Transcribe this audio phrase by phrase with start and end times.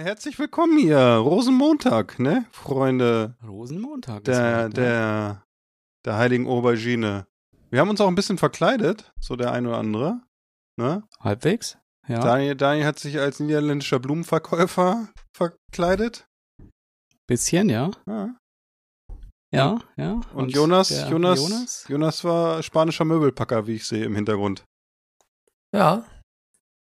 [0.00, 0.98] Herzlich willkommen hier.
[0.98, 4.18] Rosenmontag, ne, Freunde Rosenmontag.
[4.20, 4.86] ist der, heute, ne?
[4.86, 5.44] der,
[6.06, 7.26] der heiligen Aubergine.
[7.70, 10.22] Wir haben uns auch ein bisschen verkleidet, so der ein oder andere.
[10.76, 11.02] Ne?
[11.20, 11.76] Halbwegs?
[12.08, 12.20] Ja.
[12.20, 16.26] Daniel, Daniel hat sich als niederländischer Blumenverkäufer verkleidet.
[17.26, 17.90] Bisschen, ja.
[18.06, 18.34] Ja.
[19.52, 20.20] Ja, ja.
[20.32, 21.84] Und, Jonas, der Jonas, Jonas?
[21.88, 24.64] Jonas war spanischer Möbelpacker, wie ich sehe im Hintergrund.
[25.74, 26.04] Ja,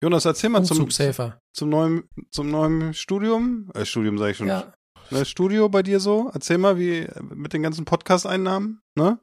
[0.03, 1.39] Jonas, erzähl mal zum, Umzugshelfer.
[1.53, 3.71] Zum neuen, zum neuen Studium.
[3.73, 4.47] Äh, Studium sage ich schon.
[4.47, 4.73] Ja.
[5.11, 6.31] Ne, Studio bei dir so?
[6.33, 9.19] Erzähl mal, wie mit den ganzen Podcast-Einnahmen, ne?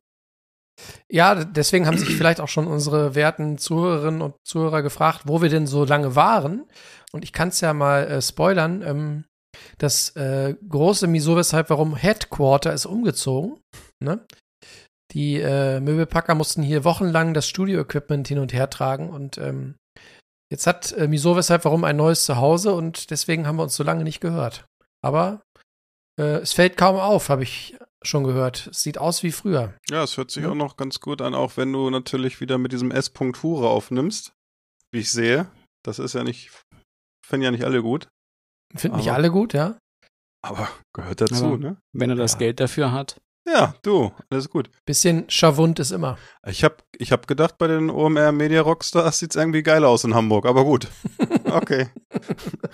[1.10, 5.48] ja, deswegen haben sich vielleicht auch schon unsere werten Zuhörerinnen und Zuhörer gefragt, wo wir
[5.48, 6.64] denn so lange waren.
[7.12, 8.82] Und ich kann es ja mal äh, spoilern.
[8.82, 9.24] Ähm,
[9.78, 13.58] das äh, große Wieso, weshalb, warum Headquarter ist umgezogen.
[14.02, 14.24] Ne?
[15.12, 19.74] Die äh, Möbelpacker mussten hier wochenlang das Studio-Equipment hin und her tragen und ähm,
[20.50, 23.82] jetzt hat äh, Wieso, weshalb, warum ein neues Zuhause und deswegen haben wir uns so
[23.84, 24.66] lange nicht gehört.
[25.02, 25.42] Aber
[26.18, 28.68] äh, es fällt kaum auf, habe ich schon gehört.
[28.68, 29.74] Es sieht aus wie früher.
[29.90, 30.50] Ja, es hört sich Ja.
[30.50, 33.12] auch noch ganz gut an, auch wenn du natürlich wieder mit diesem S.
[33.42, 34.32] Hure aufnimmst,
[34.92, 35.50] wie ich sehe.
[35.84, 36.50] Das ist ja nicht,
[37.26, 38.08] finden ja nicht alle gut,
[38.76, 39.78] Finden nicht alle gut, ja?
[40.42, 41.76] aber gehört dazu, Aber- ne?
[41.92, 42.38] Wenn er das Ja.
[42.38, 43.18] Geld dafür hat.
[43.48, 44.70] Ja, du, alles gut.
[44.86, 46.18] Bisschen schavund ist immer.
[46.46, 50.14] Ich hab, ich hab gedacht, bei den OMR Media Rockstars sieht's irgendwie geil aus in
[50.14, 50.88] Hamburg, aber gut.
[51.50, 51.88] Okay.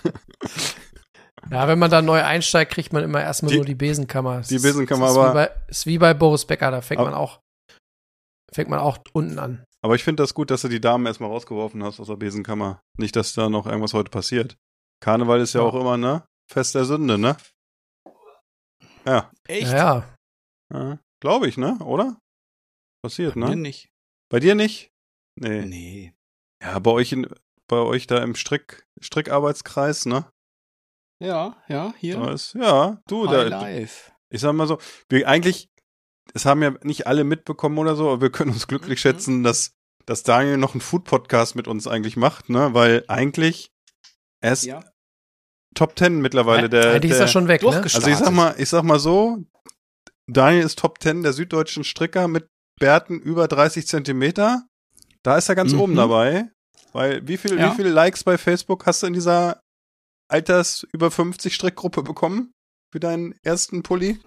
[1.50, 4.40] Ja, wenn man da neu einsteigt, kriegt man immer erstmal Die- nur die Besenkammer.
[4.40, 6.80] Es die ist- Besenkammer, es ist aber- Wie bei, ist wie bei Boris Becker, da
[6.80, 7.40] fängt man auch,
[8.52, 9.64] fängt man auch unten an.
[9.82, 12.80] Aber ich finde das gut, dass du die Damen erstmal rausgeworfen hast aus der Besenkammer.
[12.98, 14.56] Nicht, dass da noch irgendwas heute passiert.
[15.00, 15.66] Karneval ist ja, Ja.
[15.68, 16.24] auch immer, ne?
[16.50, 17.36] Fest der Sünde, ne?
[19.04, 19.30] Ja.
[19.46, 19.70] Echt?
[19.70, 20.15] Ja, ja.
[20.72, 20.98] Ja.
[21.20, 21.78] Glaube ich, ne?
[21.84, 22.20] Oder?
[23.02, 23.56] Passiert, Mir ne?
[23.56, 23.88] nicht.
[24.30, 24.92] Bei dir nicht?
[25.36, 25.64] Nee.
[25.64, 26.14] Nee.
[26.62, 27.26] Ja, bei euch in,
[27.68, 30.30] bei euch da im Strick, Strickarbeitskreis, ne?
[31.22, 32.16] Ja, ja, hier.
[32.18, 34.12] Da ist, ja, du, High da, Life.
[34.28, 34.78] ich sag mal so,
[35.08, 35.70] wir eigentlich,
[36.34, 39.02] es haben ja nicht alle mitbekommen oder so, aber wir können uns glücklich Mhm.
[39.02, 39.74] schätzen, dass,
[40.04, 42.74] dass Daniel noch einen Food-Podcast mit uns eigentlich macht, ne?
[42.74, 43.72] Weil eigentlich,
[44.42, 44.84] er ist Ja.
[45.74, 46.92] Top Ten mittlerweile der.
[46.92, 47.68] Eigentlich ist der er schon weg, ne?
[47.82, 49.38] Also ich sag mal, ich sag mal so,
[50.28, 52.48] Daniel ist Top Ten der süddeutschen Stricker mit
[52.80, 54.66] Bärten über 30 Zentimeter.
[55.22, 55.80] Da ist er ganz Mhm.
[55.80, 56.50] oben dabei.
[56.92, 57.70] Weil wie viel, Ja.
[57.72, 59.60] wie viele Likes bei Facebook hast du in dieser
[60.28, 62.52] Alters über 50 Strickgruppe bekommen?
[62.92, 64.18] Für deinen ersten Pulli?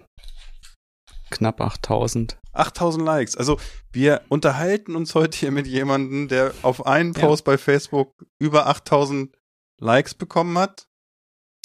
[1.30, 2.38] Knapp 8000.
[2.52, 3.36] 8000 Likes.
[3.36, 3.60] Also
[3.92, 7.20] wir unterhalten uns heute hier mit jemandem, der auf einen Ja.
[7.20, 9.34] Post bei Facebook über 8000
[9.80, 10.86] Likes bekommen hat.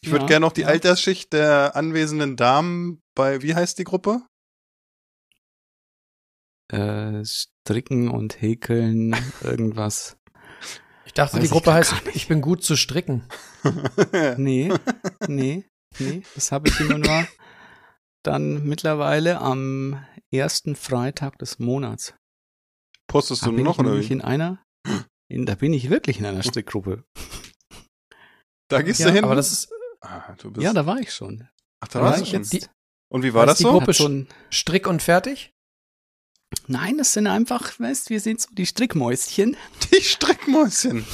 [0.02, 0.67] Ich würde Ja, gerne noch die ja.
[0.67, 4.22] Altersschicht der anwesenden Damen bei, wie heißt die Gruppe?
[6.72, 10.18] Äh, stricken und häkeln, irgendwas.
[11.06, 12.16] Ich dachte, Weiß die ich Gruppe heißt, nicht.
[12.16, 13.28] ich bin gut zu stricken.
[14.38, 14.72] Nee,
[15.28, 15.68] nee,
[15.98, 16.22] nee.
[16.36, 17.28] Das habe ich immer nur
[18.24, 22.14] dann mittlerweile am ersten Freitag des Monats.
[23.08, 24.06] Postest Da du bin noch ich oder wie?
[24.14, 24.64] in einer,
[25.28, 27.03] in, da bin ich wirklich in einer Strickgruppe.
[28.70, 29.24] Da gehst Ja, du hin?
[29.24, 29.72] aber das ist
[30.02, 31.47] ah, du bist, Ja, da war ich schon.
[31.80, 32.40] ach, da Da warst war du ich schon.
[32.42, 32.53] jetzt.
[32.53, 32.75] Die-
[33.12, 33.72] Und wie war das das die so?
[33.72, 35.52] Gruppe- Hat so ein, Strick und fertig?
[36.68, 39.58] nein, das sind einfach, weißt, wir sind so die Strickmäuschen.
[39.94, 41.06] Die Strickmäuschen.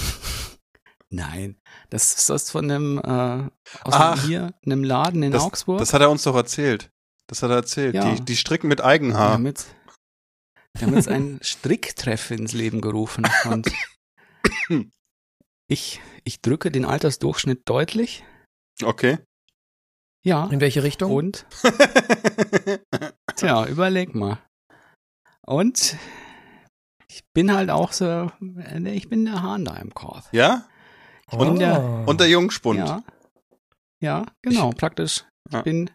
[1.10, 1.60] Nein,
[1.90, 3.50] das ist das von einem, äh,
[3.84, 4.12] aus Ach.
[4.18, 5.80] einem hier, einem Laden in Das, Augsburg.
[5.80, 6.90] das hat er uns doch erzählt.
[7.28, 7.96] Das hat er erzählt.
[7.96, 8.14] Ja.
[8.14, 9.32] Die, die stricken mit Eigenhaar.
[9.32, 9.66] damit,
[10.78, 13.70] die haben jetzt einen Stricktreff ins Leben gerufen und
[15.68, 18.24] ich, ich drücke den Altersdurchschnitt deutlich.
[18.84, 19.20] Okay.
[20.24, 20.48] Ja.
[20.48, 21.12] In welche Richtung?
[21.12, 21.46] Und,
[23.36, 24.38] tja, überleg mal.
[25.46, 25.96] Und
[27.10, 30.24] ich bin halt auch so, äh, ich bin der Hahn da im Korb.
[30.32, 30.66] ja?
[31.32, 32.10] Und der- Oh.
[32.10, 32.80] Und der Jungspund.
[32.80, 33.04] Ja.
[34.04, 35.24] Ja, genau, praktisch.
[35.48, 35.62] Ich Ja.
[35.62, 35.90] bin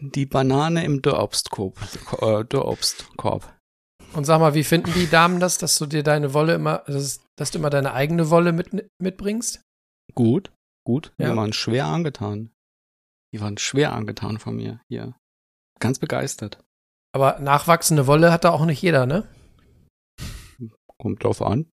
[0.00, 1.76] die Banane im Dörrobstkorb.
[2.22, 3.52] Äh, Dörrobstkorb.
[4.12, 7.20] Und sag mal, wie finden die Damen das, dass du dir deine Wolle immer, dass,
[7.36, 8.70] dass du immer deine eigene Wolle mit,
[9.02, 9.60] mitbringst?
[10.14, 10.52] Gut,
[10.86, 11.12] gut.
[11.18, 11.30] Ja.
[11.30, 12.50] Die waren schwer angetan.
[13.34, 15.14] Die waren schwer angetan von mir hier.
[15.78, 16.64] Ganz begeistert.
[17.12, 19.28] Aber nachwachsende Wolle hat da auch nicht jeder, ne?
[20.98, 21.70] Kommt drauf an.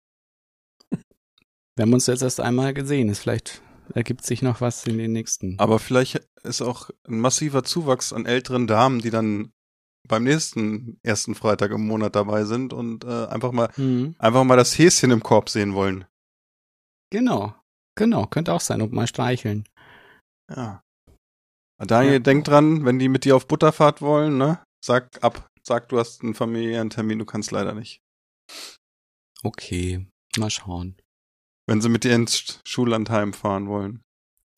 [0.90, 3.08] Wir haben uns jetzt erst einmal gesehen.
[3.08, 3.62] Ist vielleicht
[3.94, 5.58] ergibt sich noch was in den nächsten.
[5.58, 9.52] Aber vielleicht ist auch ein massiver Zuwachs an älteren Damen, die dann
[10.08, 14.16] beim nächsten ersten Freitag im Monat dabei sind und äh, einfach mal Mhm.
[14.18, 16.04] einfach mal das Häschen im Korb sehen wollen.
[17.10, 17.54] Genau.
[17.98, 19.64] Genau, könnte auch sein, und mal streicheln.
[20.50, 20.82] Ja.
[21.78, 22.18] Daniel, Ja.
[22.20, 24.62] denk dran, wenn die mit dir auf Butterfahrt wollen, ne?
[24.84, 25.48] Sag ab.
[25.64, 28.00] Sag, du hast einen familiären Termin, du kannst leider nicht.
[29.44, 30.06] Okay,
[30.36, 30.96] mal schauen.
[31.68, 34.02] Wenn sie mit dir ins Schullandheim fahren wollen.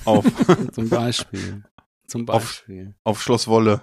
[0.05, 0.25] Auf,
[0.75, 1.65] Zum Beispiel.
[2.07, 2.95] Zum Auf- Beispiel.
[3.05, 3.83] auf Schloss Wolle.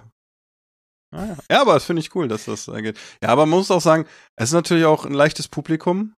[1.14, 1.36] Ah, ja.
[1.50, 2.98] ja, aber das finde ich cool, dass das äh, geht.
[3.22, 4.06] Ja, aber man muss auch sagen,
[4.36, 6.14] es ist natürlich auch ein leichtes Publikum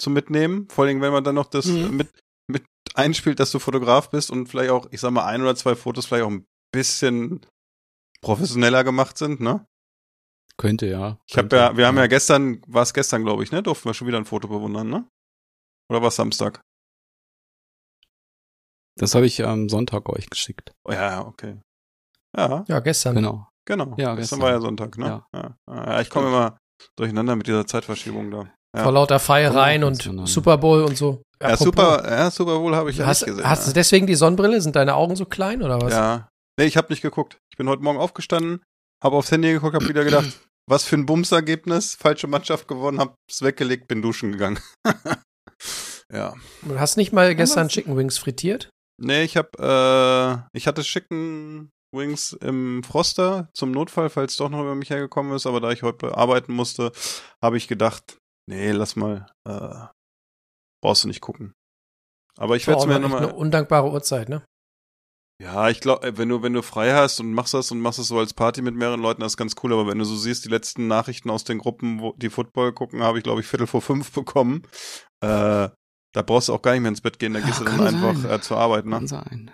[0.00, 0.68] zum Mitnehmen.
[0.70, 1.96] Vor allem, wenn man dann noch das Mhm.
[1.96, 2.08] mit,
[2.50, 2.64] mit
[2.98, 6.06] einspielt, dass du Fotograf bist und vielleicht auch, ich sag mal, ein oder zwei Fotos
[6.06, 7.46] vielleicht auch ein bisschen
[8.20, 9.64] professioneller gemacht sind, ne?
[10.56, 11.18] Könnte ja.
[11.26, 13.62] Ich habe ja, wir haben ja gestern, war es gestern, glaube ich, ne?
[13.62, 15.08] Durften wir schon wieder ein Foto bewundern, ne?
[15.88, 16.60] Oder war es Samstag?
[18.98, 20.72] Das habe ich am Sonntag euch geschickt.
[20.84, 21.60] Oh, ja, okay.
[22.36, 23.14] Ja, Ja, gestern.
[23.14, 23.48] Genau.
[23.64, 23.94] genau.
[23.96, 24.40] Ja, gestern gestern.
[24.40, 25.06] war ja Sonntag, ne?
[25.06, 25.26] Ja.
[25.32, 26.58] Ja, ja ich komme immer
[26.96, 28.52] durcheinander mit dieser Zeitverschiebung da.
[28.76, 28.82] Ja.
[28.82, 30.02] Vor lauter Feiereien und.
[30.26, 31.22] Super Bowl und so.
[31.40, 33.48] Ja, super, ja, Super Bowl habe ich ja Hast, nicht gesehen.
[33.48, 33.74] hast du ja.
[33.74, 34.60] deswegen die Sonnenbrille?
[34.60, 35.92] Sind deine Augen so klein oder was?
[35.92, 36.28] ja.
[36.58, 37.38] Nee, ich habe nicht geguckt.
[37.52, 38.64] Ich bin heute Morgen aufgestanden,
[39.02, 40.26] habe aufs Handy geguckt, habe wieder gedacht,
[40.68, 44.58] was für ein Bumsergebnis, falsche Mannschaft gewonnen, hab's weggelegt, bin duschen gegangen.
[46.12, 46.34] ja.
[46.62, 48.70] Du hast nicht mal gestern Chicken Wings frittiert?
[49.00, 54.60] Nee, ich hab, äh, ich hatte Chicken Wings im Froster zum Notfall, falls doch noch
[54.60, 56.90] über mich hergekommen ist, aber da ich heute arbeiten musste,
[57.40, 58.18] habe ich gedacht,
[58.50, 59.86] nee, lass mal, äh,
[60.82, 61.52] brauchst du nicht gucken.
[62.36, 63.24] Aber ich werde es mir nochmal.
[63.24, 64.44] eine undankbare Uhrzeit, ne?
[65.40, 68.08] Ja, ich glaube, wenn du, wenn du frei hast und machst das und machst es
[68.08, 69.72] so als Party mit mehreren Leuten, das ist ganz cool.
[69.72, 73.02] Aber wenn du so siehst, die letzten Nachrichten aus den Gruppen, wo die Football gucken,
[73.02, 74.62] habe ich, glaube ich, Viertel vor fünf bekommen.
[75.20, 75.68] Äh,
[76.12, 77.86] da brauchst du auch gar nicht mehr ins Bett gehen, da gehst Ja, du dann
[77.94, 78.30] einfach sein.
[78.32, 78.96] äh, zur Arbeit, ne?
[78.96, 79.50] Kann sein.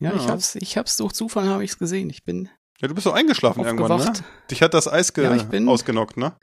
[0.00, 0.28] Ja, ich Ja.
[0.32, 2.08] hab's, ich hab's durch Zufall habe ich's gesehen.
[2.10, 2.48] Ich bin
[2.80, 4.12] Ja, du bist doch eingeschlafen irgendwann, ne?
[4.50, 6.36] Dich hat das Eis Ja, ich bin- ausgenockt, ne?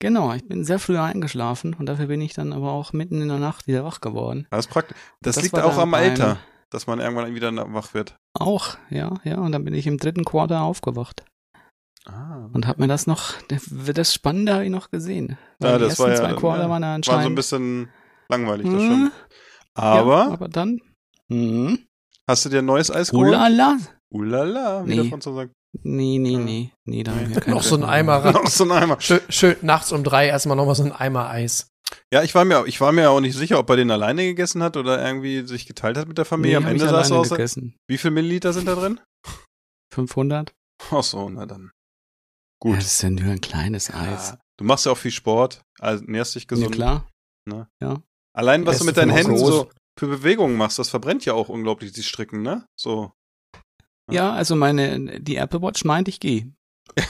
[0.00, 3.28] Genau, ich bin sehr früh eingeschlafen und dafür bin ich dann aber auch mitten in
[3.28, 4.46] der Nacht wieder wach geworden.
[4.50, 4.96] Das ist praktisch.
[5.22, 6.38] Das, Das liegt auch am Alter,
[6.70, 8.14] dass man irgendwann wieder wach wird.
[8.38, 9.38] Auch, ja, ja.
[9.38, 11.24] Und dann bin ich im dritten Quarter aufgewacht
[12.08, 12.48] Ah.
[12.52, 15.38] und habe mir das noch, das Spannende habe ich noch gesehen.
[15.58, 17.22] Weil Ja, die das ersten war ja, zwei Quarter ja, waren ja war anscheinend.
[17.24, 17.88] so ein bisschen
[18.28, 19.12] langweilig, das Hm, stimmt.
[19.74, 20.78] Aber ja, aber dann,
[21.32, 21.78] hm,
[22.28, 23.28] hast du dir ein neues Eis geholt?
[23.30, 23.78] ulala.
[24.12, 24.96] Ulala, wie Nee.
[24.96, 25.52] der Franzose sagt.
[25.82, 26.38] Nee, nee, Ja.
[26.38, 27.24] nee, nee, da Nee.
[27.24, 27.84] haben wir Noch so ein.
[27.84, 28.34] Eimer ran.
[28.34, 29.00] Noch so ein Eimer.
[29.00, 31.68] Schön, schön nachts um drei erstmal nochmal so ein Eimer Eis.
[32.12, 34.62] Ja, ich war mir, ich war mir auch nicht sicher, ob er den alleine gegessen
[34.62, 36.58] hat oder irgendwie sich geteilt hat mit der Familie.
[36.60, 37.30] Nee, Am Ende sah es aus.
[37.30, 37.76] gegessen.
[37.88, 39.00] Wie viel Milliliter sind da drin?
[39.94, 40.52] 500?
[40.90, 41.64] Ach so, na dann.
[41.64, 41.70] Ja,
[42.70, 42.76] Gut.
[42.78, 44.30] das ist ja nur ein kleines Eis.
[44.30, 46.72] Ja, du machst ja auch viel Sport, also nährst dich Ja, gesund.
[46.74, 47.08] klar.
[48.34, 49.48] Allein was du mit deinen Händen groß?
[49.48, 52.66] so für Bewegungen machst, das verbrennt ja auch unglaublich die Stricken, ne?
[52.78, 53.12] So.
[54.10, 56.52] Ja, also meine, die Apple Watch meint, ich gehe.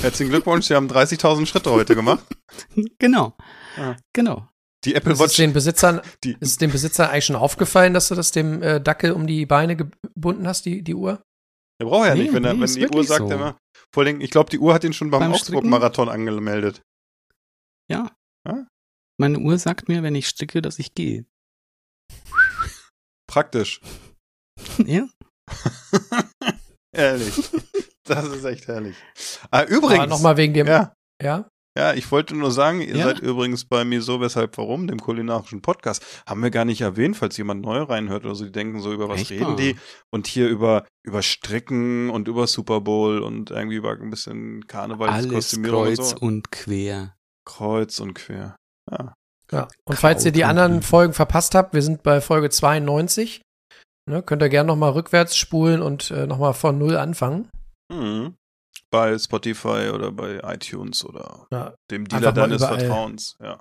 [0.00, 2.24] Herzlichen Glückwunsch, Sie haben 30.000 Schritte heute gemacht.
[2.98, 3.34] Genau.
[3.76, 3.96] Ja.
[4.12, 4.46] Genau.
[4.84, 8.08] Die Apple Ist es Watch, den Besitzern, die, ist den Besitzern eigentlich schon aufgefallen, dass
[8.08, 11.22] du das dem äh, Dackel um die Beine gebunden hast, die, die Uhr?
[11.80, 13.34] der braucht ja Nee, nicht, wenn, er, nee, wenn ist die Uhr sagt, so.
[13.34, 13.58] immer.
[13.92, 16.82] Vor allem, ich glaube, die Uhr hat ihn schon beim, Beim Augsburg-Marathon angemeldet.
[17.90, 18.14] Ja.
[18.46, 18.66] Ja?
[19.18, 21.26] Meine Uhr sagt mir, wenn ich stricke, dass ich gehe.
[23.26, 23.80] Praktisch.
[24.78, 25.08] ja?
[26.92, 27.50] Ehrlich.
[28.04, 28.96] Das ist echt herrlich.
[29.50, 30.00] Ah, übrigens.
[30.00, 30.92] Aber nochmal wegen dem, ja.
[31.22, 31.46] Ja,
[31.76, 33.04] ja, ich wollte nur sagen, ihr Ja?
[33.04, 36.04] seid übrigens bei mir so, weshalb, warum, dem kulinarischen Podcast.
[36.26, 39.08] Haben wir gar nicht erwähnt, falls jemand neu reinhört oder so, die denken so, über
[39.08, 39.76] was Echt reden die?
[40.10, 44.66] Und hier über, über Stricken und über Super Bowl und irgendwie über ein bisschen Alles
[44.66, 46.16] Karnevalskostümierung und kreuz so.
[46.16, 47.14] und quer.
[47.46, 48.56] Kreuz und quer.
[48.90, 49.14] Ja.
[49.50, 49.68] Ja.
[49.84, 50.82] Und falls ihr die und anderen.
[50.82, 53.40] Folgen verpasst habt, wir sind bei Folge 92.
[54.08, 57.48] Ne, könnt ihr gerne nochmal rückwärts spulen und äh, nochmal von Null anfangen.
[57.92, 58.34] Mhm.
[58.90, 61.74] Bei Spotify oder bei iTunes oder Ja.
[61.90, 62.78] dem Dealer deines überall.
[62.80, 63.36] Vertrauens.
[63.40, 63.60] Ja.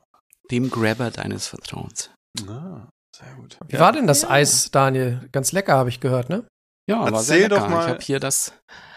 [0.49, 2.09] Dem Grabber deines Vertrauens.
[2.45, 3.57] Na, sehr gut.
[3.67, 3.79] Wie ja.
[3.79, 4.31] war denn das Ja.
[4.31, 5.29] Eis, Daniel?
[5.31, 6.47] Ganz lecker, habe ich gehört, ne?
[6.89, 7.61] Ja, war Erzähl sehr lecker.
[7.61, 8.53] doch mal- Ich habe hier das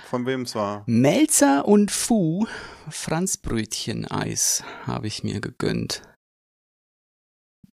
[0.07, 0.83] Von wem es war?
[0.87, 2.47] Melzer und Fu
[2.89, 6.03] Franzbrötchen-Eis habe ich mir gegönnt.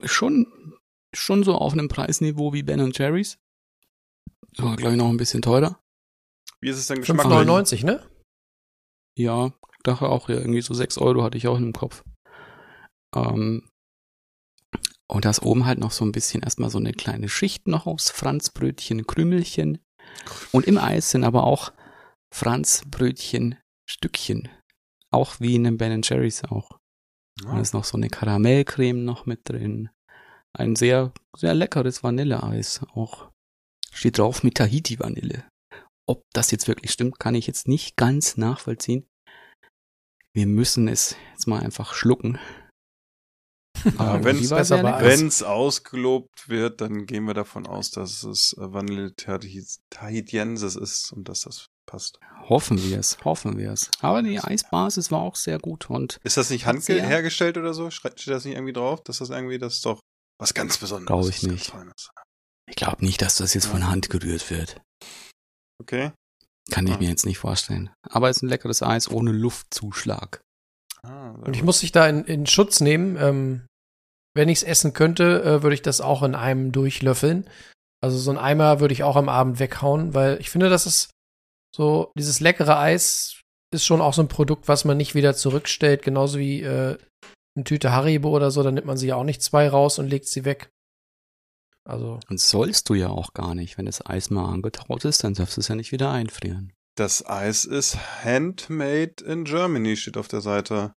[0.03, 0.77] Schon,
[1.15, 3.37] schon so auf einem Preisniveau wie Ben Jerry's.
[4.59, 5.79] Aber glaube ich noch ein bisschen teurer.
[6.61, 7.33] Wie ist es denn geschmacklich?
[7.33, 8.07] 5,99, ne?
[9.17, 9.51] Ja,
[9.83, 12.03] dachte auch, ja, irgendwie so 6 Euro hatte ich auch im Kopf.
[13.15, 13.69] Ähm,
[15.09, 18.09] und das oben halt noch so ein bisschen erstmal so eine kleine Schicht noch aus
[18.09, 19.79] Franzbrötchen, Krümelchen.
[20.51, 21.71] Und im Eis sind aber auch
[22.33, 23.55] Franzbrötchen
[23.89, 24.49] Stückchen.
[25.11, 26.69] Auch wie in einem Ben Jerry's auch.
[27.41, 27.59] Da Ja.
[27.61, 29.89] ist noch so eine Karamellcreme noch mit drin.
[30.53, 32.81] ein sehr, sehr leckeres Vanilleeis.
[32.95, 33.29] Auch
[33.97, 35.45] steht drauf mit Tahiti-Vanille.
[36.05, 39.05] Ob das jetzt wirklich stimmt, kann ich jetzt nicht ganz nachvollziehen.
[40.33, 42.39] Wir müssen es jetzt mal einfach schlucken.
[43.83, 48.73] Ja, Aber wenn die es ausgelobt wird, dann gehen wir davon aus, dass es äh,
[48.73, 52.19] Vanille Tahiti- Tahitiensis ist und dass das passt.
[52.49, 53.89] Hoffen wir es, hoffen wir es.
[54.01, 56.67] Aber die Eisbasis war auch sehr gut und Ist das nicht ja.
[56.67, 57.89] handhergestellt oder so?
[57.89, 59.03] Steht das nicht irgendwie drauf?
[59.03, 59.99] Dass das irgendwie, das ist doch
[60.39, 61.07] was ganz Besonderes.
[61.07, 61.73] Glaub ich nicht.
[62.69, 64.79] Ich glaube nicht, dass das jetzt von Hand gerührt wird.
[65.81, 66.11] Okay.
[66.69, 66.97] Kann ich Ah.
[66.97, 67.89] mir jetzt nicht vorstellen.
[68.09, 70.41] Aber es ist ein leckeres Eis ohne Luftzuschlag.
[71.03, 71.65] Ah, Und ich gut.
[71.65, 73.15] muss dich da in, in Schutz nehmen.
[73.17, 73.65] Ähm,
[74.35, 77.49] wenn ich es essen könnte, äh, würde ich das auch in einem durchlöffeln.
[78.03, 81.09] Also so ein Eimer würde ich auch am Abend weghauen, weil ich finde, das ist
[81.75, 83.41] so, dieses leckere Eis
[83.73, 86.97] ist schon auch so ein Produkt, was man nicht wieder zurückstellt, genauso wie äh,
[87.55, 90.07] eine Tüte Haribo oder so, dann nimmt man sich ja auch nicht zwei raus und
[90.07, 90.69] legt sie weg.
[91.87, 93.77] Also, Und sollst du ja auch gar nicht.
[93.77, 96.73] Wenn das Eis mal angetaut ist, dann darfst du es ja nicht wieder einfrieren.
[96.97, 100.93] Das Eis ist handmade in Germany, steht auf der Seite.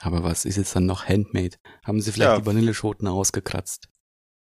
[0.00, 1.56] Aber was ist jetzt dann noch handmade?
[1.84, 2.38] Haben sie vielleicht Ja.
[2.38, 3.88] die Vanilleschoten ausgekratzt?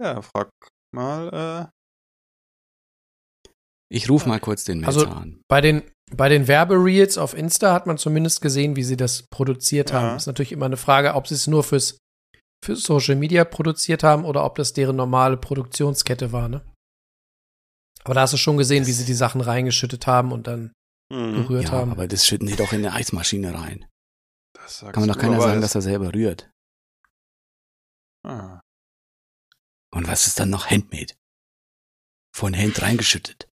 [0.00, 0.50] Ja, frag
[0.94, 3.50] mal, äh,
[3.92, 5.42] Ich rufe mal kurz den Melzer Also- an.
[5.49, 5.82] bei den,
[6.14, 10.00] bei den Werbereels auf Insta hat man zumindest gesehen, wie sie das produziert Ja.
[10.00, 10.16] haben.
[10.16, 11.99] Ist natürlich immer eine Frage, ob sie es nur fürs,
[12.64, 16.64] für Social Media produziert haben oder ob das deren normale Produktionskette war, ne?
[18.04, 20.72] Aber da hast du schon gesehen, wie sie die Sachen reingeschüttet haben und dann
[21.12, 21.34] mhm.
[21.34, 21.92] gerührt Ja, haben.
[21.92, 23.86] aber das schütten die doch in eine Eismaschine rein.
[24.54, 26.50] Das Kann man doch keiner sagen, dass er selber rührt.
[28.26, 28.60] Ah.
[29.92, 31.14] Und was ist dann noch handmade?
[32.34, 33.48] Von Hand reingeschüttet.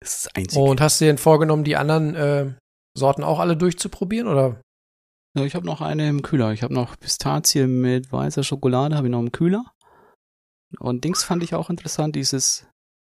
[0.00, 0.62] Das ist das Einzige.
[0.62, 2.54] Und hast du dir denn vorgenommen, die anderen äh,
[2.96, 4.60] Sorten auch alle durchzuprobieren, oder?
[5.36, 6.52] Ja, ich habe noch eine im Kühler.
[6.52, 9.64] Ich habe noch Pistazie mit weißer Schokolade, habe ich noch im Kühler.
[10.78, 12.66] Und Dings fand ich auch interessant, dieses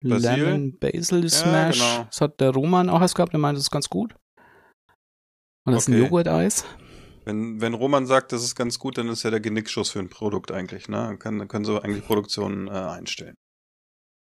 [0.04, 0.44] Basil?
[0.44, 1.80] Lemon Basil Smash.
[1.80, 2.04] genau.
[2.06, 4.16] Das hat der Roman auch erst gehabt, der meinte, das ist ganz gut.
[5.66, 6.04] Und das ist ein Okay.
[6.04, 6.66] Joghurt-Eis.
[7.26, 10.10] Wenn, wenn Roman sagt, das ist ganz gut, dann ist ja der Genickschuss für ein
[10.10, 10.96] Produkt eigentlich, ne?
[10.98, 13.36] Dann, kann, dann können sie eigentlich Produktionen äh, einstellen.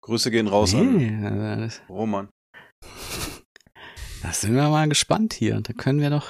[0.03, 2.29] Grüße gehen raus an Nee, also das, Roman.
[4.23, 5.61] da sind wir mal gespannt hier.
[5.61, 6.29] Da können wir doch,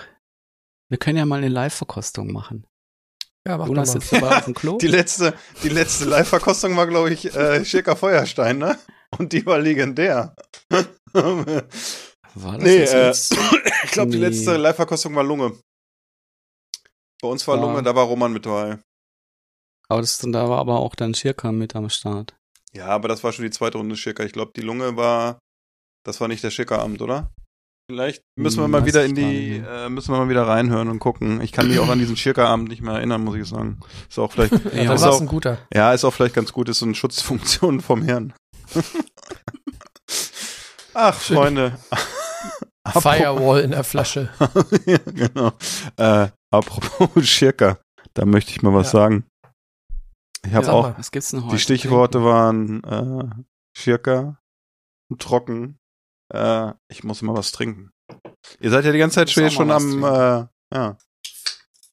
[0.89, 2.67] wir können ja mal eine Live-Verkostung machen.
[3.47, 4.79] Ja, mach Jonas sitzt dabei auf dem Klo.
[4.81, 8.79] Die letzte, die letzte Live-Verkostung war, glaube ich, äh, Schirka Feuerstein, ne?
[9.19, 10.35] Und die war legendär.
[12.37, 13.37] War das nee, jetzt äh, jetzt-
[13.85, 15.57] ich glaube, die letzte Live-Verkostung war Lunge.
[17.23, 17.63] Bei uns war Ja.
[17.63, 18.81] Lunge, da war Roman mit dabei.
[19.89, 22.35] Aber das, da war aber auch dann Schirka mit am Start.
[22.73, 24.25] Ja, aber das war schon die zweite Runde Schirka.
[24.25, 25.39] Ich glaube, die Lunge war,
[26.05, 27.31] das war nicht der Schirka-Abend, oder?
[27.91, 30.89] Vielleicht müssen wir Hm, mal weiß wieder in die, äh, müssen wir mal wieder reinhören
[30.89, 31.43] und gucken.
[31.43, 33.79] Ich kann mich auch an diesen Schirka-Abend nicht mehr erinnern, muss ich sagen.
[34.09, 35.59] Ist auch vielleicht, Ja, Ja, dann ist war es auch, ein guter.
[35.73, 38.33] ja, ist auch vielleicht ganz gut, ist so eine Schutzfunktion vom Herrn.
[40.95, 41.37] Ach, Schön.
[41.37, 41.79] Freunde.
[43.01, 44.31] Firewall in der Flasche.
[44.87, 45.53] ja, genau.
[45.97, 47.79] Äh, apropos Schirka,
[48.15, 49.01] da möchte ich mal was Ja.
[49.01, 49.25] sagen.
[50.47, 50.95] Ich habe Sag auch, mal.
[50.99, 51.57] Was gibt's denn heute?
[51.57, 53.31] die Stichworte waren äh,
[53.77, 54.39] Schirka,
[55.19, 55.79] trocken.
[56.35, 57.91] Äh, ich muss mal was trinken.
[58.61, 60.97] Ihr seid ja die ganze Zeit schon, schon am, äh, ja.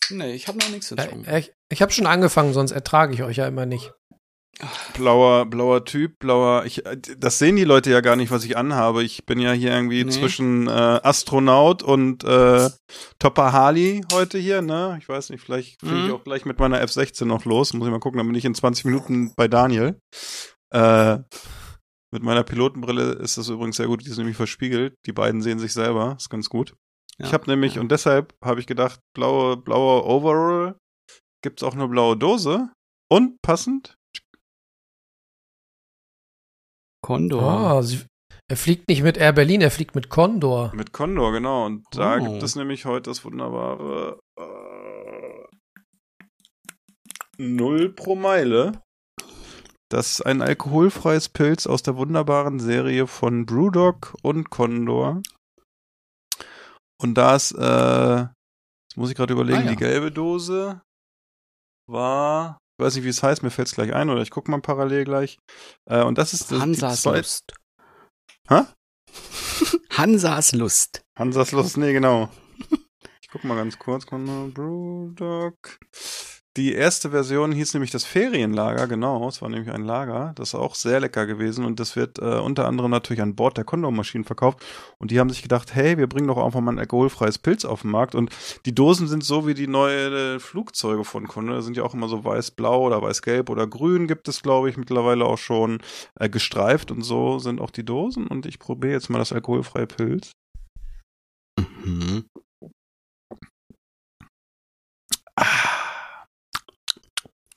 [0.09, 1.33] Nee, ich habe noch nichts Ja, getrunken.
[1.35, 3.93] ich ich habe schon angefangen, sonst ertrage ich euch ja immer nicht.
[4.93, 6.65] blauer, blauer Typ, blauer.
[6.65, 9.03] Ich, äh, das sehen die Leute ja gar nicht, was ich anhabe.
[9.03, 10.11] Ich bin ja hier irgendwie Nee.
[10.11, 12.69] zwischen äh, Astronaut und äh,
[13.19, 14.97] Topper Harley heute hier, ne?
[15.01, 16.13] Ich weiß nicht, vielleicht fliege ich Mhm.
[16.13, 17.73] auch gleich mit meiner F16 noch los.
[17.73, 19.97] Muss ich mal gucken, dann bin ich in 20 Minuten bei Daniel.
[20.71, 21.19] Äh,
[22.13, 24.95] mit meiner Pilotenbrille ist das übrigens sehr gut, die ist nämlich verspiegelt.
[25.05, 26.75] Die beiden sehen sich selber, ist ganz gut.
[27.17, 27.25] Ja.
[27.27, 30.77] Ich habe nämlich, und deshalb habe ich gedacht, blaue, blaue Overall,
[31.43, 32.69] gibt's auch eine blaue Dose.
[33.09, 33.95] Und passend,
[37.03, 37.41] Condor.
[37.43, 38.05] Ah, sie,
[38.47, 40.71] er fliegt nicht mit Air Berlin, er fliegt mit Condor.
[40.75, 41.65] Mit Condor, genau.
[41.65, 42.23] Und da Oh.
[42.31, 45.47] gibt es nämlich heute das wunderbare äh,
[47.37, 48.83] Null pro Meile.
[49.91, 55.21] Das ist ein alkoholfreies Pilz aus der wunderbaren Serie von Brewdog und Condor.
[57.01, 59.69] Und da ist, äh, jetzt muss ich gerade überlegen, Ah, ja.
[59.71, 60.81] die gelbe Dose
[61.89, 64.49] war, ich weiß nicht, wie es heißt, mir fällt es gleich ein, oder ich gucke
[64.49, 65.37] mal parallel gleich.
[65.89, 67.53] Äh, und das ist das, Hansas Lust.
[68.47, 68.61] Hä?
[69.89, 71.01] Hansas Lust.
[71.19, 72.29] Hansas Lust, nee, genau.
[73.21, 74.05] Ich guck mal ganz kurz.
[74.05, 75.55] Condor Brewdog.
[76.57, 79.25] Die erste Version hieß nämlich das Ferienlager, genau.
[79.29, 80.33] Es war nämlich ein Lager.
[80.35, 83.55] Das ist auch sehr lecker gewesen und das wird äh, unter anderem natürlich an Bord
[83.55, 84.59] der Kondommaschinen verkauft.
[84.97, 87.83] Und die haben sich gedacht, hey, wir bringen doch einfach mal ein alkoholfreies Pilz auf
[87.83, 88.15] den Markt.
[88.15, 88.31] Und
[88.65, 91.53] die Dosen sind so wie die neue Flugzeuge von Kunde.
[91.53, 94.75] Da sind ja auch immer so weiß-blau oder weiß-gelb oder grün gibt es, glaube ich,
[94.75, 95.79] mittlerweile auch schon
[96.19, 96.91] äh, gestreift.
[96.91, 98.27] Und so sind auch die Dosen.
[98.27, 100.31] Und ich probiere jetzt mal das alkoholfreie Pilz.
[101.85, 102.25] Mhm.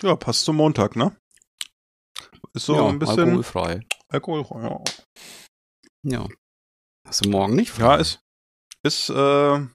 [0.03, 1.17] Ja, passt zum Montag, ne?
[2.53, 3.81] Ist so ja, ein bisschen alkoholfrei.
[4.09, 4.63] alkoholfrei.
[4.63, 4.81] Ja.
[6.05, 6.29] Ja.
[7.07, 7.77] Hast du morgen nicht?
[7.79, 8.21] Ja, ist,
[8.83, 9.67] ist, äh,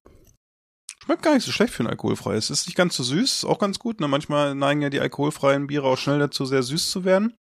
[1.04, 2.50] schmeckt gar nicht so schlecht für ein alkoholfreies.
[2.50, 4.00] Ist nicht ganz so süß, ist auch ganz gut.
[4.00, 4.08] Ne?
[4.08, 7.36] Manchmal neigen ja die alkoholfreien Biere auch schnell dazu, sehr süß zu werden.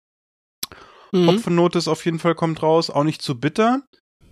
[1.11, 1.27] Mhm.
[1.27, 3.83] Hopfennote ist auf jeden Fall kommt raus, auch nicht zu bitter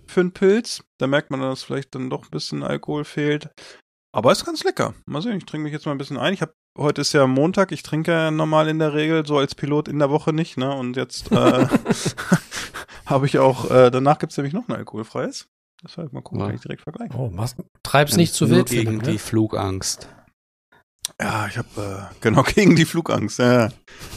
[0.06, 0.84] für einen Pilz.
[0.98, 3.50] Da merkt man, dass vielleicht dann doch ein bisschen Alkohol fehlt.
[4.14, 4.94] Aber ist ganz lecker.
[5.06, 6.34] Mal sehen, ich trinke mich jetzt mal ein bisschen ein.
[6.34, 9.54] Ich habe heute ist ja Montag, ich trinke ja normal in der Regel so als
[9.54, 10.74] Pilot in der Woche nicht, ne?
[10.74, 11.66] Und jetzt äh,
[13.06, 15.48] habe ich auch, äh, danach gibt's nämlich noch ein alkoholfreies.
[15.82, 16.46] Das ich mal gucken, Ja.
[16.46, 17.14] kann ich direkt vergleichen.
[17.16, 18.68] Oh, machst, treib's nicht zu nur wild.
[18.68, 19.18] gegen Philipp, die ne?
[19.18, 20.08] Flugangst.
[21.20, 23.38] Ja, ich habe äh, genau gegen die Flugangst.
[23.38, 23.68] Ja.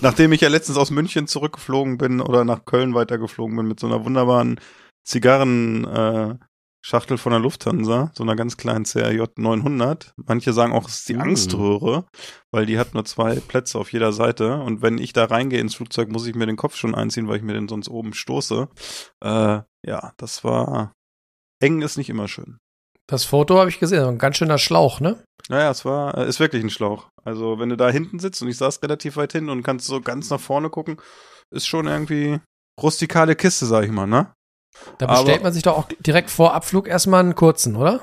[0.01, 3.87] Nachdem ich ja letztens aus München zurückgeflogen bin oder nach Köln weitergeflogen bin mit so
[3.87, 4.59] einer wunderbaren
[5.03, 6.35] Zigarren äh,
[6.83, 10.13] Schachtel von der Lufthansa, so einer ganz kleinen CRJ 900.
[10.25, 11.21] Manche sagen auch, es ist die Mm.
[11.21, 12.05] Angströhre,
[12.51, 15.75] weil die hat nur zwei Plätze auf jeder Seite und wenn ich da reingehe ins
[15.75, 18.67] Flugzeug, muss ich mir den Kopf schon einziehen, weil ich mir den sonst oben stoße.
[19.23, 20.93] Äh, ja, das war
[21.61, 22.57] eng ist nicht immer schön.
[23.07, 25.23] Das Foto habe ich gesehen, ein ganz schöner Schlauch, ne?
[25.49, 27.09] Naja, es war, äh, ist wirklich ein Schlauch.
[27.23, 30.01] Also, wenn du da hinten sitzt und ich saß relativ weit hinten und kannst so
[30.01, 30.97] ganz nach vorne gucken,
[31.51, 32.39] ist schon irgendwie
[32.81, 34.33] rustikale Kiste, sag ich mal, ne?
[34.97, 38.01] Da Aber- bestellt man sich doch auch direkt vor Abflug erstmal einen kurzen, oder?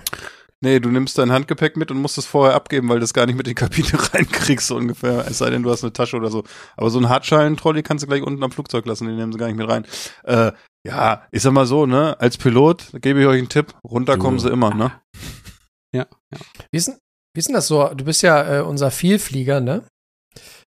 [0.61, 3.27] Nee, du nimmst dein Handgepäck mit und musst es vorher abgeben, weil du es gar
[3.27, 5.25] nicht mit in die Kabine reinkriegst, so ungefähr.
[5.29, 6.43] Es sei denn, du hast eine Tasche oder so.
[6.77, 9.47] Aber so einen Hartschalen-Trolley kannst du gleich unten am Flugzeug lassen, den nehmen sie gar
[9.47, 9.87] nicht mit rein.
[10.25, 10.51] Äh,
[10.85, 12.17] ja, ich sag mal so, ne?
[12.21, 14.93] Als Pilot gebe ich euch einen Tipp, runterkommen Du- sie immer, ne?
[15.95, 16.39] Ja, ja.
[16.73, 16.99] Wie ist, denn,
[17.35, 17.89] wie ist denn das so?
[17.95, 19.85] Du bist ja äh, unser Vielflieger, ne?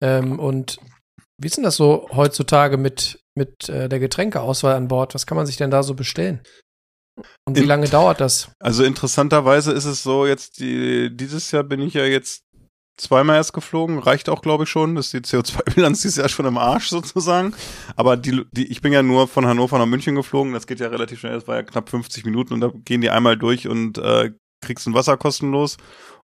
[0.02, 0.78] Ähm, und
[1.40, 5.14] wie ist denn das so heutzutage mit, mit äh, der Getränkeauswahl an Bord?
[5.14, 6.42] Was kann man sich denn da so bestellen?
[7.46, 8.50] Und wie In- lange dauert das?
[8.60, 12.42] Also interessanterweise ist es so, jetzt die, dieses Jahr bin ich ja jetzt
[12.96, 14.94] zweimal erst geflogen, reicht auch, glaube ich, schon.
[14.94, 17.54] Das ist die CO2-Bilanz dieses Jahr schon im Arsch sozusagen.
[17.96, 20.88] Aber die, die, ich bin ja nur von Hannover nach München geflogen, das geht ja
[20.88, 23.98] relativ schnell, das war ja knapp 50 Minuten und da gehen die einmal durch und
[23.98, 24.32] äh,
[24.64, 25.76] kriegst ein Wasser kostenlos.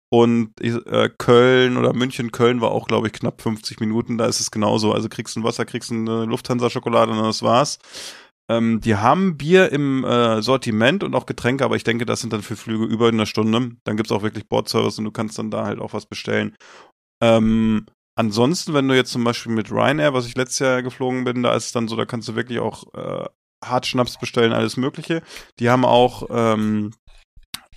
[0.10, 4.17] Und äh, Köln oder München, Köln war auch, glaube ich, knapp 50 Minuten.
[4.17, 4.93] Da ist es genauso.
[4.93, 7.80] Also kriegst ein Wasser, kriegst eine Lufthansa-Schokolade und das war's.
[8.50, 12.32] Ähm, die haben Bier im äh, Sortiment und auch Getränke, aber ich denke, das sind
[12.32, 13.76] dann für Flüge über eine Stunde.
[13.84, 16.56] Dann gibt's auch wirklich Bordservice und du kannst dann da halt auch was bestellen.
[17.22, 21.43] Ähm, ansonsten, wenn du jetzt zum Beispiel mit Ryanair, was ich letztes Jahr geflogen bin,
[21.43, 23.26] da ist es dann so, da kannst du wirklich auch äh,
[23.65, 25.22] Hartschnaps bestellen, alles Mögliche.
[25.60, 26.93] Die haben auch ähm,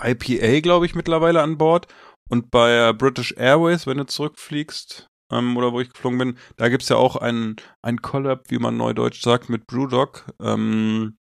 [0.01, 1.89] IPA, glaube ich, mittlerweile an Bord.
[2.31, 6.69] Und bei äh, British Airways, wenn du zurückfliegst, ähm, oder wo ich geflogen bin, da
[6.69, 10.33] gibt's ja auch ein, ein Collab, wie man neudeutsch sagt, mit Brewdog.
[10.41, 11.17] Ähm,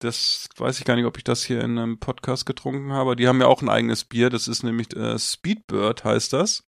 [0.00, 3.16] das weiß ich gar nicht, ob ich das hier in einem Podcast getrunken habe.
[3.16, 4.28] Die haben ja auch ein eigenes Bier.
[4.28, 6.64] Das ist nämlich äh, Speedbird, heißt das.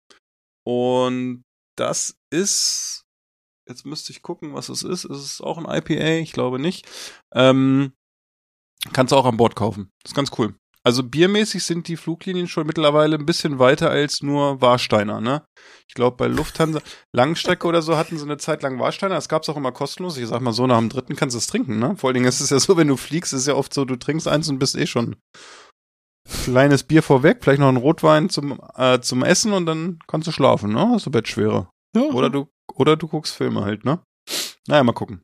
[0.65, 1.43] Und
[1.77, 3.05] das ist,
[3.69, 5.05] jetzt müsste ich gucken, was es ist.
[5.05, 6.21] Ist es auch ein IPA?
[6.21, 6.89] Ich glaube nicht.
[7.35, 7.93] Ähm,
[8.93, 9.91] kannst du auch an Bord kaufen.
[10.03, 10.55] Das ist ganz cool.
[10.87, 15.45] Also biermäßig sind die Fluglinien schon mittlerweile ein bisschen weiter als nur Warsteiner, ne?
[15.89, 16.79] Ich glaube, bei Lufthansa,
[17.13, 19.17] Langstrecke oder so hatten sie eine Zeit lang Warsteiner.
[19.17, 20.17] Das gab's auch immer kostenlos.
[20.17, 21.97] Ich sag mal so, nach dem dritten kannst du es trinken, ne?
[21.97, 23.85] Vor allen Dingen ist es ja so, wenn du fliegst, ist es ja oft so,
[23.85, 25.17] du trinkst eins und bist eh schon
[26.45, 30.31] kleines Bier vorweg, vielleicht noch ein Rotwein zum, äh, zum Essen und dann kannst du
[30.31, 30.91] schlafen, ne?
[30.91, 31.69] Hast du Bettschwere.
[31.97, 34.05] Ja, Oder du, oder du guckst Filme halt, ne?
[34.69, 35.21] Naja, mal gucken.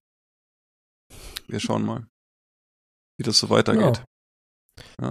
[1.46, 2.08] Wir schauen mal,
[3.16, 3.98] wie das so weitergeht.
[3.98, 4.04] Ja.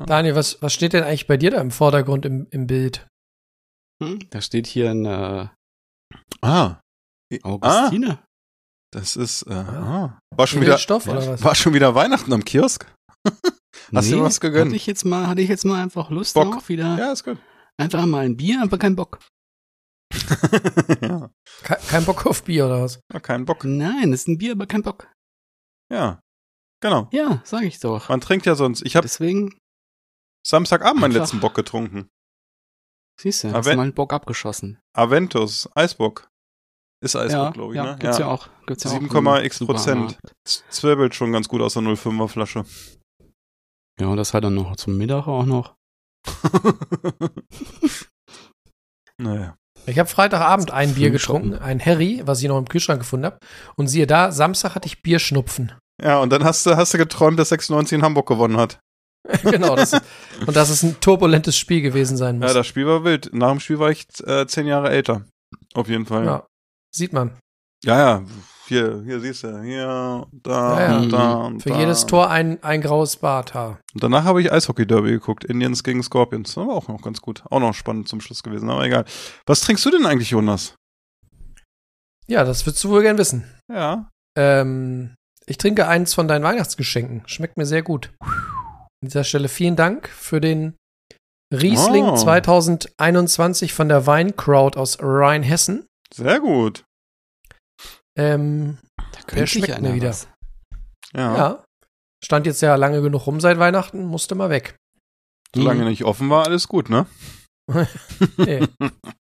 [0.07, 3.07] Daniel, was, was steht denn eigentlich bei dir da im Vordergrund im, im Bild?
[4.03, 5.51] Hm, Da steht hier eine
[6.41, 6.79] Ah.
[7.43, 8.19] Augustine.
[8.93, 10.19] Das ist, äh, ah.
[10.35, 11.43] War schon wieder, Edelstoff oder was?
[11.43, 12.85] war schon wieder Weihnachten am Kiosk?
[13.93, 14.67] Hast du dir was gegönnt?
[14.67, 16.51] Hatte ich jetzt mal, hatte ich jetzt mal einfach Lust Bock.
[16.53, 17.37] drauf, wieder Ja, ist gut.
[17.77, 19.19] einfach mal ein Bier, aber kein Bock.
[21.01, 21.29] ja,
[21.63, 22.99] Ke kein Bock auf Bier oder was?
[23.09, 23.63] war kein Bock.
[23.63, 25.09] Nein, ist ein Bier, aber kein Bock.
[25.91, 26.19] Ja,
[26.81, 27.07] genau.
[27.11, 28.09] Ja, sag ich doch.
[28.09, 28.81] Man trinkt ja sonst.
[28.85, 29.57] Ich habe Deswegen,
[30.45, 32.09] Samstagabend meinen letzten Bock getrunken.
[33.19, 34.79] siehst du, Aber hast du wenn- mal einen Bock abgeschossen.
[34.93, 36.27] Aventus, Eisbock.
[37.03, 37.97] Ist Eisbock, ja, glaube ich, ja, ne?
[37.97, 38.47] gibt's ja, auch.
[38.67, 40.19] Gibt's ja auch 7,x im Prozent.
[40.45, 42.63] Zwirbelt schon ganz gut aus der 05er Flasche.
[43.99, 45.75] Ja, und das hat dann noch zum Mittag auch noch.
[49.17, 49.55] naja.
[49.87, 53.39] Ich habe Freitagabend ein Bier getrunken, ein Harry, was ich noch im Kühlschrank gefunden habe.
[53.75, 55.71] Und siehe da, Samstag hatte ich Bierschnupfen.
[56.01, 58.79] Ja, und dann hast du, hast du geträumt, dass 96 in Hamburg gewonnen hat.
[59.43, 60.03] genau, das ist,
[60.47, 62.47] und dass es ein turbulentes Spiel gewesen sein muss.
[62.47, 63.31] Ja, das Spiel war wild.
[63.33, 65.25] Nach dem Spiel war ich äh, zehn Jahre älter.
[65.75, 66.25] Auf jeden Fall.
[66.25, 66.45] Ja,
[66.93, 67.37] sieht man.
[67.83, 68.23] Ja, ja.
[68.67, 69.61] Hier, hier siehst du.
[69.61, 71.05] Hier, da, Ja, ja.
[71.07, 71.33] da.
[71.33, 71.79] und Für da.
[71.79, 73.79] jedes Tor ein, ein graues Barthaar.
[73.93, 75.43] Und danach habe ich Eishockey-Derby geguckt.
[75.43, 76.55] Indians gegen Scorpions.
[76.55, 77.43] Das war auch noch ganz gut.
[77.49, 79.05] Auch noch spannend zum Schluss gewesen, aber egal.
[79.45, 80.73] Was trinkst du denn eigentlich, Jonas?
[82.27, 83.43] Ja, das würdest du wohl gern wissen.
[83.71, 84.09] Ja.
[84.37, 85.15] Ähm,
[85.51, 87.23] ich trinke eins von deinen Weihnachtsgeschenken.
[87.27, 88.11] Schmeckt mir sehr gut.
[88.21, 90.75] An dieser Stelle vielen Dank für den
[91.53, 92.15] Riesling Oh.
[92.15, 95.85] 2021 von der Weincrowd aus Rheinhessen.
[96.13, 96.83] Sehr gut.
[98.17, 98.77] Ähm,
[99.11, 100.09] Da könnte schmeckt mir wieder.
[100.09, 100.27] was.
[101.13, 101.35] Ja.
[101.37, 101.63] ja.
[102.23, 104.75] Stand jetzt ja lange genug rum seit Weihnachten, musste mal weg.
[105.53, 105.89] Solange Mhm.
[105.89, 107.05] nicht offen war, alles gut, ne?
[108.37, 108.61] Nee.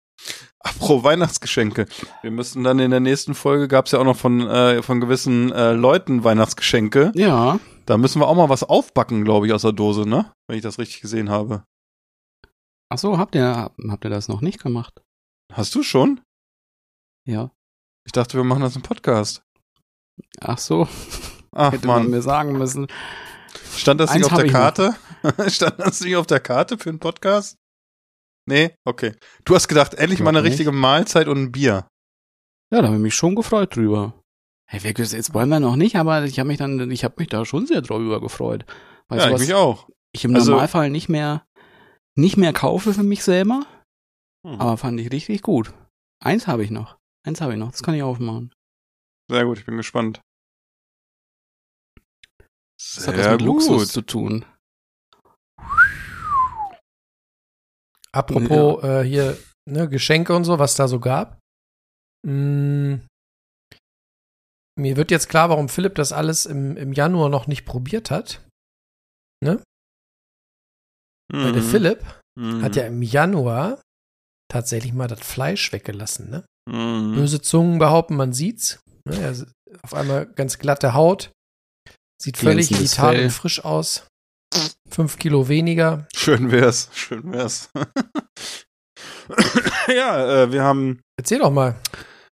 [0.63, 1.87] Apro Weihnachtsgeschenke.
[2.21, 4.99] Wir müssen dann in der nächsten Folge, gab es ja auch noch von, äh, von
[5.01, 7.11] gewissen äh, Leuten Weihnachtsgeschenke.
[7.15, 10.31] Ja, Da müssen wir auch mal was aufbacken, glaube ich, aus der Dose, ne?
[10.47, 11.63] Wenn ich das richtig gesehen habe.
[12.89, 15.01] ach so, habt ihr, habt ihr das noch nicht gemacht?
[15.51, 16.21] Hast du schon?
[17.25, 17.51] Ja.
[18.05, 19.43] Ich dachte, wir machen das im Podcast.
[20.39, 20.87] Ach so,
[21.53, 22.87] Ach hätte man man, mir sagen müssen.
[23.75, 24.95] stand das nicht Eins auf der Karte?
[25.49, 27.57] Stand das nicht auf der Karte für einen Podcast?
[28.47, 29.13] Nee, okay.
[29.45, 30.51] Du hast gedacht, endlich mal eine nicht.
[30.51, 31.87] richtige Mahlzeit und ein Bier.
[32.73, 34.19] Ja, da habe ich mich schon gefreut drüber.
[34.69, 37.27] Hey, wirklich, jetzt wollen wir noch nicht, aber ich habe mich dann, ich habe mich
[37.27, 38.65] da schon sehr drüber gefreut.
[39.09, 39.89] Weil ja, ich mich auch.
[40.15, 41.45] ich im Also- Normalfall nicht mehr,
[42.17, 43.65] nicht mehr kaufe für mich selber,
[44.47, 44.59] Hm.
[44.59, 45.73] aber fand ich richtig gut.
[46.23, 46.97] Eins habe ich noch.
[47.27, 48.53] Eins habe ich noch, das kann ich aufmachen.
[49.29, 50.21] Sehr gut, ich bin gespannt.
[52.79, 54.45] Das hat was mit Luxus zu tun.
[58.13, 59.37] Apropos äh, hier
[59.69, 61.39] ne, Geschenke und so, was da so gab.
[62.27, 62.95] Mm,
[64.79, 68.45] mir wird jetzt klar, warum Philipp das alles im, im Januar noch nicht probiert hat.
[71.33, 71.69] Weil der Mhm.
[71.69, 72.03] Philipp
[72.37, 72.61] Mhm.
[72.61, 73.81] hat ja im Januar
[74.51, 76.29] tatsächlich mal das Fleisch weggelassen.
[76.29, 76.45] Ne?
[76.69, 77.15] Mhm.
[77.15, 78.79] Böse Zungen behaupten, man sieht's.
[79.05, 79.15] Ne?
[79.29, 79.47] Ist
[79.81, 81.31] auf einmal ganz glatte Haut.
[82.21, 84.05] Sieht völlig vital und frisch aus.
[84.89, 86.07] Fünf Kilo weniger.
[86.15, 87.69] Schön wär's, schön wär's.
[89.87, 91.75] ja, äh, wir haben, Erzähl doch mal.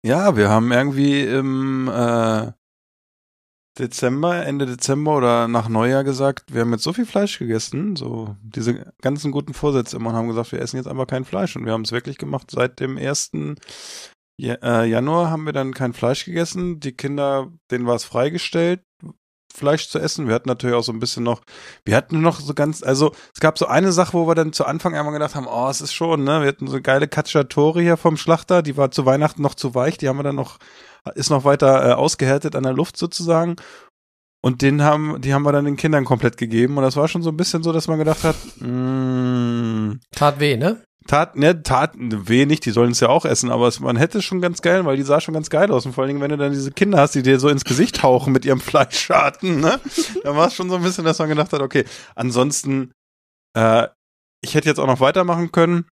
[0.05, 2.51] ja, wir haben irgendwie im äh,
[3.79, 8.35] Dezember, Ende Dezember oder nach Neujahr gesagt, wir haben jetzt so viel Fleisch gegessen, so
[8.41, 11.65] diese ganzen guten Vorsätze immer und haben gesagt, wir essen jetzt einfach kein Fleisch und
[11.65, 12.51] wir haben es wirklich gemacht.
[12.51, 13.55] Seit dem ersten
[14.37, 16.81] Ja- äh, Januar haben wir dann kein Fleisch gegessen.
[16.81, 18.81] Die Kinder, denen war es freigestellt,
[19.51, 20.27] Fleisch zu essen.
[20.27, 21.41] Wir hatten natürlich auch so ein bisschen noch,
[21.85, 24.65] wir hatten noch so ganz, also es gab so eine Sache, wo wir dann zu
[24.65, 26.41] Anfang einmal gedacht haben, oh, es ist schon, ne?
[26.41, 29.97] Wir hatten so geile Cacciatore hier vom Schlachter, die war zu Weihnachten noch zu weich,
[29.97, 30.57] die haben wir dann noch,
[31.15, 33.55] ist noch weiter äh, ausgehärtet an der Luft sozusagen.
[34.43, 36.77] Und den haben, die haben wir dann den Kindern komplett gegeben.
[36.77, 40.57] Und das war schon so ein bisschen so, dass man gedacht hat, mm, Tat weh,
[40.57, 40.83] ne?
[41.07, 44.19] Tat, ne, tat weh nicht, die sollen es ja auch essen, aber es, man hätte
[44.19, 45.85] es schon ganz geil, weil die sah schon ganz geil aus.
[45.85, 48.03] Und vor allen Dingen, wenn du dann diese Kinder hast, die dir so ins Gesicht
[48.03, 49.79] hauchen mit ihrem Fleischschaden, ne?
[50.23, 51.85] Dann war es schon so ein bisschen, dass man gedacht hat, okay,
[52.15, 52.91] ansonsten,
[53.57, 53.87] äh,
[54.43, 55.85] ich hätte jetzt auch noch weitermachen können.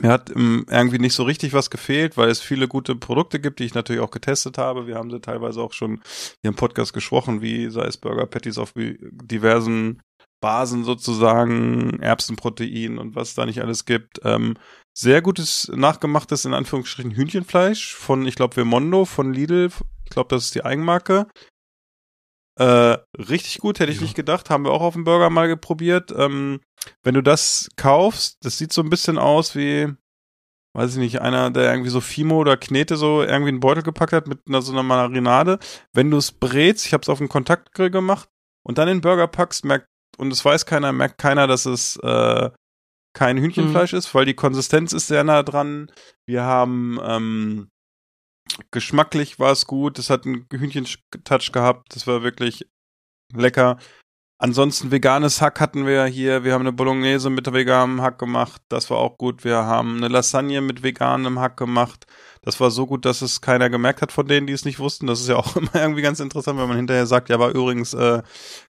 [0.00, 3.60] Mir hat ähm, irgendwie nicht so richtig was gefehlt, weil es viele gute Produkte gibt,
[3.60, 4.86] die ich natürlich auch getestet habe.
[4.86, 6.00] Wir haben sie teilweise auch schon
[6.40, 10.00] hier im Podcast gesprochen, wie sei es Burger Patties auf diversen
[10.44, 14.20] Basen sozusagen, Erbsenprotein und was da nicht alles gibt.
[14.24, 14.58] Ähm,
[14.92, 19.70] sehr gutes nachgemachtes, in Anführungsstrichen, Hühnchenfleisch von, ich glaube, Vermondo, von Lidl.
[20.04, 21.28] Ich glaube, das ist die Eigenmarke.
[22.60, 24.50] Äh, richtig gut, hätte ich nicht gedacht.
[24.50, 26.12] Haben wir auch auf dem Burger mal geprobiert.
[26.14, 26.60] Ähm,
[27.02, 29.94] wenn du das kaufst, das sieht so ein bisschen aus wie,
[30.74, 34.12] weiß ich nicht, einer, der irgendwie so Fimo oder Knete so irgendwie einen Beutel gepackt
[34.12, 35.58] hat mit einer, so einer Marinade.
[35.94, 38.28] Wenn du es brätst, ich habe es auf dem Kontaktgrill gemacht
[38.62, 39.86] und dann den Burger packst, merkt,
[40.18, 42.50] und es weiß keiner, merkt keiner, dass es äh,
[43.14, 45.90] kein Hühnchenfleisch ist, weil die Konsistenz ist sehr nah dran.
[46.26, 47.68] Wir haben ähm,
[48.70, 52.66] geschmacklich war es gut, es hat einen Hühnchen-Touch gehabt, das war wirklich
[53.32, 53.78] lecker.
[54.38, 56.42] Ansonsten veganes Hack hatten wir hier.
[56.44, 58.60] Wir haben eine Bolognese mit veganem Hack gemacht.
[58.68, 59.44] Das war auch gut.
[59.44, 62.06] Wir haben eine Lasagne mit veganem Hack gemacht.
[62.42, 65.06] Das war so gut, dass es keiner gemerkt hat von denen, die es nicht wussten.
[65.06, 67.94] Das ist ja auch immer irgendwie ganz interessant, wenn man hinterher sagt, ja, war übrigens
[67.94, 68.22] äh,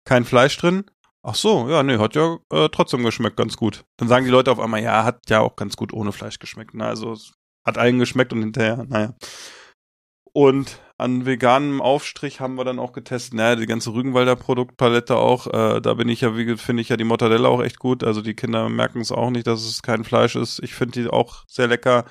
[0.05, 0.85] kein Fleisch drin.
[1.27, 3.83] Ach so, ja, nee, hat ja äh, trotzdem geschmeckt, ganz gut.
[3.97, 6.75] Dann sagen die Leute auf einmal, ja, hat ja auch ganz gut ohne Fleisch geschmeckt.
[6.75, 7.33] Na, also es
[7.65, 9.15] hat allen geschmeckt und hinterher, naja.
[10.33, 15.47] Und an veganem Aufstrich haben wir dann auch getestet, naja, die ganze Rügenwalder Produktpalette auch.
[15.47, 18.03] Äh, da bin ich ja, wie finde ich ja die Mortadella auch echt gut.
[18.03, 20.59] Also die Kinder merken es auch nicht, dass es kein Fleisch ist.
[20.59, 22.05] Ich finde die auch sehr lecker.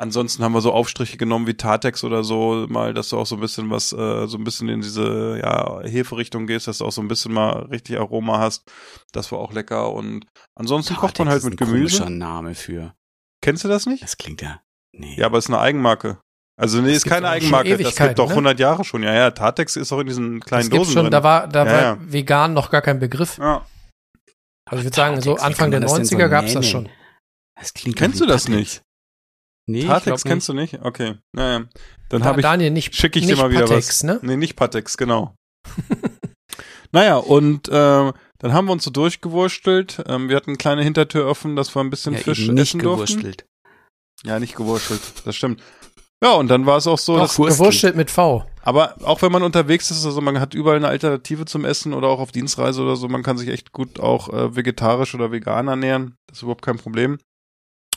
[0.00, 3.36] Ansonsten haben wir so Aufstriche genommen wie Tatex oder so, mal, dass du auch so
[3.36, 6.92] ein bisschen was, äh, so ein bisschen in diese ja, Heferichtung gehst, dass du auch
[6.92, 8.70] so ein bisschen mal richtig Aroma hast.
[9.12, 9.92] Das war auch lecker.
[9.92, 10.26] Und
[10.58, 11.98] ansonsten kocht man halt mit ist ein Gemüse.
[11.98, 12.94] komischer Name für.
[13.42, 14.02] Kennst du das nicht?
[14.02, 14.60] Das klingt ja.
[14.92, 15.14] Nee.
[15.16, 16.18] Ja, aber es ist eine Eigenmarke.
[16.60, 17.78] Also nee, Das ist keine Eigenmarke.
[17.78, 18.32] Das gibt doch ne?
[18.32, 19.02] 100 Jahre schon.
[19.02, 21.10] Ja, ja, Tatex ist auch in diesen kleinen das Dosen schon, drin.
[21.12, 21.98] da war, da Ja, war ja.
[22.00, 23.38] vegan noch gar kein Begriff.
[23.38, 23.64] ja.
[24.68, 26.86] Also ich würde sagen, so Anfang der man das denn 90er so gab's das nennen?
[26.86, 26.88] schon.
[27.58, 28.56] Das klingt Kennst du das Tatex.
[28.58, 28.82] nicht?
[29.70, 30.80] Nee, Tatex kennst du nicht?
[30.82, 31.16] Okay.
[31.32, 31.64] Naja.
[32.08, 34.02] Dann Da, habe ich Daniel, nicht, schicke ich nicht dir mal wieder Patex, was.
[34.02, 34.18] ne?
[34.22, 35.34] Nee, nicht Patex, genau.
[36.92, 37.72] naja, und äh,
[38.38, 40.02] dann haben wir uns so durchgewurstelt.
[40.06, 42.62] Ähm, wir hatten eine kleine Hintertür offen, dass wir ein bisschen Ja, Fisch eben nicht
[42.70, 43.18] essen durften.
[43.18, 43.46] gewurstelt.
[44.24, 45.62] Ja, nicht gewurstelt, das stimmt.
[46.22, 48.44] Ja, und dann war es auch so, Doch, dass, gewurstelt mit V.
[48.62, 52.08] aber auch wenn man unterwegs ist, also man hat überall eine Alternative zum Essen oder
[52.08, 55.68] auch auf Dienstreise oder so, man kann sich echt gut auch äh, vegetarisch oder vegan
[55.68, 56.16] ernähren.
[56.26, 57.18] Das ist überhaupt kein Problem.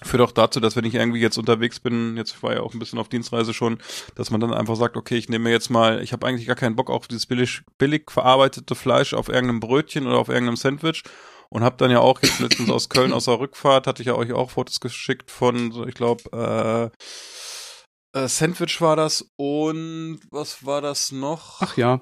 [0.03, 2.79] Führt auch dazu, dass wenn ich irgendwie jetzt unterwegs bin, jetzt war ja auch ein
[2.79, 3.79] bisschen auf Dienstreise schon,
[4.15, 6.55] dass man dann einfach sagt, okay, ich nehme mir jetzt mal, ich habe eigentlich gar
[6.55, 11.03] keinen Bock auf dieses billig, billig verarbeitete Fleisch auf irgendeinem Brötchen oder auf irgendeinem Sandwich
[11.49, 14.15] und habe dann ja auch jetzt letztens aus Köln aus der Rückfahrt, hatte ich ja
[14.15, 16.91] euch auch Fotos geschickt von, ich glaube,
[18.15, 21.61] äh, äh, Sandwich war das und was war das noch?
[21.61, 22.01] Ach ja,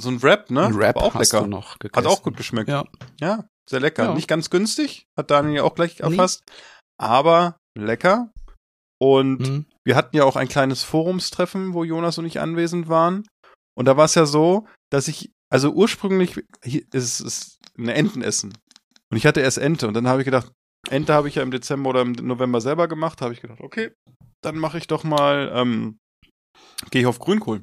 [0.00, 0.66] So ein Wrap, ne?
[0.66, 1.44] ein Rap War auch hast lecker.
[1.44, 2.06] du noch gegessen.
[2.06, 2.68] Hat auch gut geschmeckt.
[2.68, 2.84] Ja.
[3.20, 4.04] Ja, sehr lecker.
[4.04, 4.14] Ja.
[4.14, 6.42] Nicht ganz günstig, hat Daniel ja auch gleich erfasst,
[6.98, 8.30] aber lecker.
[9.00, 9.66] Und Hm.
[9.86, 13.24] wir hatten ja auch ein kleines Forumstreffen, wo Jonas und ich anwesend waren.
[13.76, 16.34] Und da war es ja so, dass ich, also ursprünglich
[16.64, 18.52] hier ist es eine Entenessen.
[19.10, 19.86] Und ich hatte erst Ente.
[19.86, 20.52] Und dann habe ich gedacht,
[20.90, 23.22] Ente habe ich ja im Dezember oder im November selber gemacht.
[23.22, 23.92] Habe ich gedacht, okay,
[24.42, 25.98] dann mache ich doch mal, ähm,
[26.90, 27.62] gehe ich auf Grünkohl.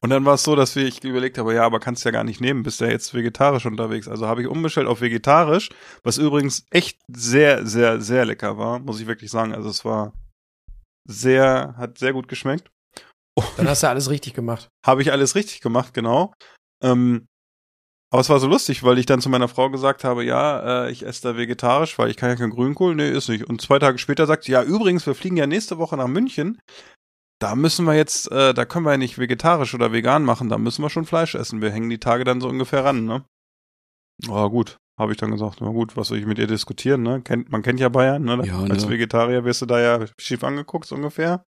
[0.00, 2.22] Und dann war es so, dass wir, ich überlegt habe, ja, aber kannst ja gar
[2.22, 4.06] nicht nehmen, bist ja jetzt vegetarisch unterwegs.
[4.06, 5.70] Also habe ich umgestellt auf vegetarisch,
[6.04, 9.54] was übrigens echt sehr, sehr, sehr lecker war, muss ich wirklich sagen.
[9.54, 10.12] Also es war
[11.08, 12.70] sehr, hat sehr gut geschmeckt.
[13.56, 14.68] Dann hast du alles richtig gemacht.
[14.86, 16.32] Habe ich alles richtig gemacht, genau.
[16.82, 17.26] Ähm,
[18.10, 20.90] aber es war so lustig, weil ich dann zu meiner Frau gesagt habe, ja, äh,
[20.90, 22.94] ich esse da vegetarisch, weil ich kann ja kein Grünkohl.
[22.94, 23.44] Nee, ist nicht.
[23.44, 26.58] Und zwei Tage später sagt sie, ja, übrigens, wir fliegen ja nächste Woche nach München.
[27.40, 30.58] Da müssen wir jetzt, äh, da können wir ja nicht vegetarisch oder vegan machen, da
[30.58, 31.62] müssen wir schon Fleisch essen.
[31.62, 33.24] Wir hängen die Tage dann so ungefähr ran, ne?
[34.28, 37.20] Ah, gut, habe ich dann gesagt, na gut, was soll ich mit ihr diskutieren, ne?
[37.22, 38.44] Kennt, man kennt ja Bayern, ne?
[38.44, 38.90] Ja, Als ne.
[38.90, 41.44] Vegetarier wirst du da ja schief angeguckt, so ungefähr.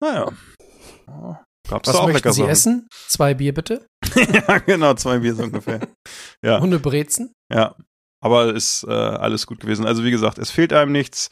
[0.00, 0.32] Naja.
[1.06, 2.50] Ja, Gab's Was da auch möchten lecker Sie Sachen.
[2.50, 2.88] essen?
[3.08, 3.86] Zwei Bier bitte.
[4.16, 5.80] ja, genau, zwei Bier so ungefähr.
[6.44, 6.60] Ja.
[6.60, 7.32] Hundebrezen.
[7.52, 7.76] Ja,
[8.22, 9.86] aber ist äh, alles gut gewesen.
[9.86, 11.28] Also wie gesagt, es fehlt einem nichts.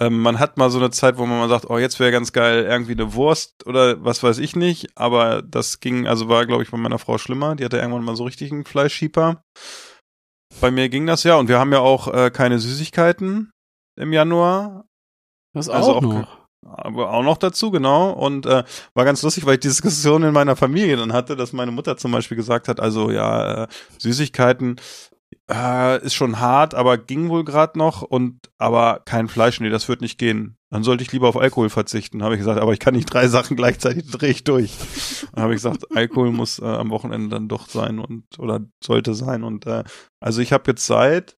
[0.00, 2.32] Ähm, man hat mal so eine Zeit, wo man mal sagt, oh, jetzt wäre ganz
[2.32, 4.90] geil irgendwie eine Wurst oder was weiß ich nicht.
[4.94, 7.56] Aber das ging, also war, glaube ich, bei meiner Frau schlimmer.
[7.56, 9.42] Die hatte irgendwann mal so richtig einen Fleischschieber.
[10.60, 13.50] Bei mir ging das ja und wir haben ja auch äh, keine Süßigkeiten
[13.98, 14.84] im Januar.
[15.54, 16.46] Das Also auch auch noch.
[16.66, 18.10] Aber auch noch dazu, genau.
[18.10, 21.52] Und äh, war ganz lustig, weil ich die Diskussion in meiner Familie dann hatte, dass
[21.52, 24.80] meine Mutter zum Beispiel gesagt hat, also ja, äh, Süßigkeiten
[25.50, 29.88] äh, ist schon hart, aber ging wohl gerade noch und aber kein Fleisch, nee, das
[29.88, 30.56] wird nicht gehen.
[30.70, 33.28] Dann sollte ich lieber auf Alkohol verzichten, habe ich gesagt, aber ich kann nicht drei
[33.28, 34.76] Sachen gleichzeitig drehe ich durch.
[35.32, 39.14] Dann habe ich gesagt, Alkohol muss äh, am Wochenende dann doch sein und oder sollte
[39.14, 39.44] sein.
[39.44, 39.84] Und äh,
[40.20, 41.36] also ich habe jetzt seit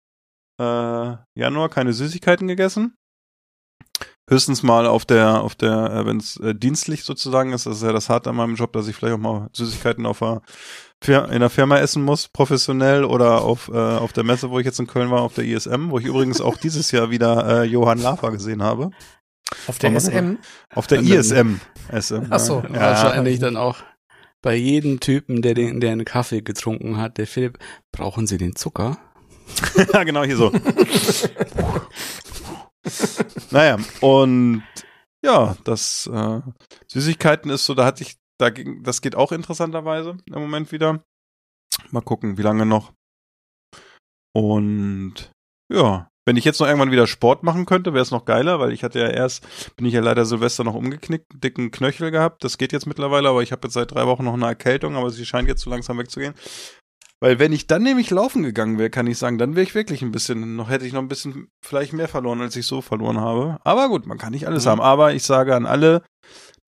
[0.60, 2.96] äh, Januar keine Süßigkeiten gegessen
[4.28, 7.82] höchstens mal auf der, auf der, äh, wenn es äh, dienstlich sozusagen ist, das ist
[7.82, 10.42] ja das Harte an meinem Job, dass ich vielleicht auch mal Süßigkeiten auf der,
[11.04, 14.80] in der Firma essen muss, professionell oder auf, äh, auf der Messe, wo ich jetzt
[14.80, 17.98] in Köln war, auf der ISM, wo ich übrigens auch dieses Jahr wieder äh, Johann
[17.98, 18.90] Lafer gesehen habe.
[19.66, 19.98] Auf der?
[19.98, 20.38] SM.
[20.74, 21.60] Auf der ISM.
[21.92, 22.62] SM, Ach so.
[22.72, 22.80] ja.
[22.80, 23.76] Wahrscheinlich dann auch
[24.42, 27.58] bei jedem Typen, der, den, der einen Kaffee getrunken hat, der Philipp,
[27.92, 28.98] brauchen Sie den Zucker?
[29.92, 30.52] ja, genau hier so.
[33.50, 34.62] naja, und
[35.22, 36.40] ja, das äh,
[36.88, 41.02] Süßigkeiten ist so, da hatte ich, da ging, das geht auch interessanterweise im Moment wieder.
[41.90, 42.92] Mal gucken, wie lange noch.
[44.34, 45.30] Und
[45.72, 48.72] ja, wenn ich jetzt noch irgendwann wieder Sport machen könnte, wäre es noch geiler, weil
[48.72, 52.42] ich hatte ja erst, bin ich ja leider Silvester noch umgeknickt, einen dicken Knöchel gehabt.
[52.44, 55.10] Das geht jetzt mittlerweile, aber ich habe jetzt seit drei Wochen noch eine Erkältung, aber
[55.10, 56.34] sie scheint jetzt so langsam wegzugehen.
[57.20, 60.02] Weil wenn ich dann nämlich laufen gegangen wäre, kann ich sagen, dann wäre ich wirklich
[60.02, 63.18] ein bisschen, noch hätte ich noch ein bisschen vielleicht mehr verloren, als ich so verloren
[63.18, 63.58] habe.
[63.64, 64.70] Aber gut, man kann nicht alles Mhm.
[64.70, 64.80] haben.
[64.82, 66.02] Aber ich sage an alle,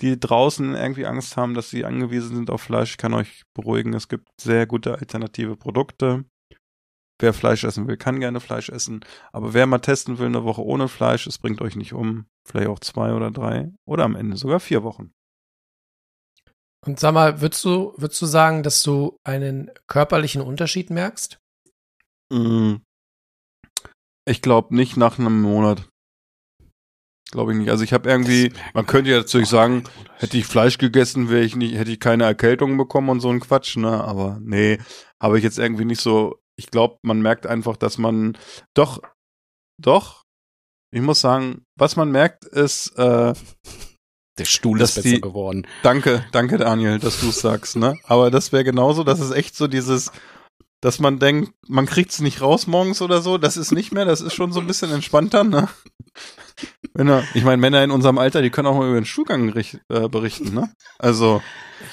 [0.00, 4.08] die draußen irgendwie Angst haben, dass sie angewiesen sind auf Fleisch, kann euch beruhigen, es
[4.08, 6.24] gibt sehr gute alternative Produkte.
[7.20, 9.04] Wer Fleisch essen will, kann gerne Fleisch essen.
[9.32, 12.26] Aber wer mal testen will, eine Woche ohne Fleisch, es bringt euch nicht um.
[12.46, 15.12] Vielleicht auch zwei oder drei oder am Ende sogar vier Wochen.
[16.86, 21.40] Und sag mal, würdest du, würdest du sagen, dass du einen körperlichen Unterschied merkst?
[22.32, 22.76] Mm.
[24.24, 25.88] Ich glaube nicht nach einem Monat.
[27.30, 27.68] Glaube ich nicht.
[27.70, 29.84] Also ich habe irgendwie, man könnte ja natürlich sagen,
[30.16, 33.40] hätte ich Fleisch gegessen, wäre ich nicht, hätte ich keine Erkältung bekommen und so ein
[33.40, 34.02] Quatsch, ne?
[34.02, 34.78] Aber nee,
[35.22, 36.38] habe ich jetzt irgendwie nicht so.
[36.56, 38.36] Ich glaube, man merkt einfach, dass man
[38.74, 39.00] doch,
[39.80, 40.24] doch.
[40.90, 43.34] Ich muss sagen, was man merkt, ist, äh,
[44.38, 45.66] Der Stuhl Dass ist besser die- geworden.
[45.82, 47.94] danke, danke Daniel, dass du es sagst, ne?
[48.04, 50.10] Aber das wäre genauso, das ist echt so dieses,
[50.80, 54.20] dass man denkt, man kriegt's nicht raus morgens oder so, das ist nicht mehr, das
[54.22, 55.68] ist schon so ein bisschen entspannter, ne?
[56.98, 59.50] Wenn er, ich meine, Männer in unserem Alter, die können auch mal über den Stuhlgang
[59.50, 60.68] richt- äh, berichten, ne?
[60.98, 61.40] Also,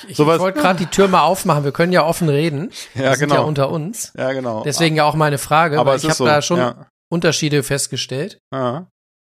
[0.08, 1.64] Ich, ich wollte gerade die Tür mal aufmachen.
[1.64, 2.72] Wir können ja offen reden.
[2.96, 3.42] ja, Wir sind genau.
[3.42, 4.12] ja unter uns.
[4.18, 4.64] ja, genau.
[4.64, 6.88] Deswegen ja auch meine Frage, aber weil ich habe so, da schon ja.
[7.12, 8.40] Unterschiede festgestellt.
[8.52, 8.88] Ja.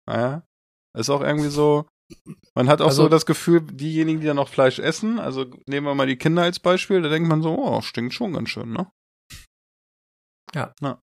[0.10, 0.42] ja.
[0.98, 1.86] Ist auch irgendwie so,
[2.56, 5.86] man hat auch Also- so das Gefühl, diejenigen, die dann noch Fleisch essen, also nehmen
[5.86, 8.72] wir mal die Kinder als Beispiel, da denkt man so, oh, stinkt schon ganz schön,
[8.74, 8.88] ne?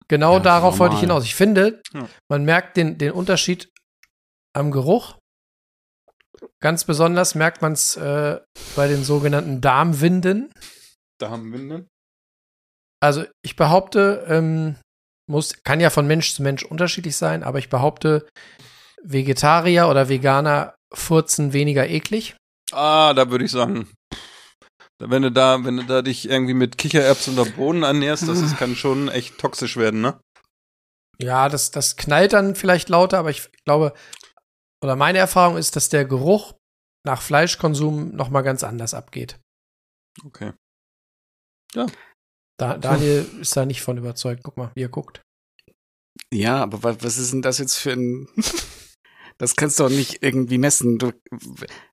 [0.08, 1.24] Genau Ja, darauf wollte ich hinaus.
[1.24, 2.08] Ich finde, Ja.
[2.30, 3.72] man merkt den, den Unterschied
[4.54, 5.18] am Geruch.
[6.60, 8.40] Ganz besonders merkt man es äh,
[8.76, 10.52] bei den sogenannten Darmwinden.
[11.20, 11.86] Da haben wir, ne?
[13.00, 14.76] Also ich behaupte, ähm,
[15.30, 18.28] muss, kann ja von Mensch zu Mensch unterschiedlich sein, aber ich behaupte,
[19.04, 22.36] Vegetarier oder Veganer furzen weniger eklig.
[22.72, 23.90] Ah, da würde ich sagen,
[25.00, 28.58] wenn du da, wenn du da dich irgendwie mit Kichererbsen oder Bohnen ernährst, das ist,
[28.58, 30.20] kann schon echt toxisch werden, ne?
[31.18, 33.94] Ja, das, das knallt dann vielleicht lauter, aber ich glaube,
[34.84, 36.54] oder meine Erfahrung ist, dass der Geruch
[37.06, 39.40] nach Fleischkonsum noch mal ganz anders abgeht.
[40.26, 40.54] Okay.
[42.58, 44.44] Da, Daniel ist da nicht von überzeugt.
[44.44, 45.22] Guck mal, wie er guckt.
[46.34, 48.28] Ja, aber was, ist denn das jetzt für ein.
[49.38, 51.00] Das kannst du doch nicht irgendwie messen.
[51.00, 51.14] Du,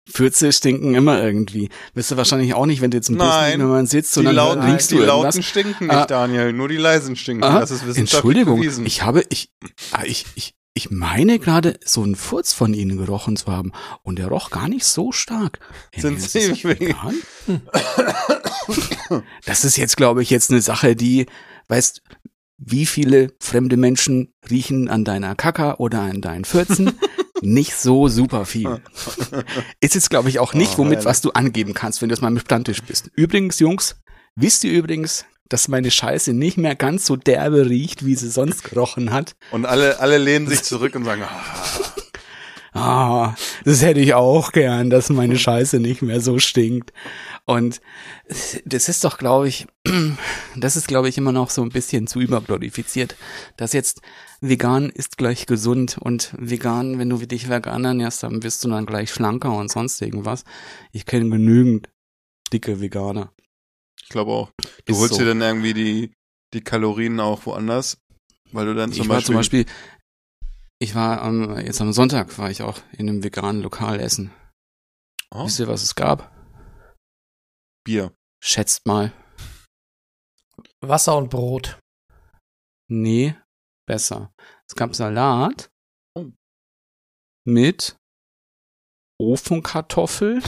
[0.06, 1.70] Fürze stinken immer irgendwie.
[1.94, 3.58] Wirst du wahrscheinlich auch nicht, wenn du jetzt im Bus Nein.
[3.60, 5.46] wenn man sitzt Die und dann lauten, die du lauten irgendwas.
[5.46, 6.04] stinken nicht, Ah.
[6.04, 7.44] Daniel, nur die leisen stinken.
[7.44, 8.84] Ah, das ist wissenschaftlich Entschuldigung, bewiesen.
[8.84, 9.50] ich habe, ich,
[9.92, 14.18] ah, ich, ich, ich meine gerade so einen Furz von Ihnen gerochen zu haben und
[14.18, 15.58] der roch gar nicht so stark.
[15.92, 17.14] Sind Ernähren Sie sich vegan?
[19.44, 21.26] Das ist jetzt, glaube ich, jetzt eine Sache, die,
[21.68, 22.02] weißt,
[22.58, 26.92] wie viele fremde Menschen riechen an deiner Kaka oder an deinen Fürzen?
[27.42, 28.80] nicht so super viel.
[29.80, 32.22] Ist jetzt, glaube ich, auch nicht, Oh, womit was du angeben kannst, wenn du jetzt
[32.22, 33.10] mal im Stammtisch bist.
[33.14, 33.96] Übrigens, Jungs,
[34.36, 38.64] wisst ihr übrigens, dass meine Scheiße nicht mehr ganz so derbe riecht, wie sie sonst
[38.64, 39.34] gerochen hat?
[39.50, 41.88] Und alle, alle lehnen sich zurück und sagen, ah,
[42.78, 43.34] Ah,
[43.64, 46.92] das hätte ich auch gern, dass meine Scheiße nicht mehr so stinkt.
[47.44, 47.80] Und
[48.64, 49.66] das ist doch, glaube ich,
[50.56, 53.16] das ist, glaube ich, immer noch so ein bisschen zu überglorifiziert,
[53.56, 54.00] dass jetzt
[54.40, 58.86] vegan ist gleich gesund und vegan, wenn du dich vegan ernährst, dann bist du dann
[58.86, 60.44] gleich schlanker und sonst irgendwas.
[60.92, 61.88] Ich kenne genügend
[62.52, 63.32] dicke Veganer.
[64.08, 64.50] Ich glaube auch.
[64.86, 65.18] Du Ist holst so.
[65.20, 66.14] dir dann irgendwie die,
[66.54, 67.98] die Kalorien auch woanders,
[68.52, 69.66] weil du dann zum ich war Beispiel, zum Beispiel,
[70.78, 74.30] ich war am, jetzt am Sonntag war ich auch in einem veganen Lokal essen.
[75.30, 76.32] Oh, Wisst ihr, was es gab?
[77.84, 78.14] Bier.
[78.42, 79.12] Schätzt mal.
[80.80, 81.78] Wasser und Brot.
[82.90, 83.34] Nee,
[83.86, 84.32] besser.
[84.66, 85.68] Es gab Salat
[86.16, 86.30] Oh.
[87.44, 87.96] mit
[89.20, 90.42] Ofenkartoffel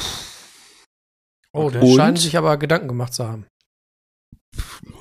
[1.52, 1.96] Oh, der Und?
[1.96, 3.46] scheinen sich aber Gedanken gemacht zu haben.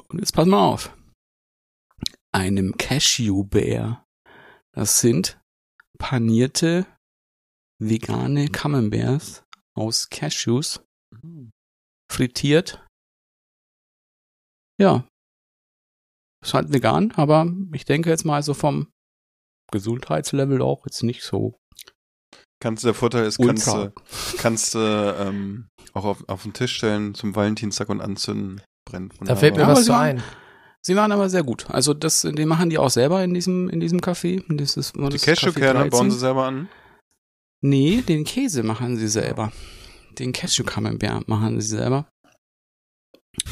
[0.10, 0.96] Und jetzt pass mal auf.
[2.32, 4.06] Einem Cashewbär.
[4.74, 5.40] Das sind
[5.98, 6.86] panierte
[7.82, 9.44] vegane Camemberts
[9.76, 10.84] aus Cashews,
[12.12, 12.86] frittiert.
[14.80, 15.08] Ja.
[16.44, 18.92] Ist halt vegan, aber ich denke jetzt mal so vom
[19.72, 21.60] Gesundheitslevel auch jetzt nicht so
[22.62, 23.94] Kannst, der Vorteil ist, kannst du,
[24.38, 28.62] kannst du ähm, auch auf, auf den Tisch stellen zum Valentinstag und anzünden.
[28.90, 30.22] Brennt Da fällt mir was zu ein.
[30.82, 31.70] Sie waren aber sehr gut.
[31.70, 34.44] Also das, den machen die auch selber in diesem, in diesem Café.
[34.48, 35.90] Das ist, Die das Café Cashewkerne 13.
[35.90, 36.70] bauen sie selber an.
[37.62, 39.52] Nee, den Käse machen sie selber.
[40.18, 42.08] Den Cashew Camembert machen sie selber.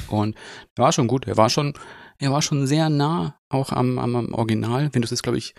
[0.08, 0.36] Und
[0.78, 1.28] der war schon gut.
[1.28, 1.74] Er war schon,
[2.18, 4.90] er war schon sehr nah auch am, am, am Original.
[4.94, 5.54] Wenn du es glaube ich,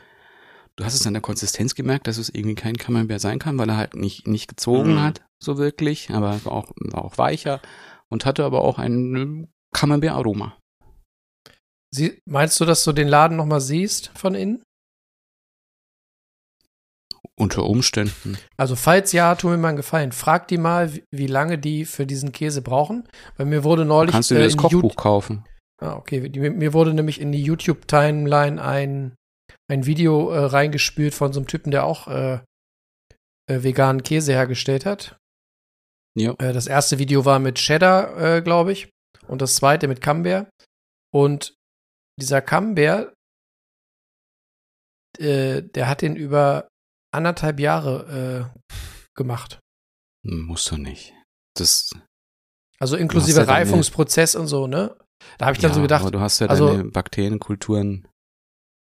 [0.76, 3.68] du hast es an der Konsistenz gemerkt, dass es irgendwie kein Camembert sein kann, weil
[3.68, 5.02] er halt nicht, nicht gezogen Mhm.
[5.02, 6.10] hat, so wirklich.
[6.10, 7.60] Aber er war auch, war auch weicher
[8.08, 10.56] und hatte aber auch ein äh, Camembert-Aroma.
[11.90, 14.62] Sie, meinst du, dass du den Laden noch mal siehst von innen?
[17.34, 18.36] Unter Umständen.
[18.56, 20.12] Also falls ja, tu mir mal einen Gefallen.
[20.12, 23.08] Frag die mal, wie, lange die für diesen Käse brauchen.
[23.36, 25.44] Weil mir wurde neulich Kannst du dir äh, das Kochbuch Yout- kaufen?
[25.80, 26.28] Ah, okay.
[26.28, 29.14] Mir wurde nämlich in die YouTube-Timeline ein,
[29.70, 32.40] ein Video äh, reingespült von so einem Typen, der auch äh,
[33.48, 35.16] äh, veganen Käse hergestellt hat.
[36.18, 36.32] Ja.
[36.40, 38.90] Äh, das erste Video war mit Cheddar, äh, glaube ich.
[39.28, 40.48] Und das zweite mit Camembert.
[41.12, 41.54] Und
[42.20, 43.14] dieser Camembert,
[45.18, 46.68] äh, der hat den über
[47.14, 48.60] anderthalb Jahre äh,
[49.16, 49.58] gemacht.
[50.24, 51.14] Muss doch nicht.
[51.56, 51.90] Das,
[52.80, 54.96] Also Du inklusive ja deine- Reifungsprozess und so, ne?
[55.38, 58.06] Da habe ich dann ja, so gedacht, aber du hast ja also- deine Bakterienkulturen,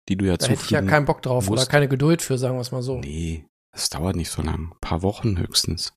[0.10, 1.64] die du ja da hätte ich ja zufügen keinen Bock drauf musst.
[1.64, 3.00] oder keine Geduld für, sagen wir es mal so.
[3.00, 4.72] Nee, das dauert nicht so lang.
[4.74, 5.94] Ein paar Wochen höchstens.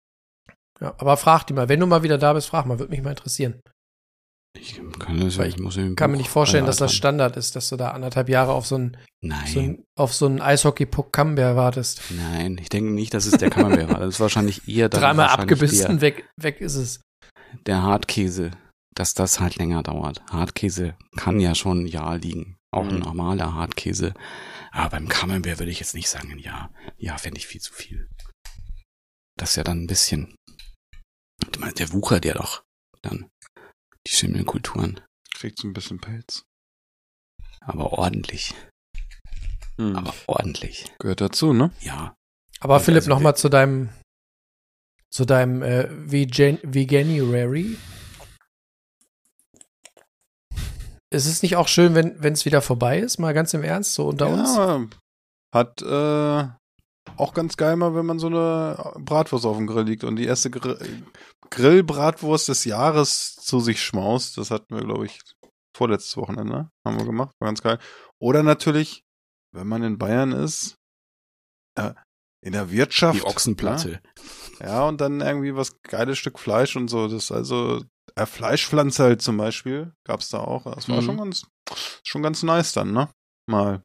[0.81, 3.03] Ja, aber frag die mal, wenn du mal wieder da bist, frag mal, würde mich
[3.03, 3.61] mal interessieren.
[4.55, 6.95] Ich kann, das, ich muss im Kann mir nicht vorstellen, dass das.
[6.95, 8.97] Standard ist, dass du da anderthalb Jahre auf so einen,
[9.47, 12.03] so einen, auf so einen Eishockey-Puck Camembert wartest.
[12.11, 14.01] nein, ich denke nicht, dass es der Camembert war.
[14.01, 17.01] Das ist wahrscheinlich eher dann Dreimal abgebissen, weg, weg ist es.
[17.53, 18.51] Der, der Hartkäse,
[18.95, 20.23] dass das halt länger dauert.
[20.31, 22.57] Hartkäse kann ja schon ein Jahr liegen.
[22.75, 23.01] Auch ein Mhm.
[23.01, 24.15] normaler Hartkäse.
[24.71, 28.09] Aber beim Camembert würde ich jetzt nicht sagen, ja, ja, fände ich viel zu viel.
[29.39, 30.35] Das ist ja dann ein bisschen,
[31.79, 32.63] der wuchert ja doch
[33.03, 33.29] dann
[34.07, 35.01] die Schimmelkulturen.
[35.35, 36.45] Kriegt so ein bisschen Pelz.
[37.61, 38.55] Aber ordentlich.
[39.77, 39.97] Hm.
[39.97, 40.87] Aber ordentlich.
[40.99, 41.71] Gehört dazu, ne?
[41.81, 42.15] Ja.
[42.61, 43.89] Aber Also, Philipp, also, nochmal zu deinem,
[45.11, 47.77] zu deinem äh, Vegan Veganuary.
[51.11, 53.19] Ist es nicht auch schön, wenn wenn es wieder vorbei ist?
[53.19, 54.57] Mal ganz im Ernst, so unter uns?
[54.57, 54.87] Ja,
[55.55, 56.49] hat äh,
[57.17, 60.25] auch ganz geil mal, wenn man so eine Bratwurst auf dem Grill liegt und die
[60.25, 60.79] erste Gr
[61.53, 64.39] Grillbratwurst des Jahres zu sich schmaust.
[64.39, 65.21] Das hatten wir, glaube ich,
[65.77, 67.35] vorletztes Wochenende haben wir gemacht.
[67.41, 67.79] War ganz geil.
[68.21, 69.03] Oder natürlich,
[69.55, 70.77] wenn man in Bayern ist,
[71.79, 71.93] äh,
[72.45, 73.19] in der Wirtschaft.
[73.21, 74.01] Die Ochsenplatte.
[74.61, 77.05] Ja, ja, und dann irgendwie was geiles Stück Fleisch und so.
[77.07, 77.85] Das ist also
[78.17, 80.65] äh, Fleischpflanze halt zum Beispiel gab's da auch.
[80.75, 81.03] Das war Mhm.
[81.07, 81.47] schon ganz,
[82.05, 83.09] schon ganz nice dann, ne?
[83.49, 83.83] Mal.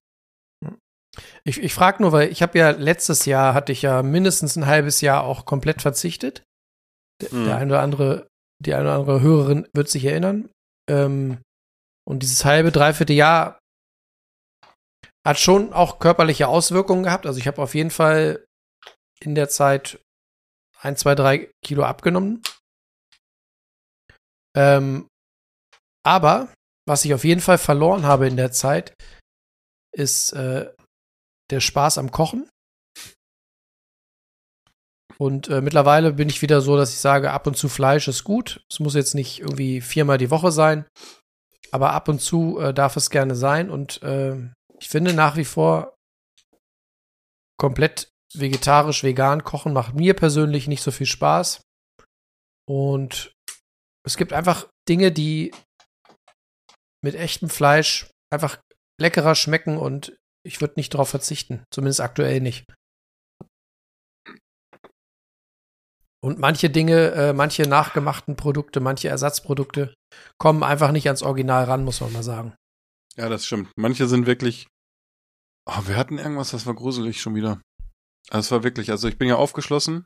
[1.44, 4.68] Ich, ich frage nur, weil ich habe ja letztes Jahr hatte ich ja mindestens ein
[4.68, 6.44] halbes Jahr auch komplett verzichtet.
[7.22, 7.46] Der, Mhm.
[7.46, 8.28] der eine oder andere,
[8.60, 10.50] die eine oder andere Hörerin wird sich erinnern.
[10.90, 11.42] Ähm,
[12.08, 13.60] und dieses halbe, dreiviertel Jahr
[15.26, 17.26] hat schon auch körperliche Auswirkungen gehabt.
[17.26, 18.46] Also ich habe auf jeden Fall
[19.20, 20.00] in der Zeit
[20.80, 22.42] ein, zwei, drei Kilo abgenommen.
[24.56, 25.08] Ähm,
[26.06, 26.54] aber
[26.88, 28.94] was ich auf jeden Fall verloren habe in der Zeit,
[29.94, 30.72] ist äh,
[31.50, 32.50] der Spaß am Kochen.
[35.20, 38.24] Und äh, mittlerweile bin ich wieder so, dass ich sage, ab und zu Fleisch ist
[38.24, 38.64] gut.
[38.70, 40.86] Es muss jetzt nicht irgendwie viermal die Woche sein,
[41.72, 43.70] aber ab und zu äh, darf es gerne sein.
[43.70, 44.36] Und äh,
[44.80, 45.96] ich finde nach wie vor
[47.60, 51.62] komplett vegetarisch, vegan kochen macht mir persönlich nicht so viel Spaß.
[52.70, 53.34] Und
[54.06, 55.52] es gibt einfach Dinge, die
[57.04, 58.60] mit echtem Fleisch einfach
[59.00, 60.16] leckerer schmecken und
[60.46, 61.64] ich würde nicht darauf verzichten.
[61.72, 62.66] Zumindest aktuell nicht.
[66.24, 69.94] Und manche Dinge, äh, manche nachgemachten Produkte, manche Ersatzprodukte
[70.40, 72.56] kommen einfach nicht ans Original ran, muss man mal sagen.
[73.16, 73.72] Ja, das stimmt.
[73.76, 74.68] Manche sind wirklich.
[75.66, 77.62] Oh, wir hatten irgendwas, das war gruselig schon wieder.
[78.30, 80.06] Also es war wirklich, also ich bin ja aufgeschlossen.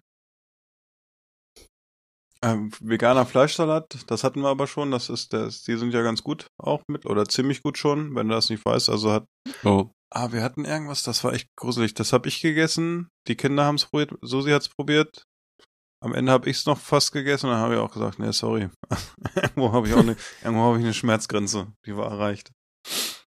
[2.43, 4.89] Ähm, veganer Fleischsalat, das hatten wir aber schon.
[4.89, 8.27] Das ist, das, die sind ja ganz gut auch mit oder ziemlich gut schon, wenn
[8.27, 8.89] du das nicht weißt.
[8.89, 9.25] Also hat.
[9.63, 9.91] Oh.
[10.09, 11.93] Ah, wir hatten irgendwas, das war echt gruselig.
[11.93, 13.07] Das habe ich gegessen.
[13.27, 14.13] Die Kinder haben es probiert.
[14.21, 15.23] Susi hat es probiert.
[16.03, 18.31] Am Ende habe ich es noch fast gegessen und dann habe ich auch gesagt, nee,
[18.31, 18.69] sorry.
[19.35, 22.51] irgendwo habe ich auch eine, irgendwo habe ich eine Schmerzgrenze, die war erreicht.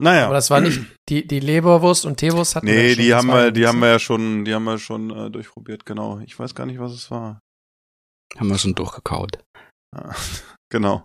[0.00, 0.26] Naja.
[0.26, 3.14] Aber das war nicht, die, die Leberwurst und Teewurst hatten wir Nee, ja schon, die
[3.14, 3.86] haben wir, ja die haben ne?
[3.86, 6.20] wir ja schon, die haben wir schon äh, durchprobiert, genau.
[6.20, 7.40] Ich weiß gar nicht, was es war.
[8.36, 9.38] Haben wir schon durchgekaut.
[9.94, 10.14] Ja,
[10.70, 11.04] genau.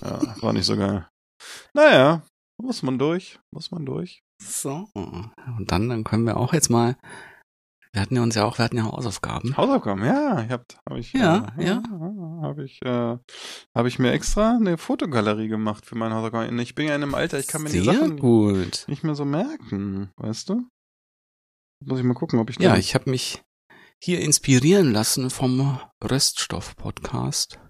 [0.00, 1.08] Ja, war nicht so geil.
[1.74, 2.22] Naja,
[2.60, 4.22] muss man durch, muss man durch.
[4.42, 4.88] So.
[4.94, 5.32] Und
[5.66, 6.96] dann, dann können wir auch jetzt mal.
[7.94, 9.56] Wir hatten ja uns ja auch, wir hatten ja Hausaufgaben.
[9.56, 11.82] Hausaufgaben, ja, ich hab, hab ich, Ja, äh, ja.
[12.42, 13.18] habe ich, äh,
[13.72, 16.58] habe ich mir extra eine Fotogalerie gemacht für meine Hausaufgaben.
[16.58, 18.84] Ich bin ja in einem Alter, ich kann mir die Sehr Sachen gut.
[18.88, 20.66] nicht mehr so merken, weißt du?
[21.84, 23.44] Muss ich mal gucken, ob ich Ja, ich habe mich
[24.02, 27.60] hier inspirieren lassen vom Röststoff-Podcast.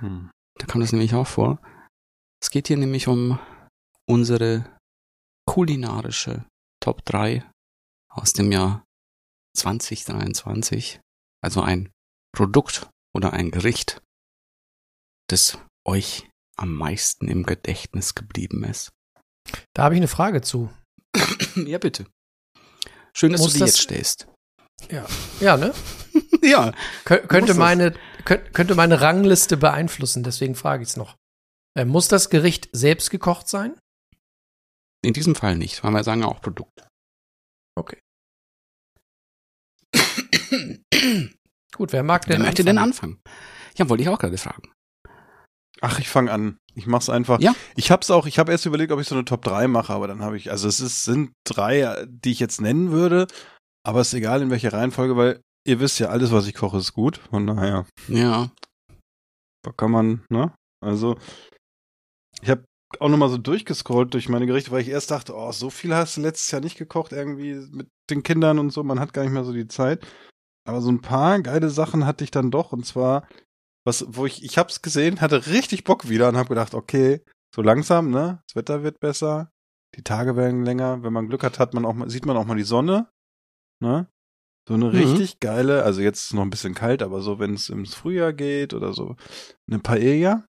[0.00, 0.30] Hm.
[0.58, 1.62] Da kam das nämlich auch vor.
[2.42, 3.38] Es geht hier nämlich um
[4.06, 4.66] unsere
[5.46, 6.44] kulinarische
[6.80, 7.42] Top 3
[8.10, 8.84] aus dem Jahr
[9.56, 11.00] 2023.
[11.42, 11.90] Also ein
[12.34, 14.00] Produkt oder ein Gericht,
[15.28, 18.90] das euch am meisten im Gedächtnis geblieben ist.
[19.74, 20.70] Da habe ich eine Frage zu.
[21.56, 22.06] ja, bitte.
[23.14, 24.26] Schön, dass Muss du die das- jetzt stellst.
[25.40, 25.72] Ja, ne?
[26.42, 26.72] ja.
[27.04, 27.94] Kö könnte meine,
[28.24, 31.16] könnt, könnte meine Rangliste beeinflussen, deswegen frage ich es noch.
[31.76, 33.78] Äh, muss das Gericht selbst gekocht sein?
[35.04, 36.86] In diesem Fall nicht, weil wir sagen ja auch Produkt.
[37.78, 37.98] Okay.
[41.74, 42.38] Gut, wer mag denn?
[42.38, 43.14] Wer möchte denn anfangen?
[43.22, 43.36] anfangen?
[43.76, 44.70] Ja, wollte ich auch gerade fragen.
[45.80, 46.58] Ach, ich fange an.
[46.74, 47.40] Ich mach's einfach.
[47.40, 47.54] Ja.
[47.76, 50.06] Ich hab's auch, ich habe erst überlegt, ob ich so eine Top 3 mache, aber
[50.06, 53.26] dann habe ich, also es ist, sind drei, die ich jetzt nennen würde,
[53.84, 56.92] Aber ist egal in welcher Reihenfolge, weil ihr wisst ja, alles, was ich koche, ist
[56.92, 57.16] gut.
[57.30, 58.50] Von daher, Ja.
[59.64, 60.54] da kann man, ne?
[60.84, 61.16] Also,
[62.42, 62.64] ich habe
[63.00, 66.16] auch nochmal so durchgescrollt durch meine Gerichte, weil ich erst dachte, oh, so viel hast
[66.16, 69.32] du letztes Jahr nicht gekocht, irgendwie mit den Kindern und so, man hat gar nicht
[69.32, 70.06] mehr so die Zeit.
[70.64, 73.26] Aber so ein paar geile Sachen hatte ich dann doch, und zwar,
[73.84, 77.20] was, wo ich, ich hab's gesehen, hatte richtig Bock wieder und hab gedacht, okay,
[77.54, 78.42] so langsam, ne?
[78.46, 79.50] Das Wetter wird besser,
[79.96, 82.46] die Tage werden länger, wenn man Glück hat, hat man auch mal, sieht man auch
[82.46, 83.10] mal die Sonne,
[83.80, 84.08] ne?
[84.68, 84.90] So eine Mhm.
[84.92, 88.32] richtig geile, also jetzt ist noch ein bisschen kalt, aber so, wenn es ins Frühjahr
[88.32, 89.16] geht oder so,
[89.68, 90.46] eine Paella,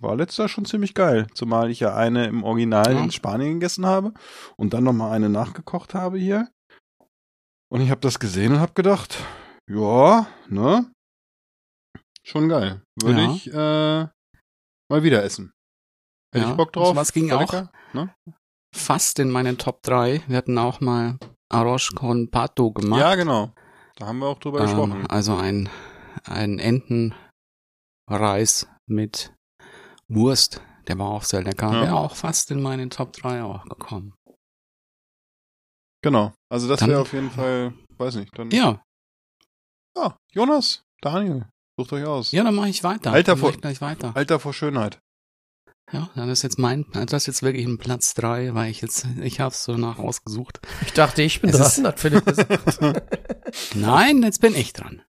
[0.00, 1.26] war letztes Jahr schon ziemlich geil.
[1.34, 3.04] Zumal ich ja eine im Original Ja.
[3.04, 4.12] in Spanien gegessen habe
[4.56, 6.48] und dann nochmal eine nachgekocht habe hier.
[7.72, 9.18] Und ich habe das gesehen und habe gedacht,
[9.68, 10.90] ja, ne?
[12.24, 12.82] Schon geil.
[13.00, 13.30] Würde Ja.
[13.32, 14.08] ich äh,
[14.90, 15.52] mal wieder essen.
[16.34, 16.88] Hätte Ja, ich Bock drauf.
[16.88, 17.40] sowas ging War auch.
[17.40, 18.14] lecker, Ne?
[18.74, 20.22] Fast in meinen Top 3.
[20.26, 21.18] Wir hatten auch mal
[21.50, 23.00] Arroz con Pato gemacht.
[23.00, 23.52] Ja, genau.
[23.96, 25.00] Da haben wir auch drüber gesprochen.
[25.00, 25.68] Ähm, also ein,
[26.24, 27.16] ein Entenreis
[28.88, 29.32] mit
[30.08, 30.60] Wurst.
[30.88, 31.72] Der war auch sehr lecker.
[31.72, 31.82] Ja.
[31.82, 34.14] Wäre auch fast in meinen Top 3 auch gekommen.
[36.06, 36.32] Genau.
[36.48, 38.38] Also das wäre auf jeden Fall, weiß nicht.
[38.38, 38.80] Dann, Ja,
[39.98, 41.46] Ah, Jonas, Daniel,
[41.76, 42.30] sucht euch aus.
[42.30, 43.10] ja, dann mache ich weiter.
[43.10, 44.12] Alter, dann vor- ich gleich weiter.
[44.14, 45.00] Alter vor Schönheit.
[45.92, 49.04] Ja, dann ist jetzt mein, das ist jetzt wirklich ein Platz 3, weil ich jetzt,
[49.20, 50.60] ich habe es so nach ausgesucht.
[50.84, 52.78] Ich dachte, ich bin Es ist- dran, hat Philipp gesagt.
[53.74, 55.02] Nein, jetzt bin ich dran.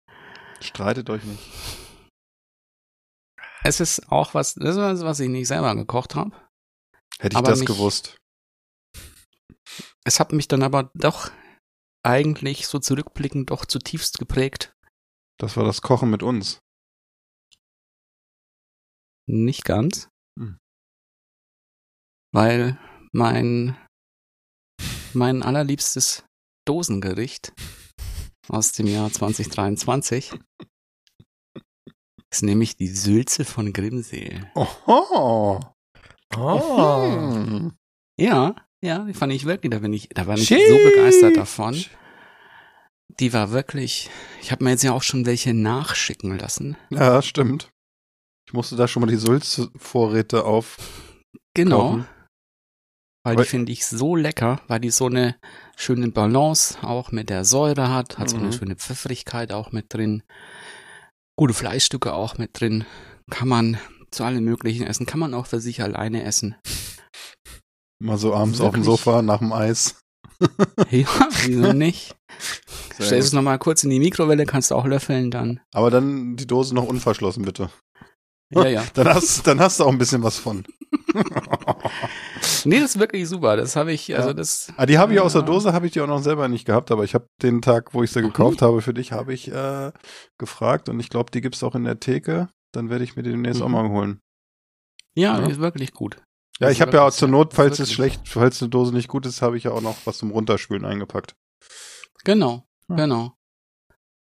[0.61, 1.43] Streitet euch nicht.
[3.63, 6.31] Es ist auch was, das ist was, was ich nicht selber gekocht habe.
[7.19, 8.17] Hätte ich das mich- gewusst.
[10.07, 11.31] Es hat mich dann aber doch
[12.01, 14.73] eigentlich so zurückblickend doch zutiefst geprägt.
[15.37, 16.59] Das war das Kochen mit uns.
[19.27, 20.07] Nicht ganz.
[20.39, 20.59] Hm.
[22.33, 22.79] Weil
[23.11, 23.75] mein,
[25.11, 26.23] mein allerliebstes
[26.65, 27.51] Dosengericht
[28.47, 30.39] aus dem Jahr 2023
[32.31, 34.49] ist nämlich die Sülze von Grimseel.
[34.55, 35.59] Oho.
[36.33, 37.01] Oh.
[37.03, 37.77] Hm.
[38.17, 40.61] Ja, ja, die fand ich wirklich, da bin ich, da war ich Schick.
[40.67, 41.83] so begeistert davon.
[43.19, 44.09] Die war wirklich,
[44.41, 46.77] ich habe mir jetzt ja auch schon welche nachschicken lassen.
[46.89, 47.69] Ja, stimmt.
[48.45, 50.77] Ich musste da schon mal die Sulz-Vorräte auf.
[51.53, 51.81] Genau.
[51.91, 52.07] Kaufen.
[53.23, 55.35] Weil die finde ich so lecker, weil die so eine
[55.75, 58.51] schöne Balance auch mit der Säure hat, hat so eine Mhm.
[58.53, 60.23] schöne Pfeffrigkeit auch mit drin.
[61.35, 62.85] Gute Fleischstücke auch mit drin.
[63.29, 63.77] Kann man
[64.11, 66.55] zu allem möglichen essen, kann man auch für sich alleine essen.
[67.99, 68.83] Mal so abends auf dem?
[68.83, 69.99] Sofa nach dem Eis.
[70.91, 71.07] Ja,
[71.45, 72.15] wieso nicht?
[72.95, 73.37] Sehr Stellst es gut.
[73.37, 75.59] nochmal kurz in die Mikrowelle, kannst du auch löffeln, dann.
[75.73, 77.69] Aber dann die Dose noch unverschlossen, bitte.
[78.53, 78.83] Ja, ja.
[78.93, 80.63] Dann hast, dann hast du auch ein bisschen was von.
[82.65, 83.57] Nee, das ist wirklich super.
[83.57, 84.33] Das habe ich, also Ja.
[84.33, 84.71] das.
[84.77, 85.47] Ah, die habe ich aus der Ja.
[85.47, 88.03] Dose, habe ich die auch noch selber nicht gehabt, aber ich habe den Tag, wo
[88.03, 89.91] ich sie Ach, gekauft habe für dich, habe ich äh,
[90.37, 92.47] gefragt und ich glaube, die gibt's auch in der Theke.
[92.73, 93.73] Dann werde ich mir die demnächst auch Mhm.
[93.73, 94.19] mal holen.
[95.15, 95.45] Ja, Ja.
[95.45, 96.17] die ist wirklich gut.
[96.59, 99.25] Ja, ich habe ja auch zur Not, falls es schlecht, falls eine Dose nicht gut
[99.25, 101.35] ist, habe ich ja auch noch was zum Runterspülen eingepackt.
[102.23, 102.95] Genau, Ja.
[102.95, 103.33] genau.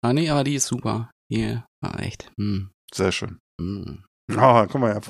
[0.03, 1.11] Ah, nee, aber die ist super.
[1.31, 2.31] Die war echt.
[2.39, 3.39] Hm, Sehr schön.
[3.59, 4.03] hm.
[4.35, 5.01] Ah, guck mal, er,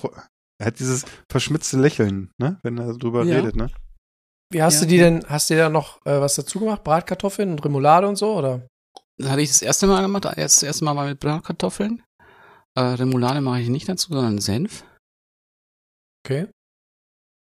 [0.59, 3.37] er hat dieses verschmitzte Lächeln, ne, wenn er drüber Ja.
[3.37, 3.67] redet, ne?
[4.51, 4.81] Wie hast Ja.
[4.81, 6.83] du die denn, hast du da noch äh, was dazu gemacht?
[6.83, 8.67] Bratkartoffeln und Remoulade und so, oder?
[9.17, 10.25] Das hatte ich das erste Mal gemacht.
[10.25, 12.03] Erst, das erste Mal war mit Bratkartoffeln.
[12.75, 14.83] Äh, Remoulade mache ich nicht dazu, sondern Senf.
[16.25, 16.47] Okay.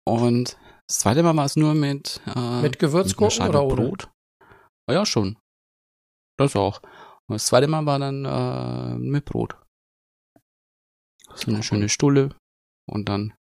[0.07, 0.57] Und
[0.89, 3.75] das zweite Mal war es nur mit, äh, Mit Gewürzgurken oder ohne?
[3.77, 4.11] Brot.
[4.89, 5.39] Ah, ja, schon.
[6.39, 6.81] Das auch.
[7.29, 9.57] Und das zweite Mal war dann äh, mit Brot.
[11.35, 12.35] So eine schöne Stulle
[12.91, 13.33] und dann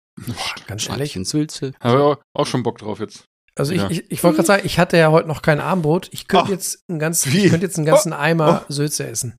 [0.67, 1.13] Ganz ehrlich.
[1.13, 1.73] Scheibchen Sülze.
[1.81, 3.25] Habe ich auch schon Bock drauf jetzt.
[3.55, 3.91] Also Ja.
[3.91, 6.09] ich, ich, ich wollte gerade sagen, ich hatte ja heute noch kein Armbrot.
[6.13, 9.37] Ich könnte Ach, jetzt einen ganzen, ich könnte jetzt einen ganzen Oh, Eimer Sülze essen.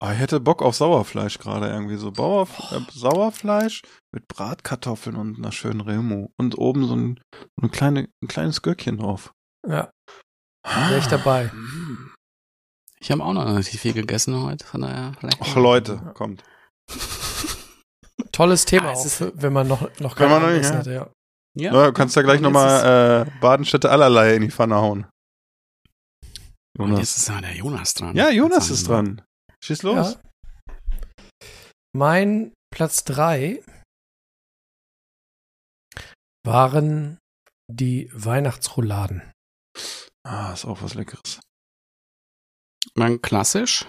[0.00, 2.12] Ah, ich hätte Bock auf Sauerfleisch gerade irgendwie so.
[2.12, 3.82] Bauer, äh, Sauerfleisch
[4.12, 6.32] mit Bratkartoffeln und einer schönen Remo.
[6.36, 9.32] Und oben so ein, so eine kleine, ein kleines Gürkchen drauf.
[9.66, 9.90] Ja,
[10.64, 11.50] wäre ich dabei.
[13.00, 15.38] Ich habe auch noch relativ viel gegessen heute, von daher vielleicht.
[15.40, 16.44] Ach Leute, kommt.
[18.32, 20.70] Tolles Thema Ah, es auch, für, wenn man noch, noch Wenn kein man noch nicht,
[20.72, 21.10] hatte, ja.
[21.56, 25.06] Ja, Ja, du kannst ja gleich Und nochmal äh, Badenstätte allerlei in die Pfanne hauen.
[26.78, 27.00] Und Jonas.
[27.00, 28.14] jetzt ist ja der Jonas dran.
[28.14, 29.22] Ja, Jonas ist dran.
[29.64, 30.14] Schieß los.
[30.14, 30.20] Ja.
[31.96, 33.62] Mein Platz drei
[36.46, 37.18] waren
[37.70, 39.32] die Weihnachtsrouladen.
[40.26, 41.40] Ah, ist auch was Leckeres.
[42.94, 43.86] Mein klassisch.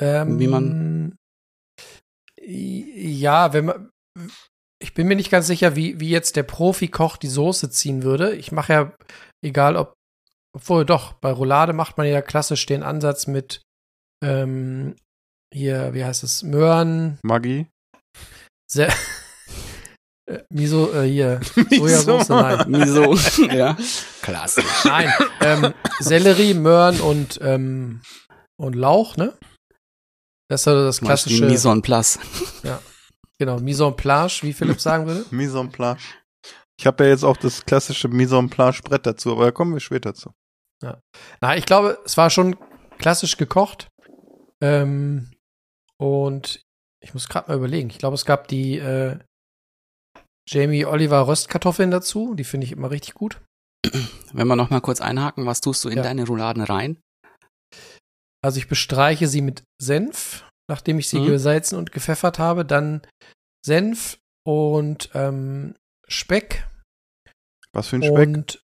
[0.00, 1.16] Ähm, Wie man-
[2.42, 3.90] Ja, wenn man.
[4.82, 8.34] Ich bin mir nicht ganz sicher, wie, wie jetzt der Profi-Koch die Soße ziehen würde.
[8.34, 8.96] Ich mache ja,
[9.44, 9.92] egal ob
[10.52, 13.62] obwohl doch, bei Roulade macht man ja klassisch den Ansatz mit
[14.22, 14.96] ähm,
[15.52, 17.66] hier, wie heißt es, Möhren, Maggi.
[18.70, 18.88] Se
[20.26, 21.40] äh, Miso, äh, hier,
[21.70, 22.64] Sojasauce, nein.
[22.70, 23.14] Miso.
[23.52, 23.76] ja.
[24.22, 24.62] Klasse.
[24.84, 28.02] Nein, ähm, Sellerie, Möhren und, ähm,
[28.56, 29.36] und Lauch, ne?
[30.48, 31.46] Das ist so das klassische.
[31.46, 32.18] Mise en place.
[33.38, 35.24] Genau, Mise en place, wie Philipp sagen würde.
[35.30, 36.02] Mise en place.
[36.78, 39.72] Ich habe ja jetzt auch das klassische Mise en place Brett dazu, aber da kommen
[39.72, 40.32] wir später zu.
[41.40, 42.56] Na, ich glaube, es war schon
[42.98, 43.88] klassisch gekocht.
[44.62, 45.30] Ähm,
[45.98, 46.62] und
[47.02, 47.90] ich muss gerade mal überlegen.
[47.90, 49.18] Ich glaube, es gab die äh,
[50.48, 52.34] Jamie Oliver Röstkartoffeln dazu.
[52.34, 53.40] Die finde ich immer richtig gut.
[54.32, 56.02] Wenn wir noch mal kurz einhaken, was tust du in Ja.
[56.02, 57.00] deine Rouladen rein?
[58.42, 61.26] Also ich bestreiche sie mit Senf, nachdem ich sie Mhm.
[61.26, 62.64] gesalzen und gepfeffert habe.
[62.64, 63.02] Dann
[63.64, 65.74] Senf und ähm,
[66.08, 66.66] Speck
[67.74, 68.16] Was für ein Speck?
[68.28, 68.62] und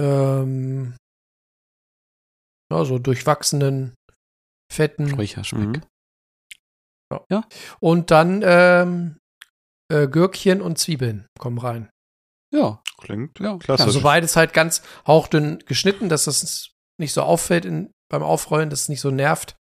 [0.00, 0.96] ähm,
[2.72, 3.94] ja, so durchwachsenen,
[4.72, 5.60] fetten Ruhiger Speck.
[5.60, 5.82] Mhm.
[7.80, 9.18] und dann ähm,
[9.92, 11.90] äh, Gürkchen und Zwiebeln kommen rein.
[12.54, 12.82] Ja.
[12.98, 13.86] Klingt Ja, klassisch.
[13.86, 18.82] Also beides halt ganz hauchdünn geschnitten, dass das nicht so auffällt in, beim Aufrollen, dass
[18.82, 19.56] es nicht so nervt.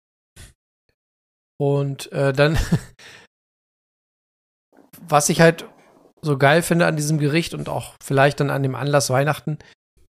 [1.59, 2.59] Und äh, dann,
[5.01, 5.69] was ich halt
[6.23, 9.59] so geil finde an diesem Gericht und auch vielleicht dann an dem Anlass Weihnachten,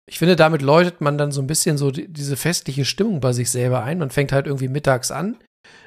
[0.08, 3.32] ich finde, damit läutet man dann so ein bisschen so die, diese festliche Stimmung bei
[3.32, 3.98] sich selber ein.
[3.98, 5.36] Man fängt halt irgendwie mittags an.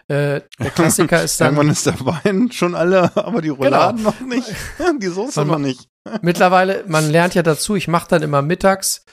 [0.10, 4.20] Äh, der Klassiker ist dann Irgendwann ist der Wein schon alle, aber die Rouladen noch
[4.20, 4.50] nicht.
[5.02, 5.88] Die Soße noch nicht.
[6.22, 9.06] mittlerweile, man lernt ja dazu, ich mache dann immer mittags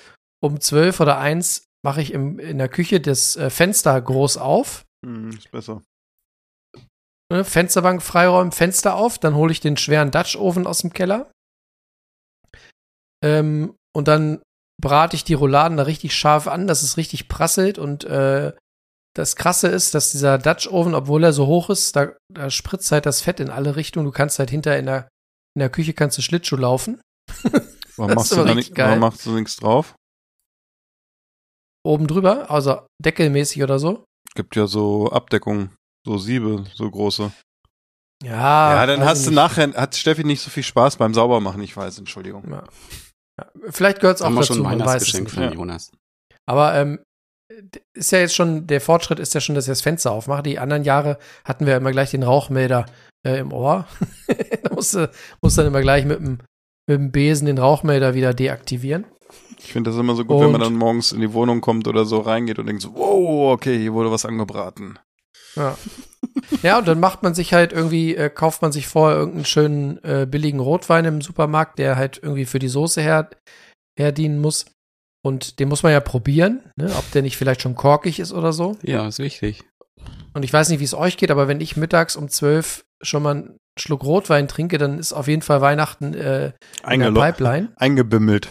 [0.42, 4.84] um zwölf oder eins mache ich im, in der Küche das äh, Fenster groß auf.
[5.04, 5.82] Hm, ist besser.
[7.30, 11.30] Ne, Fensterbank freiräumen, Fenster auf, dann hole ich den schweren Dutch-Ofen aus dem Keller.
[13.24, 14.42] Ähm, und dann
[14.81, 17.79] brate ich die Rouladen da richtig scharf an, dass es richtig prasselt.
[17.79, 18.53] Und äh,
[19.14, 23.07] das Krasse ist, dass dieser Dutch-Ofen, obwohl er so hoch ist, da, da spritzt halt
[23.07, 24.05] das Fett in alle Richtungen.
[24.05, 25.09] Du kannst halt hinter in der,
[25.55, 27.01] in der Küche kannst du Schlittschuh laufen.
[27.97, 29.95] Warum machst, du da nicht, warum machst du nichts drauf?
[31.83, 34.05] Oben drüber, also deckelmäßig oder so.
[34.35, 35.74] Gibt ja so Abdeckungen,
[36.05, 37.33] so Siebe, so große.
[38.22, 39.37] Ja, ja, dann hast du nicht.
[39.37, 42.51] nachher, hat Steffi nicht so viel Spaß beim Saubermachen, ich weiß, Entschuldigung.
[42.51, 42.64] Ja.
[43.41, 45.34] Ja, vielleicht gehört es auch Haben wir dazu, schon ein man weiß es Weihnachtsgeschenk nicht.
[45.34, 45.51] von Ja.
[45.53, 45.93] Jonas.
[46.49, 46.99] Aber ähm,
[47.95, 50.43] ist ja jetzt schon, der Fortschritt ist ja schon, dass ich das Fenster aufmache.
[50.43, 52.87] Die anderen Jahre hatten wir immer gleich den Rauchmelder
[53.26, 53.87] äh, im Ohr.
[54.62, 55.11] da musste,
[55.43, 56.39] musste dann immer gleich mit dem,
[56.89, 59.05] mit dem Besen den Rauchmelder wieder deaktivieren.
[59.59, 61.89] Ich finde das immer so gut, wenn man Und- dann morgens in die Wohnung kommt
[61.89, 64.99] oder so reingeht und denkt so, wow, okay, hier wurde was angebraten.
[65.57, 65.76] Ja.
[66.62, 70.04] ja, und dann macht man sich halt irgendwie, äh, kauft man sich vorher irgendeinen schönen
[70.04, 73.30] äh, billigen Rotwein im Supermarkt, der halt irgendwie für die Soße her,
[73.98, 74.66] herdienen muss.
[75.24, 78.52] Und den muss man ja probieren, ne, ob der nicht vielleicht schon korkig ist oder
[78.52, 78.76] so.
[78.82, 79.64] Ja, ist wichtig.
[80.34, 83.22] Und ich weiß nicht, wie es euch geht, aber wenn ich mittags um zwölf schon
[83.22, 86.52] mal einen Schluck Rotwein trinke, dann ist auf jeden Fall Weihnachten äh,
[86.88, 88.48] in der Pipeline eingebimmelt.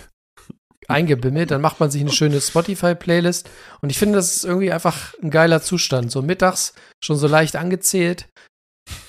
[0.88, 1.52] Eingebimmelt.
[1.52, 3.50] Dann macht man sich eine schöne Spotify-Playlist.
[3.82, 6.12] Und ich finde, das ist irgendwie einfach ein geiler Zustand.
[6.12, 6.74] So mittags
[7.04, 8.28] schon so leicht angezählt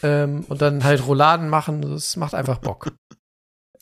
[0.03, 1.83] ähm, und dann halt Rouladen machen.
[1.83, 2.93] Das macht einfach Bock.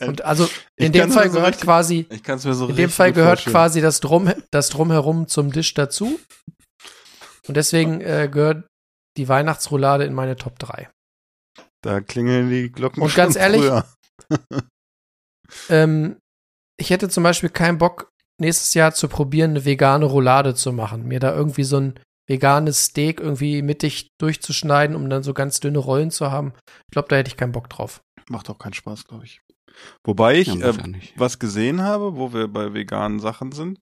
[0.01, 3.55] Und also in dem Fall so gehört richtig- quasi, so in dem Fall gehört vorstellen.
[3.55, 6.19] quasi das, Drum, das Drumherum zum Tisch dazu.
[7.47, 8.67] Und deswegen äh, gehört
[9.17, 10.91] die Weihnachtsroulade in meine Top 3.
[11.83, 13.63] Da klingeln die Glocken Und schon ganz ehrlich.
[15.69, 16.17] Ähm,
[16.77, 18.11] ich hätte zum Beispiel keinen Bock,
[18.41, 21.07] nächstes Jahr zu probieren, eine vegane Roulade zu machen.
[21.07, 21.95] Mir da irgendwie so ein
[22.27, 26.53] veganes Steak irgendwie mittig durchzuschneiden, um dann so ganz dünne Rollen zu haben.
[26.89, 28.03] Ich glaube, da hätte ich keinen Bock drauf.
[28.29, 29.41] Macht auch keinen Spaß, glaube ich.
[30.05, 33.79] Wobei ich Ja, äh, was gesehen habe, wo wir bei veganen Sachen sind,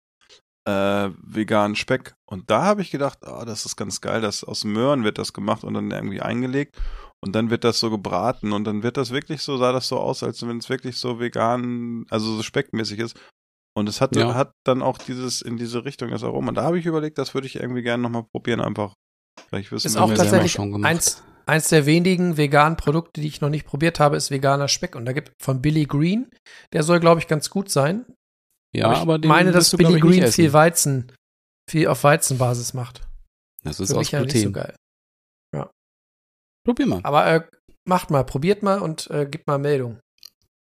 [0.64, 2.14] äh, veganen Speck.
[2.26, 5.32] Und da habe ich gedacht, ah, das ist ganz geil, das aus Möhren wird das
[5.32, 6.76] gemacht und dann irgendwie eingelegt
[7.24, 9.98] und dann wird das so gebraten und dann wird das wirklich so, sah das so
[9.98, 13.16] aus, als wenn es wirklich so vegan, also so speckmäßig ist.
[13.74, 14.34] Und es hat, Ja.
[14.34, 16.50] hat dann auch dieses, in diese Richtung das Aroma.
[16.50, 18.92] Und da habe ich überlegt, das würde ich irgendwie gerne nochmal probieren, einfach.
[19.48, 20.90] Vielleicht wissen Ist wir auch tatsächlich schon gemacht.
[20.90, 24.94] eins, eins der wenigen veganen Produkte, die ich noch nicht probiert habe, ist veganer Speck.
[24.94, 26.28] Und da gibt von Billy Green,
[26.74, 28.04] der soll, glaube ich, ganz gut sein.
[28.74, 30.52] Ja, aber ich aber den meine, dass du, Billy Green viel.
[30.52, 31.12] Weizen,
[31.70, 33.06] viel auf Weizenbasis macht.
[33.64, 34.52] Das ist Für aus mich ja nicht so Gluten.
[34.52, 34.74] geil.
[36.64, 37.00] Probier mal.
[37.02, 37.42] Aber äh,
[37.84, 40.00] macht mal, probiert mal und äh, gebt mal Meldung.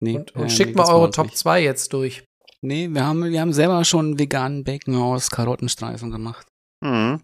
[0.01, 1.39] Nee, Und, und äh, schickt nee, mal eure Top nicht.
[1.39, 2.24] 2 jetzt durch.
[2.61, 6.47] Nee, wir haben, wir haben selber schon veganen Bacon aus Karottenstreifen gemacht.
[6.84, 7.22] Mhm.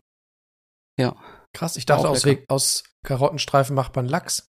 [1.55, 4.51] Krass, ich dachte, aus, aus Karottenstreifen macht man Lachs.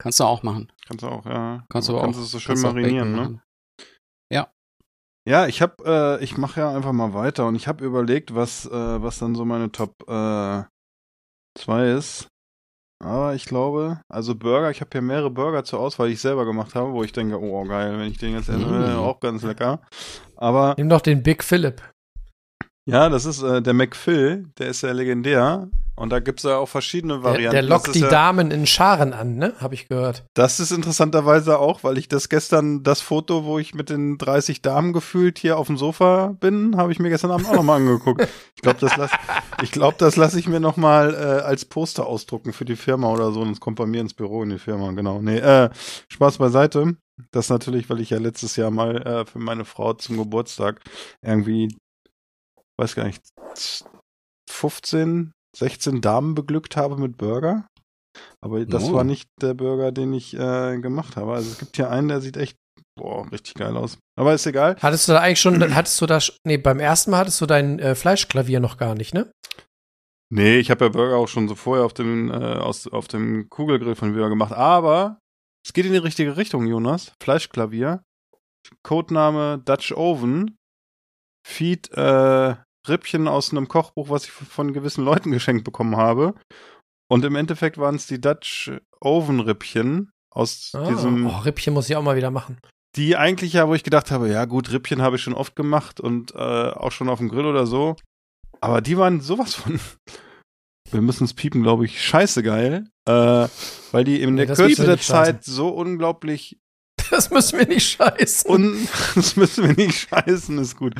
[0.00, 0.72] Kannst du auch machen.
[0.86, 1.64] Kannst du auch, ja.
[1.68, 2.24] Kannst du aber kannst auch.
[2.24, 3.16] es so schön kannst marinieren, ne?
[3.16, 3.42] machen.
[4.32, 4.50] Ja.
[5.28, 8.64] Ja, ich habe, äh, ich mache ja einfach mal weiter und ich habe überlegt, was,
[8.66, 8.70] äh,
[9.02, 10.62] was dann so meine Top äh,
[11.58, 12.28] 2 ist.
[13.00, 16.44] Aber ich glaube, also Burger, ich habe hier mehrere Burger zur Auswahl, die ich selber
[16.44, 18.98] gemacht habe, wo ich denke, oh geil, wenn ich den jetzt esse, Mm.
[18.98, 19.80] auch ganz lecker.
[20.36, 21.80] Aber Nimm doch den Big Philip.
[22.88, 25.68] Ja, das ist äh, der McPhil, der ist ja legendär.
[25.94, 27.52] Und da gibt's ja auch verschiedene Der, Varianten.
[27.52, 29.52] der Das lockt die ja, Damen in Scharen an, ne?
[29.58, 30.24] Habe ich gehört.
[30.32, 34.62] Das ist interessanterweise auch, weil ich das gestern, das Foto, wo ich mit den 30
[34.62, 38.26] Damen gefühlt hier auf dem Sofa bin, habe ich mir gestern Abend auch nochmal angeguckt.
[38.54, 39.16] Ich glaube, das lasse
[39.60, 43.32] ich, glaub, das lass ich mir nochmal äh, als Poster ausdrucken für die Firma oder
[43.32, 43.40] so.
[43.40, 45.20] Und es kommt bei mir ins Büro in die Firma, genau.
[45.20, 45.68] Nee, äh,
[46.08, 46.94] Spaß beiseite.
[47.32, 50.80] Das natürlich, weil ich ja letztes Jahr mal äh, für meine Frau zum Geburtstag
[51.22, 51.76] irgendwie,
[52.78, 53.22] weiß gar nicht,
[54.50, 57.66] 15, 16 Damen beglückt habe mit Burger.
[58.40, 58.94] Aber das Oh.
[58.94, 61.34] war nicht der Burger, den ich äh, gemacht habe.
[61.34, 62.56] Also es gibt hier einen, der sieht echt
[62.98, 63.98] boah, richtig geil aus.
[64.18, 64.76] Aber ist egal.
[64.80, 67.78] Hattest du da eigentlich schon, hattest du da, nee, beim ersten Mal hattest du dein
[67.78, 69.30] äh, Fleischklavier noch gar nicht, ne?
[70.30, 73.48] Nee, ich habe ja Burger auch schon so vorher auf dem, äh, aus, auf dem
[73.48, 74.52] Kugelgrill von Burger gemacht.
[74.52, 75.18] Aber
[75.64, 77.12] es geht in die richtige Richtung, Jonas.
[77.22, 78.02] Fleischklavier.
[78.82, 80.56] Codename Dutch Oven.
[81.46, 82.56] Feed äh,
[82.86, 86.34] Rippchen aus einem Kochbuch, was ich von gewissen Leuten geschenkt bekommen habe.
[87.10, 88.70] Und im Endeffekt waren es die Dutch
[89.00, 92.58] Oven Rippchen aus Ah, diesem oh, Rippchen muss ich auch mal wieder machen.
[92.96, 96.00] die eigentlich ja, wo ich gedacht habe, ja gut, Rippchen habe ich schon oft gemacht
[96.00, 97.96] und äh, auch schon auf dem Grill oder so.
[98.60, 99.78] Aber die waren sowas von,
[100.90, 103.48] wir müssen es piepen, glaube ich, scheiße geil, äh,
[103.92, 104.98] weil die in Nee, der Kürze der.
[105.00, 106.58] Zeit so unglaublich
[107.18, 108.48] Das müssen wir nicht scheißen.
[108.48, 110.94] un, das müssen wir nicht scheißen, ist gut.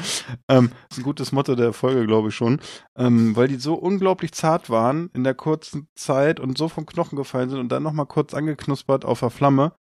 [0.49, 2.61] Ähm, ist ein gutes Motto der Folge, glaube ich schon,
[2.97, 7.15] ähm, weil die so unglaublich zart waren in der kurzen Zeit und so vom Knochen
[7.15, 9.77] gefallen sind und dann noch mal kurz angeknuspert auf der Flamme.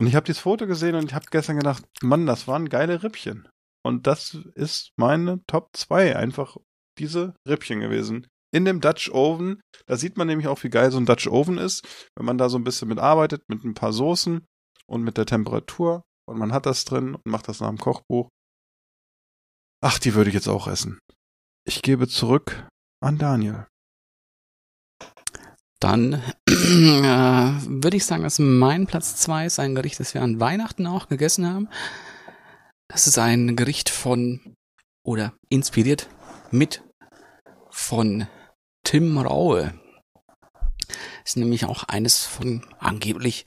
[0.00, 3.04] Und ich habe dieses Foto gesehen und ich habe gestern gedacht, Mann, das waren geile
[3.04, 3.48] Rippchen.
[3.86, 6.56] Und das ist meine Top 2, einfach
[6.98, 8.26] diese Rippchen gewesen.
[8.52, 11.58] In dem Dutch Oven, da sieht man nämlich auch, wie geil so ein Dutch Oven
[11.58, 11.86] ist,
[12.16, 14.44] wenn man da so ein bisschen mit arbeitet, mit ein paar Soßen
[14.88, 18.28] und mit der Temperatur und man hat das drin und macht das nach dem Kochbuch.
[19.80, 20.98] Ach, die würde ich jetzt auch essen.
[21.64, 22.66] Ich gebe zurück
[23.00, 23.66] an Daniel.
[25.80, 26.14] Dann
[26.48, 30.86] äh, würde ich sagen, dass mein Platz zwei ist ein Gericht, das wir an Weihnachten
[30.86, 31.68] auch gegessen haben.
[32.88, 34.54] Das ist ein Gericht von
[35.04, 36.08] oder inspiriert
[36.50, 36.82] mit
[37.70, 38.26] von
[38.84, 39.78] Tim Raue.
[41.24, 43.46] Ist nämlich auch eines von angeblich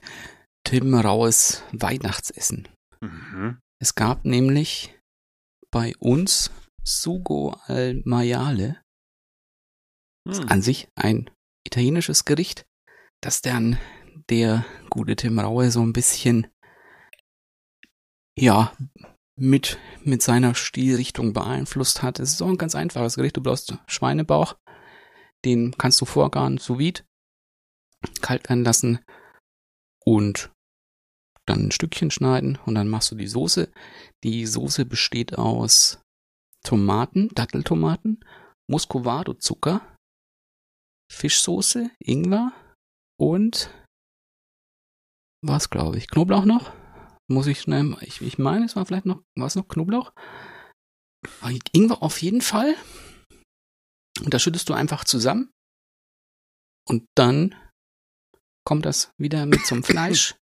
[0.72, 2.66] Tim Raues Weihnachtsessen.
[3.02, 3.60] Mhm.
[3.78, 4.98] Es gab nämlich
[5.70, 6.50] bei uns
[6.82, 8.80] Sugo al Maiale
[10.26, 10.48] Hm.
[10.48, 11.28] an sich ein
[11.66, 12.64] italienisches Gericht,
[13.20, 13.78] das dann
[14.30, 16.46] der gute Tim Raue so ein bisschen,
[18.38, 18.74] ja,
[19.36, 22.18] mit, mit seiner Stilrichtung beeinflusst hat.
[22.18, 23.36] Es ist auch ein ganz einfaches Gericht.
[23.36, 24.56] Du brauchst Schweinebauch,
[25.44, 27.02] den kannst du vorgaren, sous vide,
[28.22, 29.00] kalt werden lassen
[30.06, 30.50] und
[31.46, 33.70] dann ein Stückchen schneiden und dann machst du die Soße.
[34.22, 36.00] Die Soße besteht aus
[36.64, 38.24] Tomaten, Datteltomaten,
[38.70, 39.96] Muscovado-Zucker,
[41.10, 42.52] Fischsoße, Ingwer
[43.18, 43.70] und
[45.44, 46.72] was glaube ich, Knoblauch noch?
[47.28, 50.12] Muss ich schnell, ich, ich meine, es war vielleicht noch, war es noch Knoblauch?
[51.72, 52.76] Ingwer auf jeden Fall.
[54.20, 55.50] Und das schüttest du einfach zusammen.
[56.88, 57.54] Und dann
[58.66, 60.36] kommt das wieder mit zum Fleisch.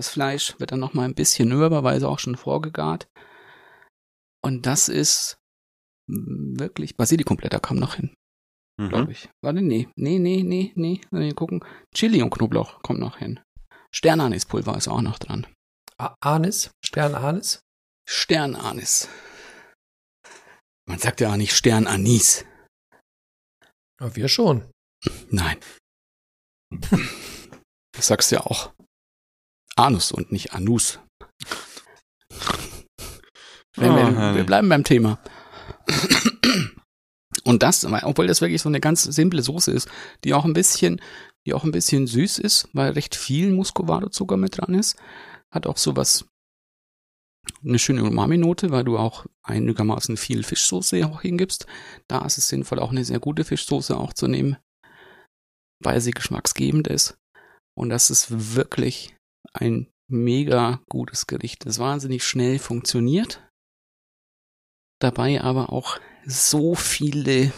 [0.00, 3.06] Das Fleisch wird dann noch mal ein bisschen mürber, weil es auch schon vorgegart.
[4.42, 5.36] Und das ist
[6.08, 8.14] wirklich Basilikumblätter kam noch hin
[8.88, 9.10] glaube Mhm.
[9.10, 9.28] ich.
[9.44, 11.02] Warte, nee, nee, nee, nee, nee.
[11.10, 11.62] nee gucken.
[11.94, 13.38] Chili und Knoblauch kommt noch hin.
[13.94, 15.46] Sternanispulver ist auch noch dran.
[16.22, 17.60] Anis, Stern Anis.
[18.08, 19.06] Sternanis.
[20.88, 22.46] Man sagt ja auch nicht Sternanis.
[24.00, 24.70] Ja, wir schon.
[25.28, 25.58] Nein.
[27.92, 28.72] Das sagst du ja auch.
[29.80, 30.98] Anus und nicht Anus.
[33.76, 34.36] Wenn Oh, wir, herrlich.
[34.36, 35.18] wir bleiben beim Thema.
[37.44, 39.88] Und das, obwohl das wirklich so eine ganz simple Soße ist,
[40.24, 41.00] die auch ein bisschen,
[41.46, 44.96] die auch ein bisschen süß ist, weil recht viel Muscovado-Zucker mit dran ist,
[45.52, 46.26] hat auch sowas,
[47.64, 51.66] eine schöne Umami-Note, weil du auch einigermaßen viel Fischsoße auch hingibst.
[52.08, 54.56] Da ist es sinnvoll, auch eine sehr gute Fischsoße auch zu nehmen,
[55.82, 57.16] weil sie geschmacksgebend ist.
[57.76, 59.16] Und das ist wirklich
[59.52, 63.46] ein mega gutes Gericht, das wahnsinnig schnell funktioniert,
[65.00, 67.52] dabei aber auch so viele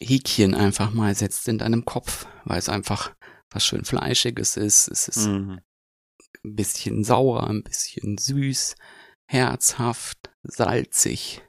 [0.00, 3.14] Häkchen einfach mal setzt in deinem Kopf, weil es einfach
[3.50, 4.88] was schön Fleischiges ist.
[4.88, 5.60] Es ist Mhm.
[6.44, 8.76] ein bisschen sauer, ein bisschen süß.
[9.28, 11.40] herzhaft, salzig.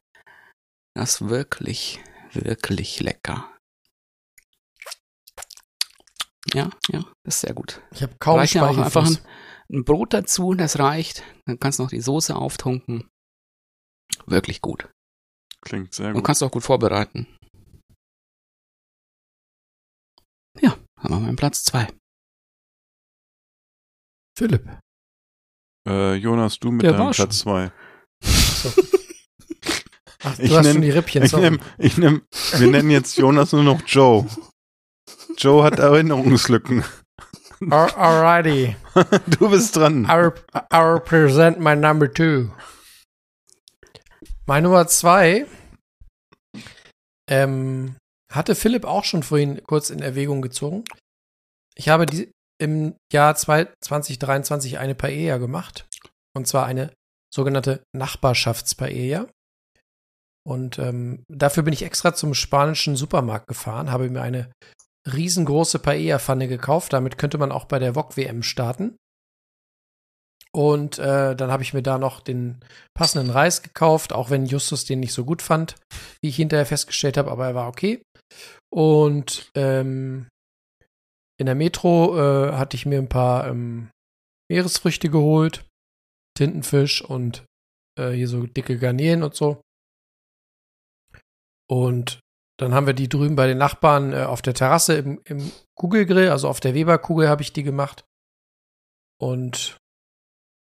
[0.93, 1.99] Das ist wirklich,
[2.33, 3.50] wirklich lecker.
[6.53, 7.81] Ja, ja, das ist sehr gut.
[7.91, 9.17] Ich habe kaum reicht ja auch einfach ein,
[9.71, 11.23] ein Brot dazu, das reicht.
[11.45, 13.09] Dann kannst du noch die Soße auftunken.
[14.25, 14.89] Wirklich gut.
[15.61, 16.23] Klingt sehr Und gut.
[16.25, 17.27] kannst du auch gut vorbereiten.
[20.59, 21.87] Ja, haben wir meinen Platz zwei.
[24.37, 24.67] Philipp.
[25.87, 27.11] Äh, Jonas, du mit Der deinem.
[27.11, 27.71] Platz zwei.
[30.23, 31.23] Ach, du Ich hast nenn- schon die Rippchen.
[31.23, 32.23] Ich nehm, ich nehm,
[32.57, 34.27] wir nennen jetzt Jonas nur noch Joe.
[35.37, 36.83] Joe hat Erinnerungslücken.
[37.69, 38.75] Al- Alrighty.
[39.39, 40.05] Du bist dran.
[40.05, 40.31] I,
[40.73, 42.49] I represent my number two.
[44.45, 45.45] Mein Nummer zwei
[47.29, 47.95] ähm,
[48.31, 50.83] hatte Philipp auch schon vorhin kurz in Erwägung gezogen.
[51.75, 55.85] Ich habe die, im Jahr zwei- 2023 eine Paella gemacht.
[56.35, 56.91] Und zwar eine
[57.33, 59.27] sogenannte Nachbarschaftspaella.
[60.47, 64.51] Und ähm, dafür bin ich extra zum spanischen Supermarkt gefahren, habe mir eine
[65.11, 66.93] riesengroße Paella-Pfanne gekauft.
[66.93, 68.95] Damit könnte man auch bei der VOG-WM starten.
[70.53, 72.59] Und äh, dann habe ich mir da noch den
[72.93, 75.75] passenden Reis gekauft, auch wenn Justus den nicht so gut fand,
[76.21, 78.03] wie ich hinterher festgestellt habe, aber er war okay.
[78.69, 80.27] Und ähm,
[81.39, 83.89] in der Metro äh, hatte ich mir ein paar ähm,
[84.51, 85.65] Meeresfrüchte geholt,
[86.37, 87.45] Tintenfisch und
[87.97, 89.61] äh, hier so dicke Garnelen und so.
[91.69, 92.19] Und
[92.61, 96.29] dann haben wir die drüben bei den Nachbarn äh, auf der Terrasse im, im Kugelgrill,
[96.29, 98.05] also auf der Weberkugel habe ich die gemacht.
[99.19, 99.77] Und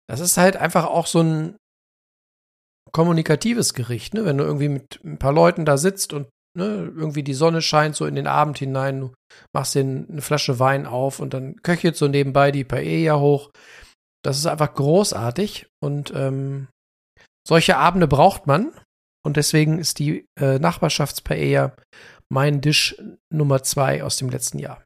[0.08, 1.58] das ist halt einfach auch so ein
[2.92, 4.26] kommunikatives Gericht, ne?
[4.26, 7.96] Wenn du irgendwie mit ein paar Leuten da sitzt und ne, irgendwie die Sonne scheint
[7.96, 9.14] so in den Abend hinein, du
[9.54, 13.52] machst dir eine Flasche Wein auf und dann köchelt so nebenbei die Paella hoch.
[14.24, 16.68] Das ist einfach großartig und ähm,
[17.48, 18.74] solche Abende braucht man
[19.26, 21.76] und deswegen ist die äh, Nachbarschaftspaella
[22.32, 22.96] mein Dish
[23.34, 24.84] Nummer zwei aus dem letzten Jahr.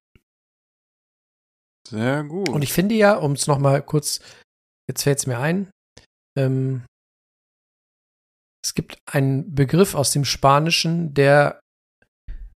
[1.88, 2.50] Sehr gut.
[2.50, 4.20] Und ich finde ja, um es noch mal kurz,
[4.90, 5.72] jetzt fällt es mir ein,
[6.38, 6.86] ähm,
[8.64, 11.60] es gibt einen Begriff aus dem Spanischen, der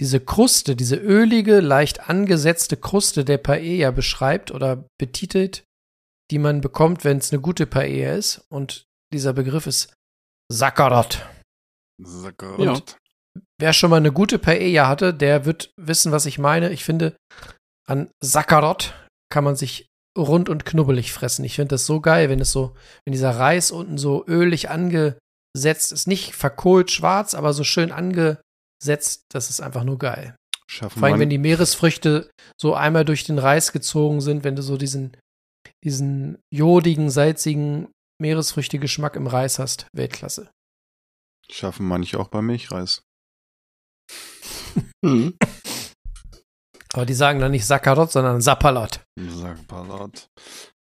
[0.01, 5.65] diese Kruste, diese ölige, leicht angesetzte Kruste der Paella beschreibt oder betitelt,
[6.31, 8.43] die man bekommt, wenn es eine gute Paella ist.
[8.51, 9.93] Und dieser Begriff ist
[12.05, 12.59] Sacarot.
[12.59, 12.97] Sackgarat.
[13.59, 16.71] Wer schon mal eine gute Paella hatte, der wird wissen, was ich meine.
[16.71, 17.17] Ich finde,
[17.87, 18.95] an Sacarot
[19.31, 19.87] kann man sich
[20.19, 21.45] rund und knubbelig fressen.
[21.45, 22.75] Ich finde das so geil, wenn es so,
[23.05, 29.25] wenn dieser Reis unten so ölig angesetzt ist, nicht verkohlt schwarz, aber so schön angesetzt,
[29.31, 30.35] das ist einfach nur geil.
[30.69, 32.31] Schaffen Vor allem, wenn die Meeresfrüchte
[32.61, 35.17] so einmal durch den Reis gezogen sind, wenn du so diesen,
[35.85, 37.89] diesen jodigen, salzigen
[38.21, 39.87] Meeresfrüchte-Geschmack im Reis hast.
[39.95, 40.51] Weltklasse.
[41.53, 43.03] Schaffen manche auch bei Milchreis.
[45.03, 45.37] Mhm.
[46.93, 49.05] Aber die sagen dann nicht Sakarot, sondern Sapalot.
[49.19, 50.29] Sackgarat.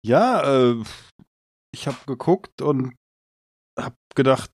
[0.04, 0.82] Ja, äh,
[1.72, 2.94] ich habe geguckt und
[3.78, 4.50] habe gedacht,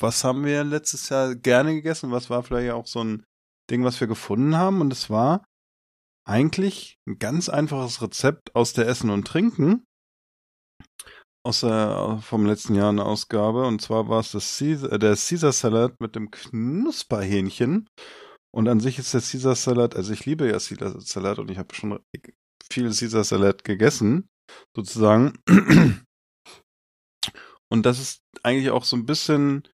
[0.00, 2.12] was haben wir letztes Jahr gerne gegessen?
[2.12, 3.24] Was war vielleicht auch so ein
[3.70, 4.80] Ding, was wir gefunden haben?
[4.80, 5.44] Und es war
[6.24, 9.84] eigentlich ein ganz einfaches Rezept aus der Essen und Trinken.
[11.44, 13.66] Aus der, vom letzten Jahr eine Ausgabe.
[13.66, 17.88] Und zwar war es das Caesar, äh, der Caesar Salad mit dem Knusperhähnchen.
[18.54, 21.58] Und an sich ist der Caesar Salad, also ich liebe ja Caesar Salad und ich
[21.58, 21.98] habe schon
[22.70, 24.28] viel Caesar Salad gegessen,
[24.76, 25.32] sozusagen.
[27.72, 29.66] Und das ist eigentlich auch so ein bisschen,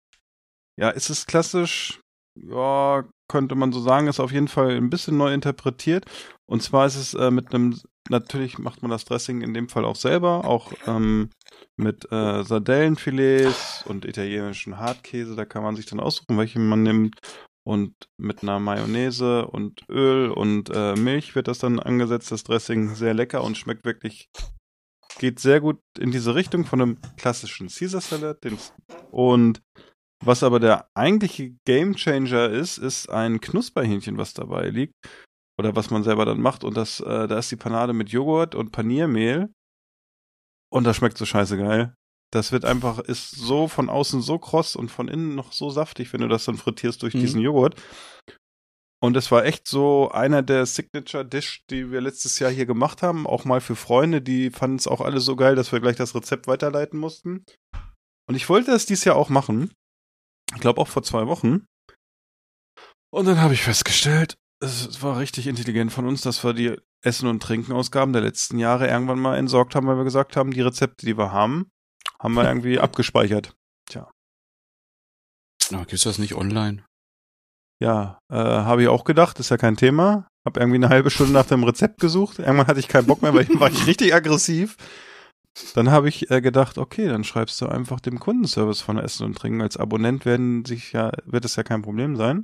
[0.78, 2.00] ja, ist es klassisch?
[2.36, 6.04] Ja, könnte man so sagen, ist auf jeden Fall ein bisschen neu interpretiert.
[6.46, 9.84] Und zwar ist es äh, mit einem, natürlich macht man das Dressing in dem Fall
[9.84, 11.30] auch selber, auch ähm,
[11.76, 15.36] mit äh, Sardellenfilets und italienischen Hartkäse.
[15.36, 17.18] Da kann man sich dann aussuchen, welchen man nimmt.
[17.64, 22.94] Und mit einer Mayonnaise und Öl und äh, Milch wird das dann angesetzt, das Dressing.
[22.94, 24.30] Sehr lecker und schmeckt wirklich,
[25.18, 28.38] geht sehr gut in diese Richtung von einem klassischen Caesar Salad.
[29.11, 29.61] Und
[30.24, 34.94] was aber der eigentliche Gamechanger ist, ist ein Knusperhähnchen, was dabei liegt.
[35.59, 36.64] Oder was man selber dann macht.
[36.64, 39.53] Und das, äh, da ist die Panade mit Joghurt und Paniermehl.
[40.70, 41.94] Und das schmeckt so scheiße geil.
[42.30, 46.12] Das wird einfach, ist so von außen so kross und von innen noch so saftig,
[46.12, 47.20] wenn du das dann frittierst durch Mhm.
[47.20, 47.80] diesen Joghurt.
[49.00, 53.00] Und es war echt so einer der Signature Dish, die wir letztes Jahr hier gemacht
[53.00, 53.26] haben.
[53.26, 56.14] Auch mal für Freunde, die fanden es auch alle so geil, dass wir gleich das
[56.14, 57.44] Rezept weiterleiten mussten.
[58.28, 59.72] Und ich wollte das dieses Jahr auch machen.
[60.54, 61.64] Ich glaube auch vor zwei Wochen.
[63.10, 67.28] Und dann habe ich festgestellt, es war richtig intelligent von uns, dass wir die Essen-
[67.28, 71.06] und Trinken-Ausgaben der letzten Jahre irgendwann mal entsorgt haben, weil wir gesagt haben, die Rezepte,
[71.06, 71.70] die wir haben,
[72.20, 73.54] haben wir irgendwie abgespeichert.
[75.70, 76.84] Na, gibt's das nicht online?
[77.80, 80.28] Ja, äh, habe ich auch gedacht, ist ja kein Thema.
[80.44, 82.38] Hab irgendwie eine halbe Stunde nach dem Rezept gesucht.
[82.38, 84.76] Irgendwann hatte ich keinen Bock mehr, weil ich war ich richtig aggressiv.
[85.74, 89.36] Dann habe ich äh, gedacht, okay, dann schreibst du einfach dem Kundenservice von Essen und
[89.36, 89.61] Trinken.
[89.61, 92.42] Als Abonnent werden sich ja, wird es ja kein Problem sein.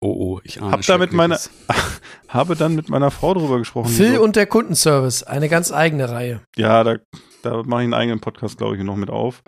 [0.00, 1.38] Oh, oh, ich ahne Hab damit meine,
[2.28, 3.88] habe dann mit meiner Frau drüber gesprochen.
[3.88, 6.42] Phil so, und der Kundenservice, eine ganz eigene Reihe.
[6.56, 6.96] ja, da,
[7.42, 9.42] da mache ich einen eigenen Podcast, glaube ich, noch mit auf.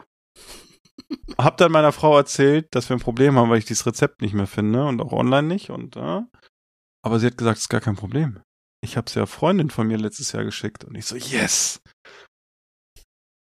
[1.37, 4.35] Hab dann meiner Frau erzählt, dass wir ein Problem haben, weil ich dieses Rezept nicht
[4.35, 5.71] mehr finde und auch online nicht.
[5.71, 6.23] Und äh,
[7.05, 8.41] aber sie hat gesagt, es ist gar kein Problem.
[8.83, 11.81] Ich habe es ja Freundin von mir letztes Jahr geschickt und ich so yes.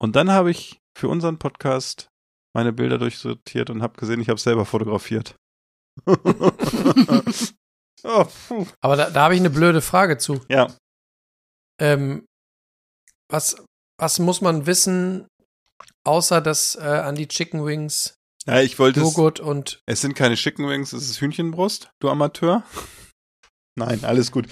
[0.01, 2.09] Und dann habe ich für unseren Podcast
[2.55, 5.37] meine Bilder durchsortiert und habe gesehen, ich habe selber fotografiert.
[8.05, 8.27] oh.
[8.81, 10.41] Aber da, da habe ich eine blöde Frage zu.
[10.49, 10.69] Ja,
[11.81, 12.27] Ähm,
[13.31, 13.57] was,
[14.01, 15.27] was muss man wissen,
[16.05, 18.15] außer dass äh, an die Chicken Wings
[18.47, 19.07] ja, ich wollte es.
[19.07, 22.63] Joghurt und Es sind keine Chicken Wings, es ist Hühnchenbrust, du Amateur.
[23.77, 24.47] Nein, alles gut.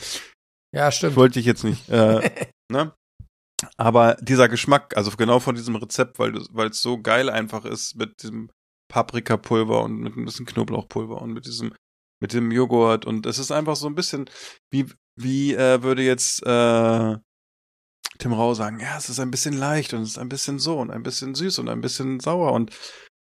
[0.75, 1.17] ja, Ich stimmt.
[1.17, 1.89] wollte dich jetzt nicht.
[1.89, 2.31] Äh,
[2.71, 2.93] ne?
[3.79, 8.23] Aber dieser Geschmack, also genau von diesem Rezept, weil es so geil einfach ist mit
[8.23, 8.51] diesem
[8.97, 11.75] Paprikapulver und mit ein bisschen Knoblauchpulver und mit diesem
[12.23, 14.25] mit dem Joghurt und es ist einfach so ein bisschen
[14.71, 14.87] wie
[15.21, 17.17] wie äh, würde jetzt äh,
[18.19, 20.79] Tim Rau sagen, ja, es ist ein bisschen leicht und es ist ein bisschen so
[20.81, 22.71] und ein bisschen süß und ein bisschen sauer und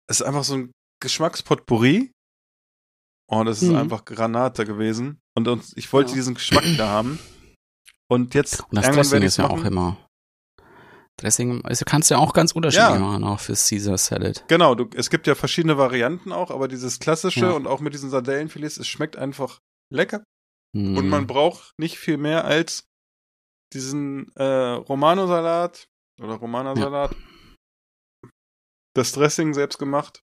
[0.09, 0.71] es ist einfach so ein
[1.03, 2.13] Geschmackspotpourri.
[3.29, 3.77] Oh, das ist Mhm.
[3.77, 6.15] einfach Granate gewesen und, und ich wollte Ja.
[6.15, 7.19] diesen Geschmack da haben.
[8.09, 9.61] Und jetzt Und das Dressing ist ja machen.
[9.61, 9.97] auch immer.
[11.19, 12.99] Dressing, also kannst du ja auch ganz unterschiedlich Ja.
[12.99, 14.45] machen, auch für Caesar Salad.
[14.49, 17.51] Genau, du, es gibt ja verschiedene Varianten auch, aber dieses klassische Ja.
[17.53, 19.61] und auch mit diesen Sardellenfilets, es schmeckt einfach
[19.91, 20.23] lecker
[20.77, 20.97] Hm.
[20.99, 22.85] und man braucht nicht viel mehr als
[23.73, 25.87] diesen äh, Romano-Salat
[26.21, 27.15] oder Romana-Salat,
[28.95, 30.21] das Dressing selbst gemacht,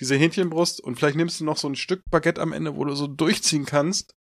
[0.00, 2.94] diese Hähnchenbrust und vielleicht nimmst du noch so ein Stück Baguette am Ende, wo du
[2.94, 4.12] so durchziehen kannst.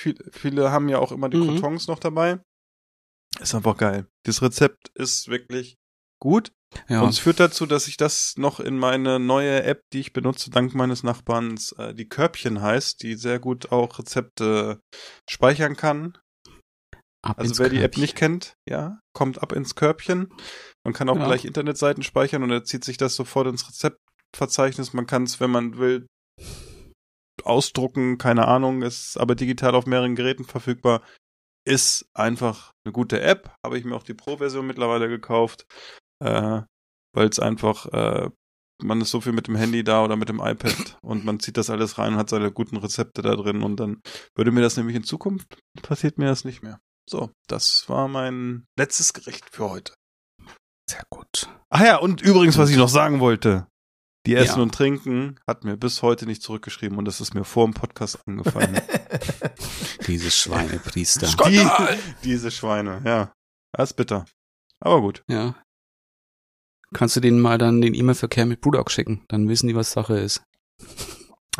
[0.00, 1.58] Viel, viele haben ja auch immer die Mhm.
[1.60, 2.40] Croutons noch dabei.
[3.40, 4.06] Ist einfach geil.
[4.24, 5.76] Das Rezept ist wirklich
[6.20, 6.52] gut.
[6.88, 7.02] ja.
[7.02, 10.50] Und es führt dazu, dass ich das noch in meine neue App, die ich benutze,
[10.50, 14.80] dank meines Nachbarns, äh, die Körbchen heißt, die sehr gut auch Rezepte
[15.28, 16.16] speichern kann.
[17.22, 18.00] Ab Also wer die App Körbchen.
[18.02, 20.28] nicht kennt, ja, kommt ab ins Körbchen.
[20.84, 21.26] Man kann auch Ja.
[21.26, 24.92] gleich Internetseiten speichern und er zieht sich das sofort ins Rezeptverzeichnis.
[24.92, 26.06] Man kann es, wenn man will,
[27.42, 31.02] ausdrucken, keine Ahnung, ist aber digital auf mehreren Geräten verfügbar.
[31.66, 33.54] Ist einfach eine gute App.
[33.64, 35.66] Habe ich mir auch die Pro-Version mittlerweile gekauft,
[36.22, 36.62] äh,
[37.14, 38.30] weil es einfach, äh,
[38.82, 41.56] man ist so viel mit dem Handy da oder mit dem iPad und man zieht
[41.56, 44.02] das alles rein und hat seine guten Rezepte da drin und dann
[44.34, 46.80] würde mir das nämlich in Zukunft, passiert mir das nicht mehr.
[47.08, 49.94] So, das war mein letztes Gericht für heute.
[50.88, 51.48] Sehr gut.
[51.70, 53.66] Ach ja, und übrigens, was ich noch sagen wollte.
[54.26, 54.62] Die Essen Ja.
[54.62, 58.20] und Trinken hat mir bis heute nicht zurückgeschrieben und das ist mir vor dem Podcast
[58.26, 58.80] angefallen.
[60.06, 61.26] Dieses Schweinepriester.
[61.48, 61.66] Die,
[62.24, 63.32] diese Schweine, ja.
[63.72, 64.24] Das ist bitter.
[64.80, 65.22] Aber gut.
[65.28, 65.54] ja.
[66.94, 69.24] Kannst du denen mal dann den E-Mail-Verkehr mit Brewdog schicken?
[69.28, 70.44] Dann wissen die, was Sache ist.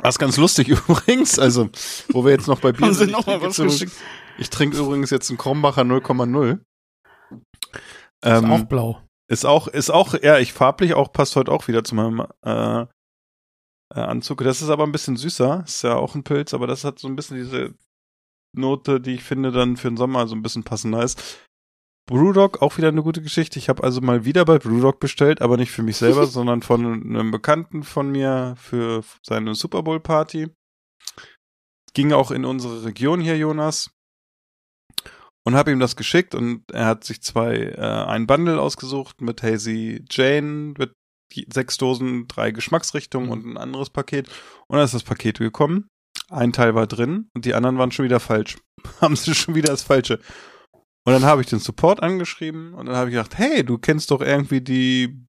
[0.01, 1.41] Das ist ganz lustig übrigens.
[1.41, 1.71] Also,
[2.11, 3.11] wo wir jetzt noch bei Bier Haben sie sind.
[3.11, 3.93] noch ich, mal was geschickt?
[4.39, 6.61] ich trinke übrigens jetzt einen Krombacher 0,0.
[7.33, 7.41] ist
[8.23, 9.03] Ähm, auch blau.
[9.29, 12.83] Ist auch, ist auch, ja, ich farblich auch, passt heute auch wieder zu meinem äh,
[12.83, 12.87] äh,
[14.01, 14.45] Anzug.
[14.45, 15.64] Das ist aber ein bisschen süßer.
[15.66, 17.75] Ist ja auch ein Pilz, aber das hat so ein bisschen diese
[18.55, 21.41] Note, die ich finde dann für den Sommer so ein bisschen passender ist.
[22.07, 23.59] Brewdog, auch wieder eine gute Geschichte.
[23.59, 26.85] Ich habe also mal wieder bei Brewdog bestellt, aber nicht für mich selber, sondern von
[26.85, 30.51] einem Bekannten von mir für seine Super Bowl Party.
[31.95, 33.94] Ging auch in unsere Region hier, Jonas
[35.45, 39.43] und habe ihm das geschickt und er hat sich zwei äh, ein Bundle ausgesucht mit
[39.43, 40.93] Hazy Jane mit
[41.53, 44.29] sechs Dosen, drei Geschmacksrichtungen und ein anderes Paket
[44.69, 45.89] und dann ist das Paket gekommen.
[46.31, 48.57] Ein Teil war drin und die anderen waren schon wieder falsch.
[49.01, 50.21] Haben sie schon wieder das falsche.
[51.07, 54.11] Und dann habe ich den Support angeschrieben und dann habe ich gedacht, hey, du kennst
[54.11, 55.27] doch irgendwie die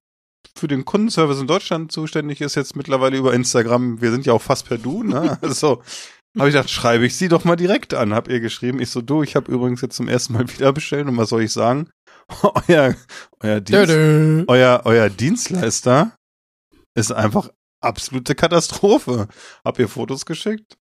[0.54, 4.00] für den Kundenservice in Deutschland zuständig ist jetzt mittlerweile über Instagram.
[4.00, 5.38] Wir sind ja auch fast per Du, ne?
[5.42, 5.82] Also
[6.38, 8.14] habe ich gedacht, schreibe ich sie doch mal direkt an.
[8.14, 8.80] Hab ihr geschrieben.
[8.80, 11.42] Ich so, du, ich habe übrigens jetzt zum ersten Mal wieder bestellt und was soll
[11.42, 11.90] ich sagen?
[12.68, 12.94] euer,
[13.40, 14.44] euer, Dienst, Dö, dö.
[14.48, 16.16] euer, euer Dienstleister
[16.96, 19.28] ist einfach absolute Katastrophe.
[19.64, 20.76] Hab ihr Fotos geschickt.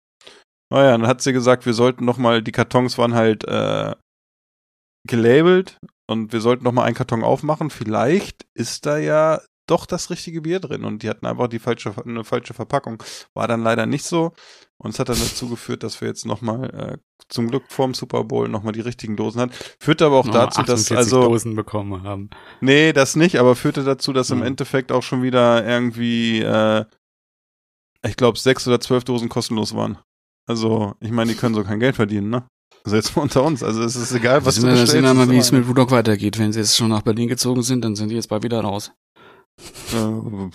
[0.70, 3.94] Naja, dann hat sie gesagt, wir sollten noch mal, die Kartons waren halt äh,
[5.06, 5.78] gelabelt
[6.08, 7.70] und wir sollten noch mal einen Karton aufmachen.
[7.70, 11.94] Vielleicht ist da ja doch das richtige Bier drin und die hatten einfach die falsche,
[12.04, 13.02] eine falsche Verpackung.
[13.34, 14.32] War dann leider nicht so.
[14.82, 18.24] Und es hat dann dazu geführt, dass wir jetzt nochmal, äh, zum Glück vorm Super
[18.24, 19.52] Bowl nochmal die richtigen Dosen hatten.
[19.80, 21.22] Führte aber auch Noch dazu, dass 48 also.
[21.22, 22.30] Dosen bekommen haben.
[22.60, 24.46] Nee, das nicht, aber führte dazu, dass im Mhm.
[24.46, 26.84] Endeffekt auch schon wieder irgendwie, äh,
[28.04, 29.98] ich glaube, sechs oder zwölf Dosen kostenlos waren.
[30.48, 32.44] Also, ich meine, die können so kein Geld verdienen, ne?
[32.84, 33.62] Also jetzt mal unter uns.
[33.62, 34.92] Also es ist egal, was sehen du wir, bestellst.
[34.92, 36.40] sehen wir mal, wie ist es mit Rudolph weitergeht.
[36.40, 38.90] Wenn sie jetzt schon nach Berlin gezogen sind, dann sind die jetzt bald wieder raus.
[39.94, 40.50] Äh,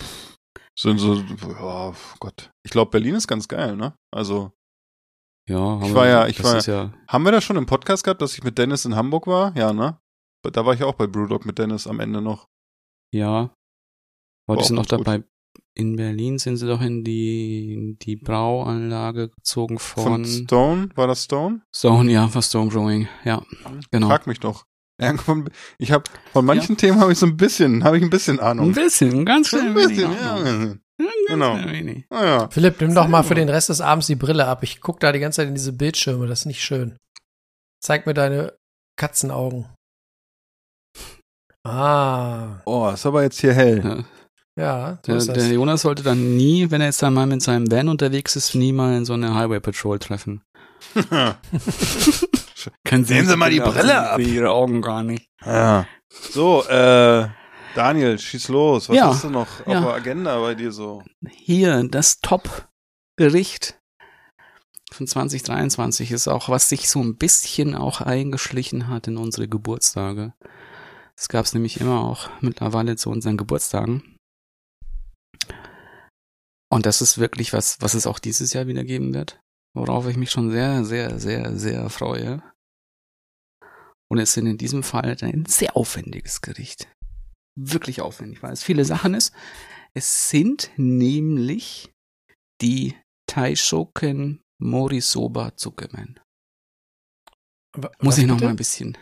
[0.78, 2.50] sind so, ja, Gott.
[2.64, 3.94] Ich glaube, Berlin ist ganz geil, ne?
[4.14, 4.52] Also,
[5.48, 7.56] Ja, haben Ich wir- war ja- ich das war ist ja, haben wir das schon
[7.56, 9.56] im Podcast gehabt, dass ich mit Dennis in Hamburg war?
[9.56, 9.98] Ja, ne?
[10.42, 12.46] Da war ich auch bei Brewdog mit Dennis am Ende noch.
[13.14, 13.50] ja.
[14.46, 14.92] War Heute auch sind gut.
[14.92, 15.24] dabei.
[15.74, 20.88] In Berlin sind sie doch in die, in die Brauanlage gezogen Von von, Stone?
[20.94, 21.60] War das Stone?
[21.74, 23.08] Stone, ja, von Stone Brewing.
[23.24, 23.42] Ja,
[23.90, 24.08] genau.
[24.08, 24.64] Frag mich doch.
[25.00, 28.40] Irgendwann- Ich habe von manchen Themen habe ich so ein bisschen, habe ich ein bisschen
[28.40, 28.72] Ein Ahnung.
[28.72, 30.34] bisschen, ganz Ein klein bisschen, ja.
[30.34, 30.46] auch noch.
[30.46, 31.52] Ein ganz genau.
[31.56, 32.04] klein.
[32.10, 32.48] Ah, ja.
[32.50, 34.62] Philipp, nimm doch mal für den Rest des Abends die Brille ab.
[34.64, 36.26] Ich guck da die ganze Zeit in diese Bildschirme.
[36.26, 36.96] Das ist nicht schön.
[37.80, 38.54] Zeig mir deine
[38.98, 39.66] Katzenaugen.
[41.64, 44.04] Ah, Oh, ist aber jetzt hier hell.
[44.56, 44.64] Ja.
[44.64, 45.36] ja, so Der, ist das.
[45.38, 48.72] der Jonas sollte dann nie, wenn er jetzt einmal mit seinem Van unterwegs ist, nie
[48.72, 50.42] mal in so eine Highway Patrol treffen.
[52.84, 54.20] Können Sehen Sie mal die Brille ab.
[54.20, 55.28] Ihre Augen gar nicht.
[55.44, 55.86] ja.
[56.10, 57.28] So, äh,
[57.74, 58.88] Daniel, schieß los.
[58.88, 59.78] Was Ja, hast du noch ja.
[59.78, 61.02] auf der Agenda bei dir so?
[61.28, 63.78] Hier, das Top-Gericht
[64.90, 70.32] von 2023 ist auch, was sich so ein bisschen auch eingeschlichen hat in unsere Geburtstage.
[71.14, 74.16] Das gab es nämlich immer auch mittlerweile zu unseren Geburtstagen.
[76.70, 79.40] Und das ist wirklich was, was es auch dieses Jahr wieder geben wird,
[79.74, 82.42] worauf ich mich schon sehr, sehr, sehr, sehr freue.
[84.10, 86.88] Und es sind in diesem Fall ein sehr aufwendiges Gericht.
[87.58, 89.34] Wirklich aufwendig, weil es viele Sachen ist.
[89.94, 91.90] Es sind nämlich
[92.62, 92.96] die
[93.28, 96.18] Taishoken Morisoba Zuckerman.
[98.00, 98.44] Muss ich noch bitte?
[98.46, 98.96] mal ein bisschen.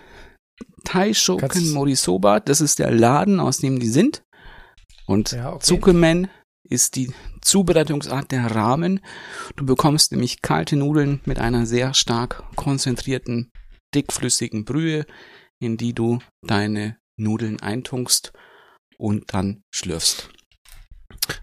[0.84, 4.22] Taishoken Kannst- Morisoba, das ist der Laden, aus dem die sind.
[5.06, 5.64] Und Ja, okay.
[5.64, 6.28] Zuckerman
[6.68, 7.12] ist die
[7.46, 9.00] Zubereitungsart der Ramen.
[9.54, 13.52] Du bekommst nämlich kalte Nudeln mit einer sehr stark konzentrierten,
[13.94, 15.06] dickflüssigen Brühe,
[15.60, 18.32] in die du deine Nudeln eintunkst
[18.98, 20.28] und dann schlürfst.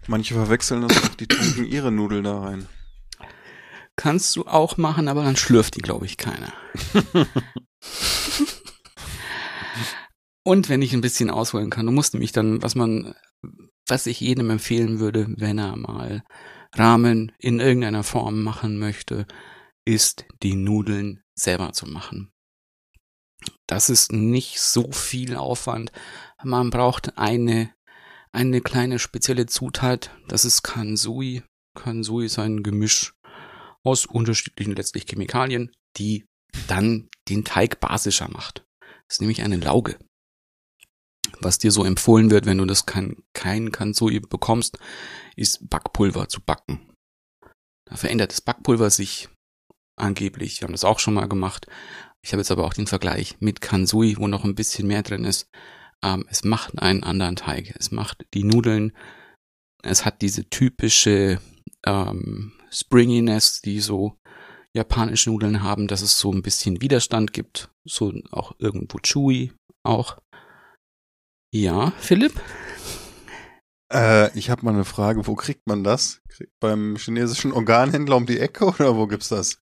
[0.06, 2.68] Manche verwechseln das auch, die tunken ihre Nudeln da rein.
[3.96, 6.52] Kannst du auch machen, aber dann schlürft die, glaube ich, keiner.
[10.46, 13.14] Und wenn ich ein bisschen ausholen kann, du musst nämlich dann, was man,
[13.86, 16.24] was ich jedem empfehlen würde, wenn er mal
[16.72, 19.26] Ramen in irgendeiner Form machen möchte,
[19.84, 22.32] ist die Nudeln selber zu machen.
[23.66, 25.92] Das ist nicht so viel Aufwand.
[26.42, 27.72] Man braucht eine,
[28.32, 31.42] eine kleine spezielle Zutat, das ist Kansui.
[31.74, 33.14] Kansui ist ein Gemisch
[33.82, 36.26] aus unterschiedlichen letztlich Chemikalien, die
[36.68, 38.64] dann den Teig basischer macht.
[38.80, 39.98] Das ist nämlich eine Lauge.
[41.40, 44.78] Was dir so empfohlen wird, wenn du das kein, kein Kansui bekommst,
[45.36, 46.92] ist Backpulver zu backen.
[47.86, 49.28] Da verändert das Backpulver sich
[49.96, 50.60] angeblich.
[50.60, 51.66] Wir haben das auch schon mal gemacht.
[52.22, 55.24] Ich habe jetzt aber auch den Vergleich mit Kansui, wo noch ein bisschen mehr drin
[55.24, 55.48] ist.
[56.02, 57.74] Ähm, es macht einen anderen Teig.
[57.78, 58.92] Es macht die Nudeln.
[59.82, 61.40] Es hat diese typische
[61.86, 64.18] ähm, Springiness, die so
[64.74, 67.70] japanische Nudeln haben, dass es so ein bisschen Widerstand gibt.
[67.84, 69.52] So auch irgendwo chewy
[69.84, 70.18] auch.
[71.54, 72.32] Ja, Philipp?
[73.92, 76.20] Äh, ich habe mal eine Frage, wo kriegt man das?
[76.28, 79.60] Krieg, beim chinesischen Organhändler um die Ecke oder wo gibt's das?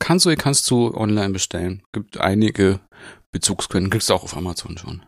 [0.00, 1.82] Kansui kannst du online bestellen.
[1.92, 2.80] Gibt einige
[3.30, 3.90] Bezugsquellen.
[3.90, 5.04] Kriegst du auch auf Amazon schon.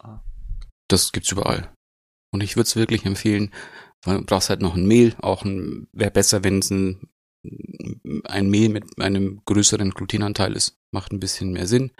[0.00, 0.22] Ah.
[0.88, 1.70] Das gibt's überall.
[2.32, 3.52] Und ich würde es wirklich empfehlen,
[4.04, 5.14] weil du brauchst halt noch ein Mehl.
[5.20, 7.06] Auch ein, wäre besser, wenn es ein,
[8.24, 10.78] ein Mehl mit einem größeren Glutenanteil ist.
[10.90, 11.90] Macht ein bisschen mehr Sinn,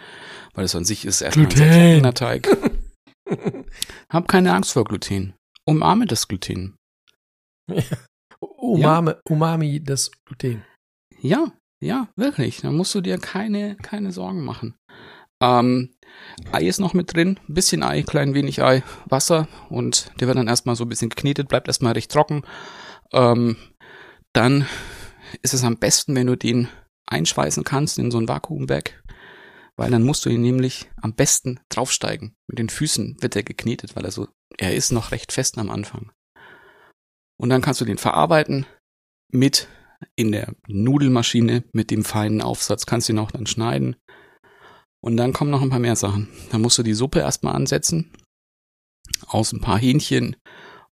[0.55, 2.47] weil es an sich ist erstmal ein trockener Teig.
[4.09, 5.33] Hab keine Angst vor Gluten.
[5.65, 6.75] Umarme das Gluten.
[8.39, 10.63] Umami, Umami, das Gluten.
[11.21, 11.51] Ja,
[11.81, 12.61] ja, wirklich.
[12.61, 14.75] Da musst du dir keine, keine Sorgen machen.
[15.41, 15.95] Ähm,
[16.51, 20.47] Ei ist noch mit drin, bisschen Ei, klein wenig Ei, Wasser und der wird dann
[20.47, 22.43] erstmal so ein bisschen geknetet, bleibt erstmal recht trocken.
[23.11, 23.57] Ähm,
[24.31, 24.65] dann
[25.41, 26.69] ist es am besten, wenn du den
[27.07, 29.02] einschweißen kannst in so ein Vakuumbag,
[29.77, 32.35] weil dann musst du ihn nämlich am besten draufsteigen.
[32.47, 34.27] Mit den Füßen wird er geknetet, weil er so,
[34.57, 36.11] er ist noch recht fest am Anfang.
[37.39, 38.65] Und dann kannst du den verarbeiten
[39.31, 39.67] mit
[40.15, 43.95] in der Nudelmaschine mit dem feinen Aufsatz, kannst du ihn auch dann schneiden.
[45.01, 46.29] Und dann kommen noch ein paar mehr Sachen.
[46.51, 48.13] Dann musst du die Suppe erstmal ansetzen.
[49.27, 50.35] Aus ein paar Hähnchen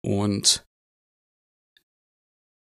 [0.03, 0.67] und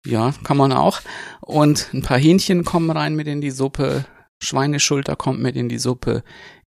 [0.07, 1.01] Ja, kann man auch.
[1.41, 4.07] Und ein paar Hähnchen kommen rein mit in die Suppe.
[4.43, 6.23] Schweineschulter kommt mit in die Suppe.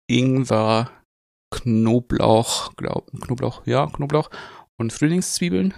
[0.08, 0.90] Ingwer,
[1.52, 4.30] Knoblauch, glaub, Knoblauch, ja, Knoblauch
[4.78, 5.74] und Frühlingszwiebeln.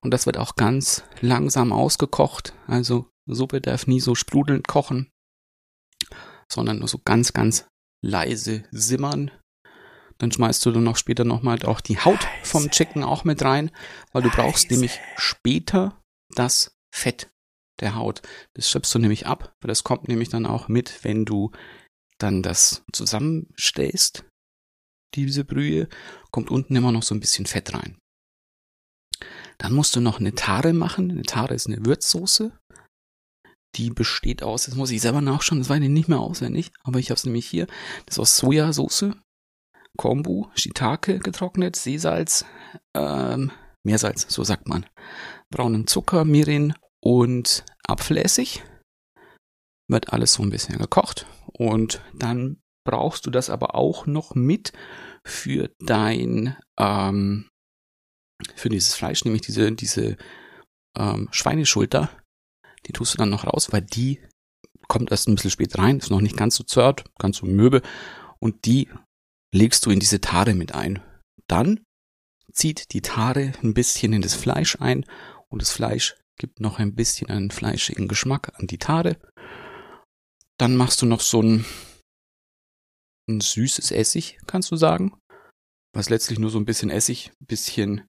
[0.00, 2.54] Und das wird auch ganz langsam ausgekocht.
[2.66, 5.10] Also Suppe darf nie so sprudelnd kochen,
[6.50, 7.66] sondern nur so ganz, ganz
[8.04, 9.30] leise simmern.
[10.18, 13.70] Dann schmeißt du dann noch später nochmal auch die Haut vom Chicken auch mit rein,
[14.12, 16.00] weil du brauchst nämlich später
[16.34, 17.28] das Fett
[17.80, 18.22] der Haut.
[18.54, 21.50] Das schöpfst du nämlich ab, weil das kommt nämlich dann auch mit, wenn du
[22.18, 24.24] dann das zusammenstellst,
[25.14, 25.88] diese Brühe,
[26.30, 27.98] kommt unten immer noch so ein bisschen Fett rein.
[29.58, 31.10] Dann musst du noch eine Tare machen.
[31.10, 32.52] Eine Tare ist eine Würzsoße.
[33.76, 37.10] Die besteht aus, das muss ich selber nachschauen, das ich nicht mehr auswendig, aber ich
[37.10, 37.66] habe es nämlich hier.
[38.06, 39.12] Das ist aus Sojasauce,
[39.98, 42.46] Kombu, Shiitake getrocknet, Seesalz,
[42.94, 43.52] ähm,
[43.84, 44.86] Meersalz, so sagt man.
[45.50, 48.64] Braunen Zucker, Mirin und Apfelessig.
[49.88, 51.26] Wird alles so ein bisschen gekocht.
[51.52, 54.72] Und dann brauchst du das aber auch noch mit
[55.24, 57.48] für dein, ähm,
[58.54, 60.16] für dieses Fleisch, nämlich diese, diese
[60.96, 62.10] ähm, Schweineschulter.
[62.86, 64.20] Die tust du dann noch raus, weil die
[64.88, 67.82] kommt erst ein bisschen spät rein, ist noch nicht ganz so zart, ganz so möbe.
[68.38, 68.88] Und die
[69.52, 71.02] legst du in diese Tare mit ein.
[71.48, 71.84] Dann
[72.52, 75.04] zieht die Tare ein bisschen in das Fleisch ein
[75.48, 79.16] und das Fleisch gibt noch ein bisschen einen fleischigen Geschmack an die Tare.
[80.58, 81.64] Dann machst du noch so ein,
[83.28, 85.18] ein süßes Essig, kannst du sagen,
[85.94, 88.06] was letztlich nur so ein bisschen Essig, ein bisschen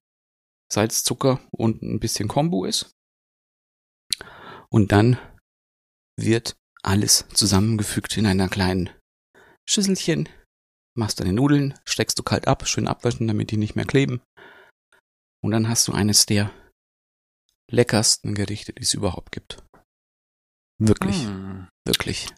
[0.70, 2.90] Salz, Zucker und ein bisschen Kombu ist.
[4.70, 5.18] Und dann
[6.18, 8.90] wird alles zusammengefügt in einer kleinen
[9.68, 10.28] Schüsselchen.
[10.94, 14.20] Machst deine Nudeln, steckst du kalt ab, schön abwaschen, damit die nicht mehr kleben.
[15.42, 16.50] Und dann hast du eines der
[17.70, 19.62] leckersten Gerichte, die es überhaupt gibt.
[20.80, 21.68] Wirklich, Hm.
[21.86, 22.28] wirklich.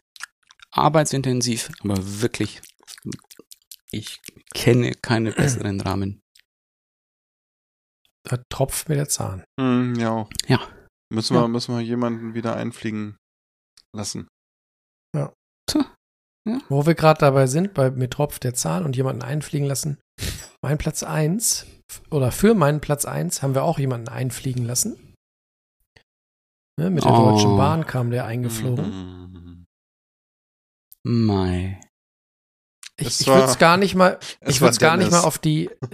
[0.71, 2.61] Arbeitsintensiv, aber wirklich.
[3.91, 4.19] Ich
[4.53, 6.21] kenne keine besseren Rahmen.
[8.23, 9.43] Da tropft mir der Zahn.
[9.59, 10.27] Hm, ja.
[10.47, 10.59] Ja.
[11.11, 13.17] Müssen wir, müssen wir jemanden wieder einfliegen
[13.95, 14.27] lassen.
[16.69, 19.99] Wo wir gerade dabei sind, bei mir tropft der Zahn und jemanden einfliegen lassen.
[20.63, 21.67] Mein Platz 1
[22.09, 25.10] oder für meinen Platz 1 haben wir auch jemanden einfliegen lassen.
[26.79, 27.31] Ne, mit der Oh.
[27.31, 28.85] Deutschen Bahn kam der eingeflogen.
[28.85, 29.65] Mhm.
[31.03, 31.79] Mai.
[32.97, 35.39] Ich, Es ich würde es gar nicht mal, ich würde es gar nicht mal auf
[35.39, 35.69] die.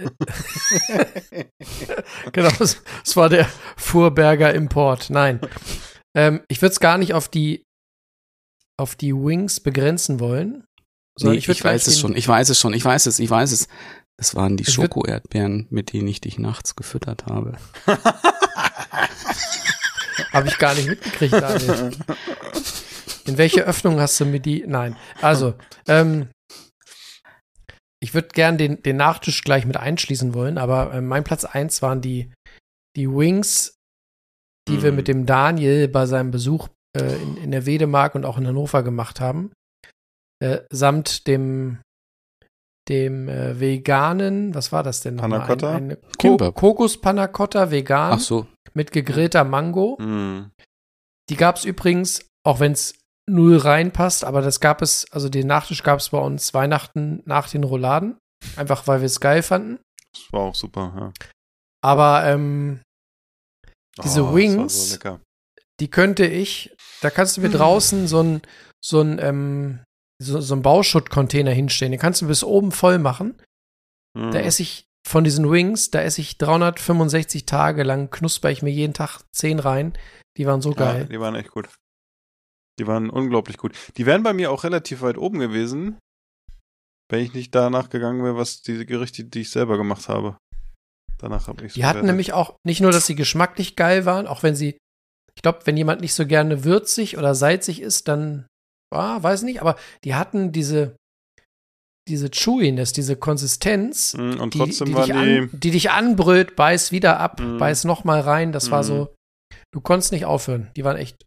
[2.32, 3.46] genau, es, es war der
[3.76, 5.08] Fuhrberger Import.
[5.08, 5.40] Nein,
[6.14, 7.64] ähm, ich würde es gar nicht auf die
[8.78, 10.64] auf die Wings begrenzen wollen.
[11.20, 13.52] Nee, ich, würd weiß es schon, ich weiß es schon, ich weiß es, ich weiß
[13.52, 13.68] es.
[14.18, 17.56] Das waren die Ich Schoko-Erdbeeren, mit denen ich dich nachts gefüttert habe.
[20.32, 21.90] Habe ich gar nicht mitgekriegt, Daniel.
[23.26, 24.64] In welche Öffnung hast du mir die?
[24.66, 24.96] Nein.
[25.20, 25.54] Also,
[25.86, 26.28] ähm,
[28.00, 31.82] ich würde gern den, den Nachtisch gleich mit einschließen wollen, aber äh, mein Platz 1
[31.82, 32.32] waren die,
[32.96, 33.74] die Wings,
[34.68, 34.96] die wir Mhm.
[34.96, 38.82] mit dem Daniel bei seinem Besuch äh, in, in der Wedemark und auch in Hannover
[38.82, 39.50] gemacht haben.
[40.42, 41.78] Äh, samt dem
[42.88, 45.40] dem äh, veganen, was war das denn nochmal?
[45.40, 45.70] Panna Cotta?
[45.74, 46.36] Ein, eine Ko.
[46.52, 48.46] Kokos Panna Cotta vegan Ach so,
[48.78, 49.98] mit gegrillter Mango.
[50.00, 50.50] Hm.
[51.28, 52.94] Die gab es übrigens, auch wenn es
[53.28, 57.50] null reinpasst, aber das gab es, also den Nachtisch gab es bei uns Weihnachten nach
[57.50, 58.16] den Rouladen.
[58.56, 59.78] Einfach weil wir es geil fanden.
[60.14, 61.12] Das war auch super, ja.
[61.84, 62.80] Aber ähm,
[64.02, 65.18] Diese Oh, Wings- So
[65.80, 68.42] die könnte ich, da kannst du mir draußen so ein,
[68.84, 69.84] so ein, ähm,
[70.20, 71.92] so, so ein Bauschuttcontainer hinstellen.
[71.92, 73.40] Den kannst du bis oben voll machen.
[74.16, 74.30] Hm.
[74.30, 78.70] Da esse ich von diesen Wings, da esse ich 365 Tage lang, knusper ich mir
[78.70, 79.96] jeden Tag 10 rein.
[80.36, 81.06] Die waren so Ja, geil.
[81.06, 81.68] die waren echt gut.
[82.78, 83.74] Die waren unglaublich gut.
[83.96, 85.98] Die wären bei mir auch relativ weit oben gewesen,
[87.10, 90.36] wenn ich nicht danach gegangen wäre, was diese Gerichte, die ich selber gemacht habe.
[91.18, 94.42] Danach habe ich Die hatten nämlich auch nicht nur, dass sie geschmacklich geil waren, auch
[94.42, 94.78] wenn sie,
[95.34, 98.46] ich glaube, wenn jemand nicht so gerne würzig oder salzig ist, dann,
[98.94, 100.94] ah, weiß nicht, aber die hatten diese,
[102.08, 105.38] diese Chewiness, diese Konsistenz, Mm, Und die, trotzdem die, waren dich die.
[105.38, 107.58] an, die dich anbrüllt, beiß wieder ab, Mhm.
[107.58, 108.52] beiß noch mal rein.
[108.52, 108.86] Das war Mhm.
[108.86, 109.14] so,
[109.72, 110.70] du konntest nicht aufhören.
[110.76, 111.24] Die waren echt,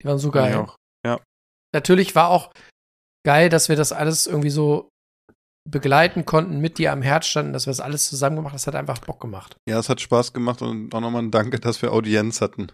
[0.00, 0.56] die waren so geil.
[0.56, 0.76] auch.
[1.74, 2.52] Natürlich war auch
[3.26, 4.90] geil, dass wir das alles irgendwie so
[5.66, 8.56] begleiten konnten, mit dir am Herz standen, dass wir das alles zusammen gemacht haben.
[8.58, 9.56] Das hat einfach Bock gemacht.
[9.66, 12.70] Ja, es hat Spaß gemacht und auch nochmal ein Danke, dass wir Audienz hatten.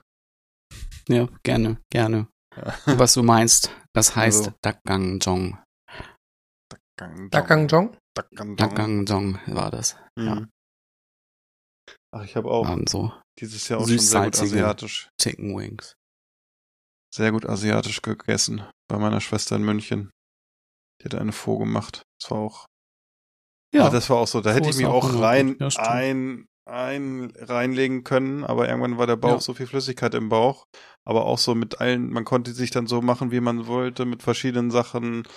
[1.09, 2.27] ja, gerne, gerne.
[2.57, 2.75] Ja.
[2.87, 4.53] Was du meinst, das heißt Also.
[4.63, 5.51] Dakgangjong.
[5.53, 5.63] Gang,
[7.31, 7.97] Dakangjong?
[8.15, 9.97] Dagang, Dakgangjong war das.
[10.17, 10.27] Mhm.
[10.27, 10.47] ja.
[12.11, 15.95] Ach, ich habe auch so dieses Jahr auch schon sehr gut asiatisch, Chicken Wings.
[17.15, 20.11] sehr gut asiatisch gegessen bei meiner Schwester in München.
[21.01, 22.03] Die hat eine Faux gemacht.
[22.21, 22.67] Das war auch
[23.75, 24.41] Ja, das war auch so.
[24.41, 25.57] Da hätte ich mich auch auch rein.
[25.61, 29.41] Ja, ein, ein, reinlegen können, aber irgendwann war der Bauch Ja.
[29.41, 30.65] so viel Flüssigkeit im Bauch.
[31.07, 34.23] Aber auch so mit allen, man konnte sich dann so machen, wie man wollte, mit
[34.23, 35.29] verschiedenen Sachen.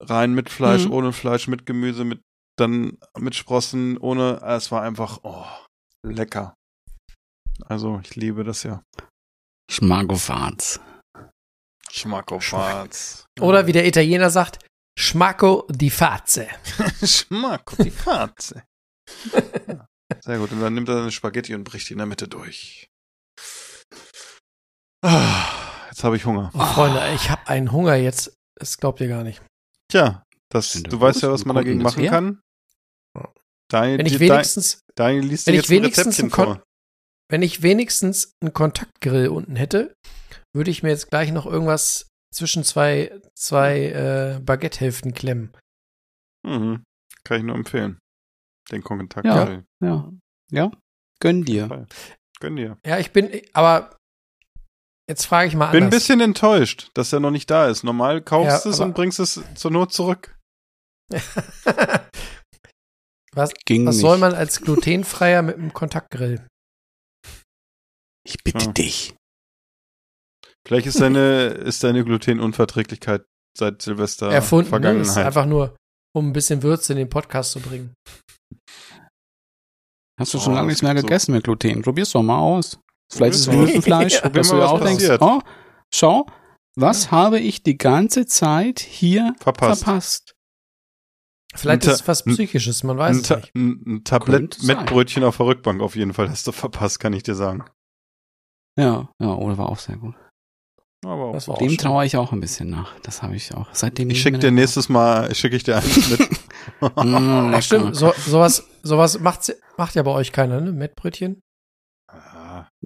[0.00, 0.92] Rein mit Fleisch, Mhm.
[0.92, 2.20] ohne Fleisch, mit Gemüse, mit,
[2.58, 5.46] dann mit Sprossen, ohne, es war einfach, oh,
[6.06, 6.54] lecker.
[7.66, 8.82] Also, ich liebe das ja.
[9.70, 10.80] Schmagofaz.
[11.90, 13.24] Schmackofatz.
[13.40, 14.64] Oder wie der Italiener sagt,
[14.98, 16.48] Schmacco di Fazze.
[17.04, 18.62] Schmacko, die Fatze.
[19.68, 19.86] Ja,
[20.24, 20.50] Sehr gut.
[20.52, 22.86] Und dann nimmt er seine Spaghetti und bricht die in der Mitte durch.
[25.04, 25.46] Ah,
[25.90, 26.50] Jetzt habe ich Hunger.
[26.54, 28.34] Oh, Freunde, ich habe einen Hunger jetzt.
[28.58, 29.42] Das glaubt ihr gar nicht.
[29.90, 32.10] Tja, das, du weißt ja, was man dagegen machen her?
[32.10, 32.40] kann.
[33.70, 36.60] Daniel, Wenn ich die- wenigstens, Daniel liest wenn dir ich wenigstens ein Kon-
[37.30, 39.94] wenn ich wenigstens einen Kontaktgrill unten hätte,
[40.52, 45.56] würde ich mir jetzt gleich noch irgendwas zwischen zwei, zwei äh, Baguette-Hälften klemmen.
[46.44, 46.82] Mhm.
[47.22, 47.98] Kann ich nur empfehlen.
[48.72, 49.24] Den Kontakt.
[49.26, 49.62] Ja.
[49.80, 50.12] Ja.
[50.50, 50.70] Ja.
[51.20, 51.86] Gönn dir.
[52.40, 52.76] Gönn dir.
[52.84, 53.96] Ja, ich bin, aber
[55.10, 56.00] jetzt frage ich mal Bin ein anders.
[56.02, 57.82] bisschen enttäuscht, dass er noch nicht da ist.
[57.84, 60.36] Normal kaufst Ja, es und bringst es zur Not zurück.
[63.32, 64.02] was Ging was nicht.
[64.02, 66.46] soll man als glutenfreier mit einem Kontaktgrill?
[68.24, 68.72] Ich bitte Ja.
[68.72, 69.14] dich.
[70.66, 73.24] Vielleicht ist deine, ist deine Glutenunverträglichkeit
[73.56, 74.70] seit Silvester Erfunden?
[74.70, 74.84] Das ist
[75.14, 75.26] Vergangenheit.
[75.26, 75.76] einfach nur,
[76.14, 77.94] um ein bisschen Würze in den Podcast zu bringen.
[80.20, 81.82] Hast du schon Oh, lange nichts mehr gibt so- gegessen mit Gluten?
[81.82, 82.78] Probier's doch mal aus.
[83.12, 84.28] Vielleicht ist es Ja.
[84.28, 85.22] dass du ja auch was denkst, passiert.
[85.22, 85.40] oh,
[85.92, 86.26] schau,
[86.76, 89.82] was habe ich die ganze Zeit hier Verpasst.
[89.84, 90.34] verpasst?
[91.54, 93.54] Vielleicht ist es was Psychisches, man weiß es nicht.
[93.56, 97.24] ein, Tablett mit Brötchen auf der Rückbank auf jeden Fall hast du verpasst, kann ich
[97.24, 97.64] dir sagen.
[98.78, 100.14] Ja, ja, oder war auch sehr gut.
[101.04, 102.92] Aber auch Das war auch Dem traue ich auch ein bisschen nach.
[103.00, 103.66] Das habe ich auch.
[103.72, 106.20] Seitdem ich schicke dir nächstes Mal, schicke ich dir eins mit.
[106.80, 110.70] Mm, Ach, stimmt, so, sowas, sowas macht, macht ja bei euch keiner, ne?
[110.72, 111.42] Mettbrötchen?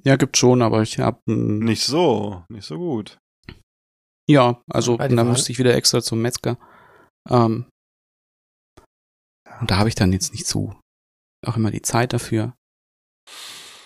[0.02, 3.18] Ja, gibt schon, aber ich habe nicht so, nicht so gut.
[4.28, 5.28] ja, also Wahlen?
[5.28, 6.58] musste ich wieder extra zum Metzger.
[7.30, 7.68] Ähm,
[9.60, 10.74] und da habe ich dann jetzt nicht so
[11.46, 12.56] auch immer die Zeit dafür.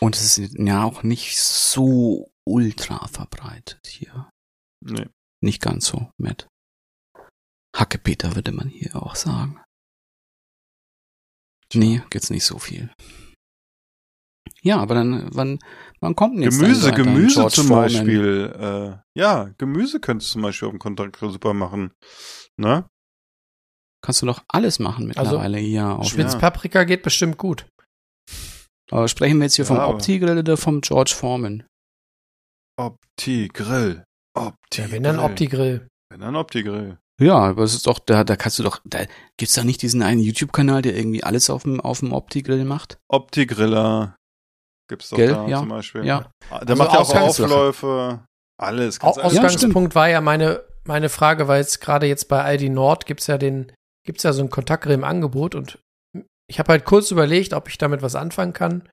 [0.01, 4.30] Und es ist ja auch nicht so ultra verbreitet hier.
[4.85, 5.09] Nee.
[5.43, 6.48] Nicht ganz so mit.
[7.76, 9.60] Hackepeter würde man hier auch sagen.
[11.74, 12.93] Nee, gibt's nicht so viel.
[14.62, 15.59] Ja, aber dann, wann,
[16.01, 17.85] wann kommt denn jetzt Gemüse, dein, dein Gemüse George zum Foreman?
[17.85, 18.55] Beispiel.
[18.61, 21.93] Äh, ja, Gemüse könntest du zum Beispiel auf dem Kontaktgrill super machen.
[22.57, 22.87] Ne?
[24.05, 25.87] Kannst du doch alles machen mittlerweile hier.
[25.99, 27.66] Auf, Spitzpaprika geht bestimmt gut.
[28.91, 31.65] aber sprechen wir jetzt hier vom Ja, aber- Opti-Grill oder vom George Foreman?
[32.79, 34.05] Opti-Grill.
[34.37, 35.89] Opti Ja, wenn dann Opti-Grill.
[36.11, 36.99] Wenn dann Opti-Grill.
[37.20, 39.05] Ja, aber es ist doch, da, da kannst du doch, da
[39.37, 42.99] gibt's da nicht diesen einen YouTube-Kanal, der irgendwie alles auf dem, auf dem Opti-Grill macht?
[43.11, 44.15] Opti-Griller.
[44.89, 45.28] Gibt's doch Gell?
[45.32, 45.59] da Ja.
[45.60, 46.05] zum Beispiel.
[46.05, 46.31] Ja.
[46.51, 48.24] Der Also macht ja auch Aufläufe.
[48.60, 48.98] Alles.
[49.01, 52.43] Au- Kannst alles Ja, Ausgangspunkt war ja meine, meine Frage, weil jetzt gerade jetzt bei
[52.43, 53.70] Aldi Nord gibt's ja den,
[54.06, 55.78] gibt's ja so einen Kontaktgrill im Angebot und
[56.51, 58.89] ich habe halt kurz überlegt, ob ich damit was anfangen kann.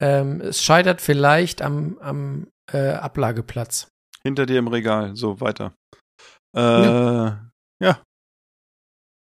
[0.00, 3.88] Ähm, es scheitert vielleicht am, am äh, Ablageplatz.
[4.22, 5.16] hinter dir im Regal.
[5.16, 5.72] So, weiter.
[6.56, 7.32] Äh,
[7.82, 8.00] ja.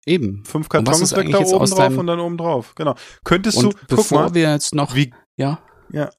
[0.06, 0.44] Eben.
[0.44, 2.74] Fünf Kartons ist weg da oben drauf und dann oben drauf.
[2.74, 2.94] Genau.
[3.24, 6.10] Könntest Und du, guck bevor mal, wir jetzt noch, wie, ja,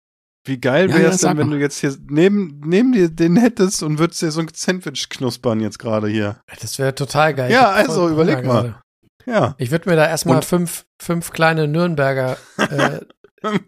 [0.47, 1.55] wie geil Ja, wäre ja, es sag denn, wenn mal.
[1.57, 5.59] du jetzt hier neben, neben dir den hättest und würdest dir so ein Sandwich knuspern
[5.59, 6.41] jetzt gerade hier.
[6.61, 7.51] Das wäre total geil.
[7.51, 8.61] Ja, also, überleg Hunger mal.
[8.63, 8.81] gerade.
[9.27, 9.55] Ja.
[9.59, 13.01] Ich würde mir da erstmal Und- fünf, fünf kleine Nürnberger, äh,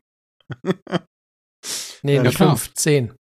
[2.03, 2.57] nee, Ja, nicht klar.
[2.57, 3.13] fünf, zehn.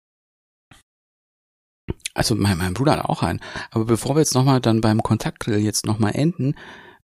[2.14, 3.40] also mein, mein Bruder hat auch einen.
[3.70, 6.54] Aber bevor wir jetzt nochmal dann beim Kontaktgrill jetzt nochmal enden,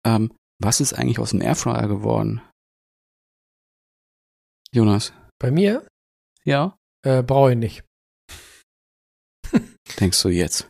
[0.06, 0.32] ähm,
[0.62, 2.40] was ist eigentlich aus dem Airfryer geworden?
[4.76, 5.12] Jonas?
[5.38, 5.86] Bei mir
[6.44, 6.76] Ja?
[7.04, 7.84] äh, brauche ich nicht.
[10.00, 10.68] Denkst du jetzt?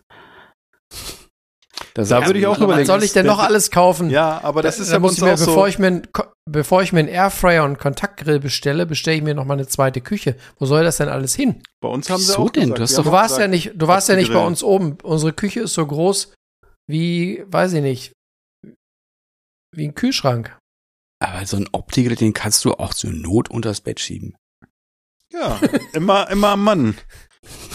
[1.94, 2.80] Das Da würde ich auch überlegen.
[2.82, 4.10] Was soll ich denn noch alles kaufen?
[4.10, 5.46] Ja, aber das Da- ist da ja bei muss uns ich mir, auch so.
[5.46, 9.16] bevor ich mir, einen Ko- bevor ich mir einen Airfryer und einen Kontaktgrill bestelle, bestelle
[9.16, 10.36] ich mir noch mal eine zweite Küche.
[10.58, 11.62] Wo soll das denn alles hin?
[11.82, 12.64] bei uns haben sie Wieso auch denn?
[12.64, 14.62] gesagt, Du hast doch- Du warst gesagt, ja nicht, du warst ja nicht bei uns
[14.62, 14.98] oben.
[15.02, 16.34] Unsere Küche ist so groß
[16.88, 18.12] wie, weiß ich nicht,
[19.74, 20.56] wie ein Kühlschrank.
[21.18, 24.36] Aber so ein Opti-Grill, den kannst du auch zur Not unters Bett schieben.
[25.32, 25.60] Ja,
[25.92, 26.96] immer, immer am Mann.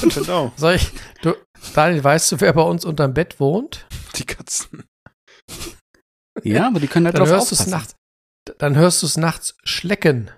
[0.02, 0.52] genau.
[0.58, 0.92] Soll ich,
[1.22, 1.34] du,
[1.74, 3.88] Daniel, weißt du, wer bei uns unterm Bett wohnt?
[4.16, 4.84] Die Katzen.
[6.44, 7.72] Ja, aber die können da Dann drauf hörst du es aufpassen.
[7.72, 7.96] nachts,
[8.58, 10.32] dann hörst du es nachts schlecken.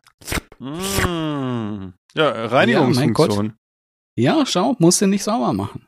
[0.60, 1.94] Mm.
[2.16, 3.56] Ja, Reinigungsfunktion.
[4.16, 5.88] Ja, schau, musst du nicht sauber machen.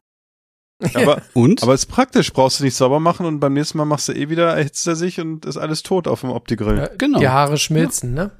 [0.94, 1.64] Aber, Und?
[1.64, 4.30] aber ist praktisch, brauchst du nicht sauber machen und beim nächsten Mal machst du eh
[4.30, 6.78] wieder, erhitzt er sich und ist alles tot auf dem Opti-Grill.
[6.78, 7.20] Ja, genau.
[7.20, 8.32] Die Haare schmilzen, ne?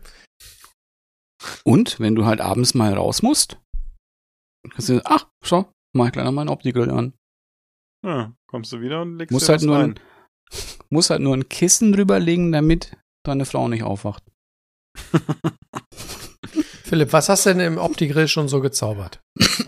[1.64, 3.60] Und wenn du halt abends mal raus musst,
[4.72, 7.14] kannst du, ach, schau, mach ich gleich noch mal einen Opti-Grill an.
[8.06, 9.92] Ja, kommst du wieder und legst Muss dir halt nur rein.
[9.92, 10.00] ein,
[10.90, 12.96] muss halt nur ein Kissen drüberlegen, damit
[13.26, 14.24] deine Frau nicht aufwacht.
[16.84, 19.20] Philipp, was hast du denn im Opti-Grill schon so gezaubert?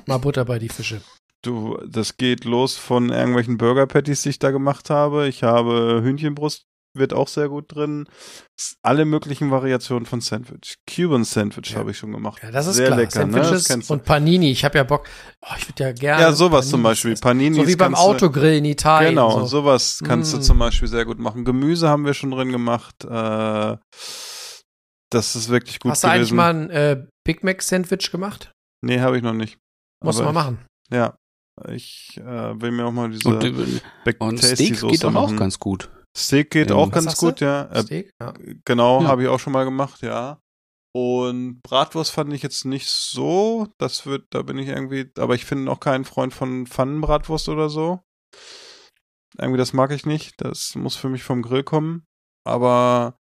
[0.06, 1.02] Mal Butter bei die Fische.
[1.44, 5.28] Du, das geht los von irgendwelchen Burger Patties, die ich da gemacht habe.
[5.28, 6.66] Ich habe Hühnchenbrust,
[6.96, 8.08] wird auch sehr gut drin.
[8.82, 10.76] Alle möglichen Variationen von Sandwich.
[10.90, 11.78] Cuban Sandwich Ja.
[11.80, 12.42] habe ich schon gemacht.
[12.42, 12.98] Ja, das ist sehr klar.
[12.98, 13.44] lecker, ne?
[13.44, 13.94] Sandwiches du.
[13.94, 14.50] und Panini.
[14.52, 15.08] Ich habe ja Bock.
[15.44, 16.22] Oh, ich würde ja gerne.
[16.24, 17.16] Ja, sowas zum Paninis Beispiel.
[17.22, 17.56] Panini.
[17.58, 19.12] So wie beim Autogrill in Italien.
[19.12, 19.46] Genau, so.
[19.46, 20.42] sowas kannst du Mm.
[20.42, 21.46] zum Beispiel sehr gut machen.
[21.46, 23.06] Gemüse haben wir schon drin gemacht.
[23.06, 23.78] Äh,
[25.12, 26.36] das ist wirklich gut Hast du eigentlich gewesen.
[26.36, 28.52] mal ein äh, Big Mac Sandwich gemacht?
[28.84, 29.58] nee, habe ich noch nicht.
[30.04, 30.66] Muss man machen.
[30.92, 31.16] Ja.
[31.70, 35.10] Ich äh, will mir auch mal diese Und, äh, Back und Steak Soße geht doch
[35.16, 35.38] auch machen.
[35.38, 35.90] ganz gut.
[36.16, 37.64] Steak geht Ähm, auch ganz gut, ja.
[37.72, 38.12] Äh, Steak?
[38.20, 38.34] Ja.
[38.66, 39.08] Genau, Ja.
[39.08, 40.40] habe ich auch schon mal gemacht, ja.
[40.96, 43.68] Und Bratwurst fand ich jetzt nicht so.
[43.78, 47.70] Das wird, da bin ich irgendwie, aber ich bin auch kein Freund von Pfannenbratwurst oder
[47.70, 48.02] so.
[49.38, 50.42] Irgendwie, das mag ich nicht.
[50.42, 52.06] Das muss für mich vom Grill kommen.
[52.46, 53.18] Aber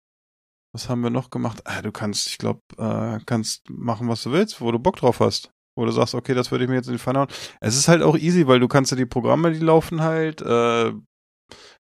[0.73, 1.63] was haben wir noch gemacht?
[1.65, 5.21] Ah, du kannst, ich glaube, äh, kannst machen, was du willst, wo du Bock drauf
[5.21, 5.51] hast.
[5.77, 7.29] Wo du sagst, okay, das würde ich mir jetzt in die Pfanne hauen.
[7.61, 10.93] Es ist halt auch easy, weil du kannst ja die Programme, die laufen halt, äh,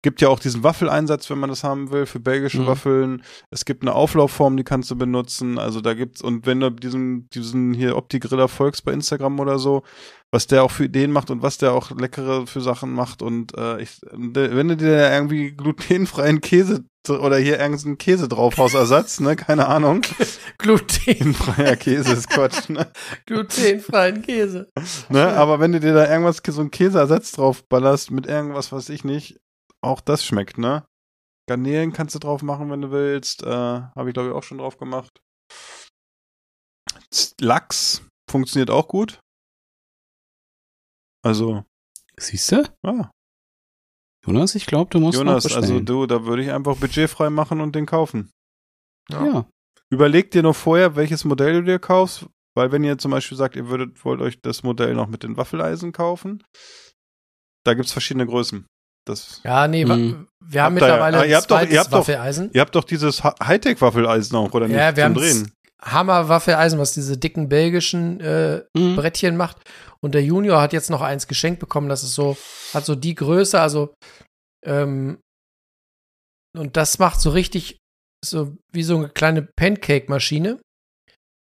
[0.02, 2.68] gibt ja auch diesen Waffeleinsatz, wenn man das haben will, für belgische Mhm.
[2.68, 3.24] Waffeln.
[3.50, 5.60] Es gibt eine Auflaufform, die kannst du benutzen.
[5.60, 9.84] Also da gibt's, und wenn du diesen, diesen hier Opti-Griller folgst bei Instagram oder so,
[10.32, 13.56] was der auch für Ideen macht und was der auch leckere für Sachen macht und
[13.58, 19.20] äh, ich, wenn du dir da irgendwie glutenfreien Käse oder hier irgendeinen Käse draufhaust, Ersatz,
[19.20, 20.02] ne, keine Ahnung.
[20.58, 22.88] Gluten, Glutenfreier Käse ist Quatsch, ne?
[23.26, 24.70] glutenfreien Käse.
[25.10, 25.34] ne?
[25.34, 29.04] Aber wenn du dir da irgendwas, so einen Käseersatz drauf ballerst mit irgendwas, was ich
[29.04, 29.40] nicht,
[29.84, 30.86] auch das schmeckt, ne?
[31.50, 33.44] Garnelen kannst du drauf machen, wenn du willst.
[33.44, 35.20] Äh, Habe ich, glaube ich, auch schon drauf gemacht.
[37.40, 39.20] Lachs funktioniert auch gut.
[41.24, 41.66] Also,
[42.18, 42.64] Siehst du?
[42.86, 43.12] ja,
[44.26, 47.76] Jonas, ich glaube, du musst Jonas, also du, da würde ich einfach budgetfrei machen und
[47.76, 48.32] den kaufen.
[49.10, 49.48] ja.
[49.90, 52.26] Überleg dir noch vorher, welches Modell du dir kaufst,
[52.56, 55.36] weil wenn ihr zum Beispiel sagt, ihr würdet, wollt euch das Modell noch mit den
[55.36, 56.44] Waffeleisen kaufen,
[57.66, 58.66] da gibt's verschiedene Größen.
[59.08, 60.28] Das, Ja, nee, Mhm.
[60.44, 62.50] wir haben Habt mittlerweile ah, ein ihr habt doch- ihr habt doch- Waffeleisen.
[62.54, 64.78] ihr habt doch dieses Hightech-Waffeleisen auch, oder nicht?
[64.78, 65.52] Ja, wir zum haben Drehen.
[65.84, 68.96] Hammer-Waffeleisen, was diese dicken belgischen äh, Mhm.
[68.96, 69.58] Brettchen macht.
[70.04, 72.38] Und der Junior hat jetzt noch eins geschenkt bekommen, das ist so,
[72.74, 73.94] hat so die Größe, also
[74.66, 75.20] ähm,
[76.58, 77.78] und das macht so richtig
[78.24, 80.60] so wie so eine kleine Pancake-Maschine.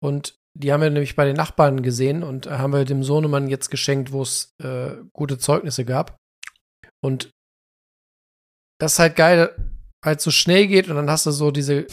[0.03, 3.71] Und die haben wir nämlich bei den Nachbarn gesehen und haben wir dem Sohnemann jetzt
[3.71, 6.17] geschenkt, wo es äh, gute Zeugnisse gab.
[7.03, 7.31] Und
[8.81, 9.55] das ist halt geil,
[10.05, 11.87] halt so schnell geht und dann hast du so diese,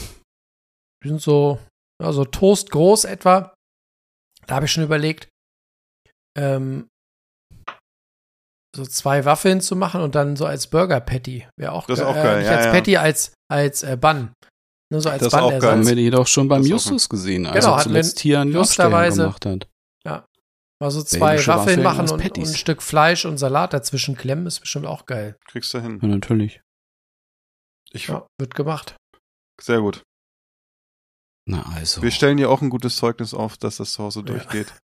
[1.03, 1.59] die sind so,
[2.01, 3.53] ja, so Toast groß etwa.
[4.45, 5.27] Da habe ich schon überlegt,
[6.37, 6.87] ähm,
[8.75, 11.47] so zwei Waffeln zu machen und dann so als Burger Patty.
[11.59, 12.11] Wäre auch Das ist geil.
[12.11, 12.71] auch geil, Äh, nicht ja, als ja.
[12.71, 14.33] Patty, als, als äh, Bun.
[14.89, 15.61] Nur so als Das ist auch geil.
[15.63, 18.55] Haben wir die doch schon beim Das Justus gesehen, als Genau, er zuletzt hier einen
[18.55, 19.67] Aufsteller gemacht hat.
[20.79, 24.45] Mal so zwei Waffeln Waffeln machen und, und ein Stück Fleisch und Salat dazwischen klemmen,
[24.45, 25.35] ist bestimmt auch geil.
[25.47, 25.97] Kriegst du hin.
[26.03, 26.61] Ja, natürlich.
[27.91, 28.95] Ich, Ja, wird gemacht.
[29.61, 30.03] Sehr gut.
[31.49, 32.01] Na also.
[32.01, 34.25] Wir stellen dir auch ein gutes Zeugnis auf, dass das zu Hause Ja.
[34.25, 34.73] durchgeht.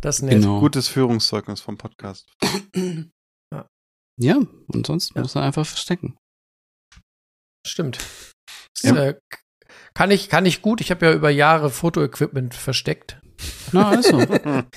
[0.00, 0.28] Das ist.
[0.30, 0.60] Genau.
[0.60, 2.26] Gutes Führungszeugnis vom Podcast.
[4.20, 4.36] Ja,
[4.66, 5.22] und sonst Ja.
[5.22, 6.16] muss er einfach verstecken.
[7.64, 7.98] Stimmt.
[8.74, 8.96] Das, Ja.
[9.04, 9.20] äh,
[9.94, 10.80] kann ich, kann ich gut.
[10.80, 13.20] Ich habe ja über Jahre Fotoequipment versteckt.
[13.72, 14.18] Na, also.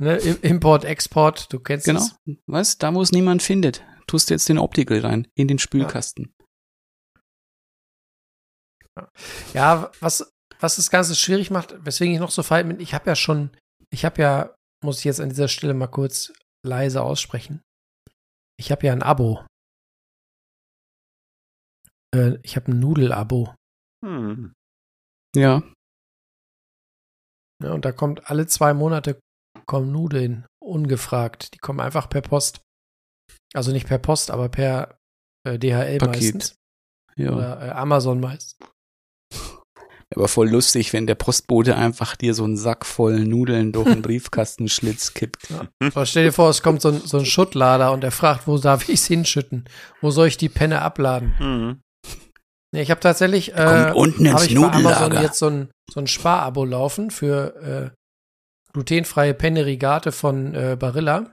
[0.00, 0.16] Ne?
[0.16, 2.00] Im- Import, Export, du kennst genau.
[2.00, 2.16] es.
[2.46, 6.34] Weißt, da wo es niemand findet, tust du jetzt den Optical rein, in den Spülkasten.
[9.54, 13.08] Ja, was, was das Ganze schwierig macht, weswegen ich noch so verhalten bin, ich habe
[13.08, 13.50] ja schon,
[13.90, 14.54] ich habe ja,
[14.84, 16.32] muss ich jetzt an dieser Stelle mal kurz
[16.64, 17.62] leise aussprechen.
[18.58, 19.44] Ich habe ja ein Abo.
[22.14, 23.54] Äh, ich habe ein Nudel-Abo.
[24.04, 24.52] Hm.
[25.34, 25.62] Ja.
[27.62, 29.18] Ne, und da kommt alle zwei Monate
[29.66, 31.54] kommen Nudeln ungefragt.
[31.54, 32.60] Die kommen einfach per Post.
[33.54, 34.98] Also nicht per Post, aber per
[35.46, 36.34] äh, DHL Paket.
[36.34, 36.54] meistens.
[37.16, 37.32] Ja.
[37.32, 38.56] Oder äh, Amazon meist.
[40.14, 44.02] Aber voll lustig, wenn der Postbote einfach dir so einen Sack voll Nudeln durch den
[44.02, 45.48] Briefkastenschlitz kippt.
[45.80, 48.58] Aber stell dir vor, es kommt so ein, so ein Schuttlader und er fragt, wo
[48.58, 49.64] darf ich es hinschütten?
[50.00, 51.38] Wo soll ich die Penne abladen?
[51.38, 51.80] Hm.
[52.74, 56.00] Nee, ich habe tatsächlich äh, unten ins hab ich bei Amazon jetzt so ein, so
[56.00, 57.96] ein Sparabo laufen für äh,
[58.72, 61.32] glutenfreie Penne-Rigate von äh, Barilla.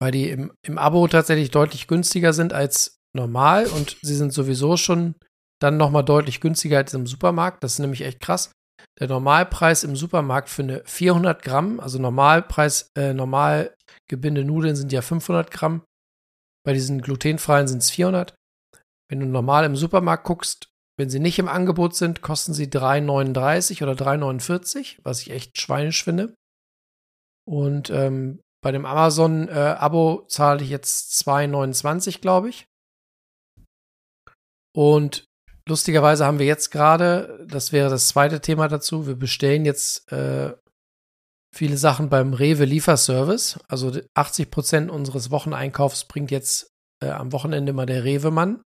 [0.00, 4.76] Weil die im, im Abo tatsächlich deutlich günstiger sind als normal und sie sind sowieso
[4.76, 5.14] schon
[5.60, 7.62] dann nochmal deutlich günstiger als im Supermarkt.
[7.62, 8.52] Das ist nämlich echt krass.
[9.00, 13.74] Der Normalpreis im Supermarkt für eine 400 Gramm, also Normalpreis, äh, normal
[14.08, 15.82] gebinde Nudeln sind ja 500 Gramm.
[16.64, 18.34] Bei diesen glutenfreien sind es 400.
[19.10, 20.68] Wenn du normal im Supermarkt guckst,
[20.98, 26.04] wenn sie nicht im Angebot sind, kosten sie 3,39 oder 3,49, was ich echt schweinisch
[26.04, 26.34] finde.
[27.46, 32.66] Und ähm, bei dem Amazon-Abo zahle ich jetzt 2,29, glaube ich.
[34.74, 35.26] Und
[35.68, 40.54] lustigerweise haben wir jetzt gerade, das wäre das zweite Thema dazu, wir bestellen jetzt äh,
[41.54, 43.58] viele Sachen beim Rewe Lieferservice.
[43.68, 46.72] Also 80 Prozent unseres Wocheneinkaufs bringt jetzt
[47.02, 48.62] äh, am Wochenende mal der Rewe-Mann.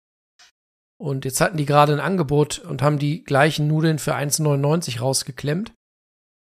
[0.99, 5.73] Und jetzt hatten die gerade ein Angebot und haben die gleichen Nudeln für 1,99 rausgeklemmt.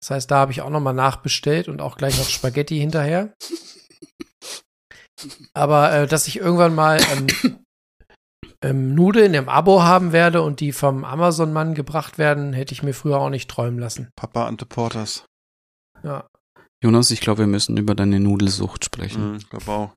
[0.01, 3.33] Das heißt, da habe ich auch nochmal nachbestellt und auch gleich noch Spaghetti hinterher.
[5.53, 7.64] Aber äh, dass ich irgendwann mal ähm,
[8.61, 12.93] ähm, Nudeln im Abo haben werde und die vom Amazon-Mann gebracht werden, hätte ich mir
[12.93, 14.09] früher auch nicht träumen lassen.
[14.15, 15.25] Papa Ante Porters.
[16.03, 16.27] Ja.
[16.83, 19.31] Jonas, ich glaube, wir müssen über deine Nudelsucht sprechen.
[19.31, 19.93] Mhm, ich glaube auch.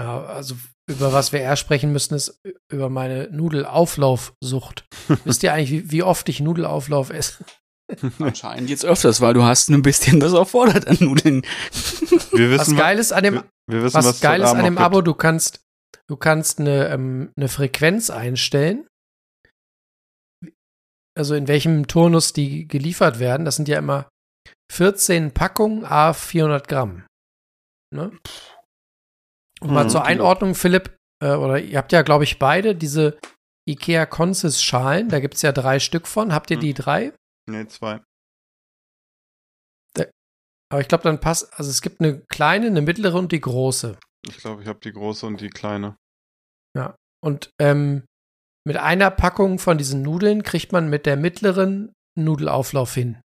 [0.00, 0.56] Ja, also
[0.88, 2.40] über was wir eher sprechen müssen, ist
[2.70, 4.84] über meine Nudelauflaufsucht.
[5.24, 7.44] Wisst ihr eigentlich, wie, wie oft ich Nudelauflauf esse?
[8.18, 11.42] Anscheinend jetzt öfters, weil du hast ein bisschen was erfordert an Nudeln.
[12.32, 14.64] Wir Was wissen, geil ist an dem, wir, wir wissen, was, was, geil ist an
[14.64, 14.78] dem.
[14.78, 15.60] Abo, du kannst,
[16.08, 18.86] du kannst eine, ähm, eine Frequenz einstellen.
[21.14, 23.44] Also in welchem Turnus die geliefert werden.
[23.44, 24.08] Das sind ja immer
[24.72, 27.04] 14 Packungen a 400 Gramm.
[27.94, 28.18] Ne?
[29.60, 29.90] Und mal Mhm.
[29.90, 33.18] zur Einordnung, Philipp, äh, oder ihr habt ja, glaube ich, beide diese
[33.68, 35.08] IKEA Consis Schalen.
[35.10, 36.32] Da gibt es ja drei Stück von.
[36.32, 37.12] Habt ihr die drei?
[37.48, 38.00] Nee, zwei.
[40.72, 43.98] Aber ich glaube, dann passt, also es gibt eine kleine, eine mittlere und die große.
[44.28, 45.96] Ich glaube, ich habe die große und die kleine.
[47.24, 48.04] Und ähm,
[48.64, 53.20] mit einer Packung von diesen Nudeln kriegt man mit der mittleren Nudelauflauf hin.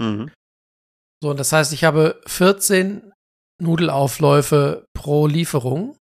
[0.00, 0.30] Mhm.
[1.22, 3.12] So, und das heißt, ich habe 14
[3.60, 5.96] Nudelaufläufe pro Lieferung.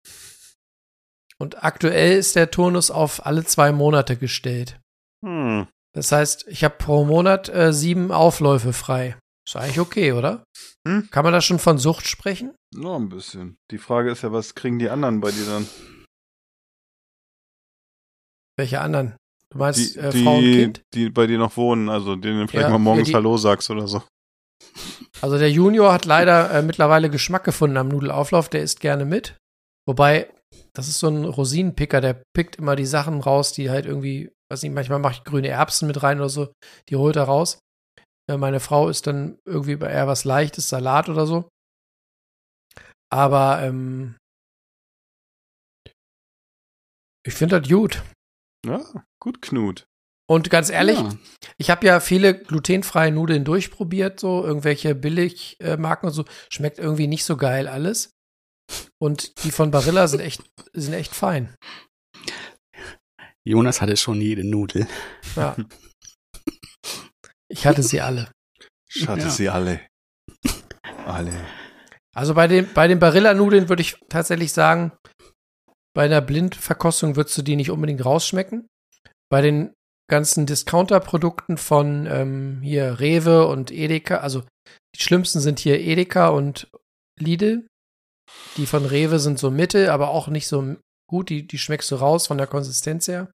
[1.38, 4.80] Und aktuell ist der Turnus auf alle zwei Monate gestellt.
[5.24, 5.66] Hm.
[5.94, 9.18] Das heißt, ich habe pro Monat äh, sieben Aufläufe frei.
[9.46, 10.44] Ist eigentlich okay, oder?
[10.86, 11.08] Hm?
[11.10, 12.54] Kann man da schon von Sucht sprechen?
[12.74, 13.56] Nur ein bisschen.
[13.70, 15.66] Die Frage ist ja, was kriegen die anderen bei dir dann?
[18.58, 19.16] Welche anderen?
[19.50, 20.82] Du meinst Die, äh, Frau und die, Kind?
[20.94, 23.70] die bei dir noch wohnen, also denen vielleicht Ja, mal morgens ja, die- Hallo sagst
[23.70, 24.02] oder so.
[25.22, 29.36] Also der Junior hat leider äh, mittlerweile Geschmack gefunden am Nudelauflauf, der isst gerne mit.
[29.88, 30.32] Wobei,
[30.74, 34.62] das ist so ein Rosinenpicker, der pickt immer die Sachen raus, die halt irgendwie, weiß
[34.62, 36.52] nicht, manchmal mache ich grüne Erbsen mit rein oder so,
[36.88, 37.58] die holt er raus.
[38.28, 41.48] Äh, meine Frau ist dann irgendwie eher was Leichtes, Salat oder so.
[43.12, 44.16] Aber ähm,
[47.24, 48.02] ich finde das gut.
[48.64, 48.82] Ja,
[49.20, 49.86] gut, Knut.
[50.28, 51.16] Und ganz ehrlich, Ja.
[51.56, 56.24] ich habe ja viele glutenfreie Nudeln durchprobiert, so irgendwelche Billigmarken und so.
[56.50, 58.10] Schmeckt irgendwie nicht so geil alles.
[59.00, 60.42] Und die von Barilla sind echt,
[60.72, 61.54] sind echt fein.
[63.44, 64.88] Jonas hatte schon jede Nudel.
[65.36, 65.54] Ja.
[67.48, 68.30] Ich hatte sie alle.
[68.92, 69.30] Ich hatte Ja.
[69.30, 69.80] sie alle.
[71.06, 71.32] Alle.
[72.14, 74.92] Also bei den, bei den Barilla-Nudeln würde ich tatsächlich sagen,
[75.94, 78.66] bei einer Blindverkostung würdest du die nicht unbedingt rausschmecken.
[79.30, 79.72] Bei den
[80.10, 84.42] ganzen Discounter-Produkten von ähm, hier Rewe und Edeka, also
[84.96, 86.68] die schlimmsten sind hier Edeka und
[87.18, 87.66] Lidl.
[88.56, 90.76] Die von Rewe sind so mittel, aber auch nicht so
[91.08, 91.28] gut.
[91.28, 93.30] Die, die schmeckst du raus von der Konsistenz her.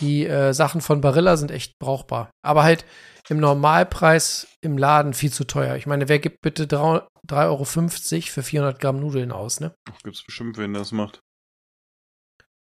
[0.00, 2.30] Die äh, Sachen von Barilla sind echt brauchbar.
[2.44, 2.84] Aber halt
[3.30, 5.76] im Normalpreis im Laden viel zu teuer.
[5.76, 9.74] Ich meine, wer gibt bitte 3,50 Euro für 400 Gramm Nudeln aus, ne?
[10.02, 11.20] Gibt's bestimmt, wen das macht.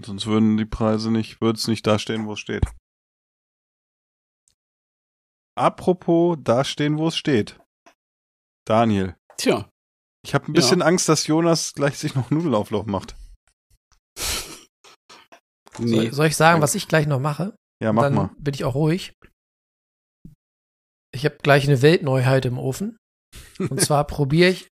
[0.03, 2.63] Sonst würden die Preise nicht, würde es nicht dastehen, wo es steht.
[5.55, 7.59] Apropos dastehen, wo es steht.
[8.65, 9.69] Daniel, Tja,
[10.25, 10.61] ich habe ein Ja.
[10.61, 13.15] bisschen Angst, dass Jonas gleich sich noch Nudelauflauf macht.
[15.79, 15.95] nee.
[15.95, 17.55] Soll, soll ich sagen, was ich gleich noch mache?
[17.81, 18.31] Ja, mach Dann mal.
[18.37, 19.13] bin ich auch ruhig.
[21.13, 22.97] Ich habe gleich eine Weltneuheit im Ofen.
[23.59, 24.67] Und zwar probiere ich,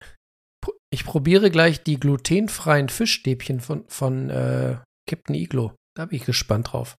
[0.91, 4.79] ich probiere gleich die glutenfreien Fischstäbchen von, von äh,
[5.09, 5.75] Captain Iglo.
[5.97, 6.97] Da bin ich gespannt drauf.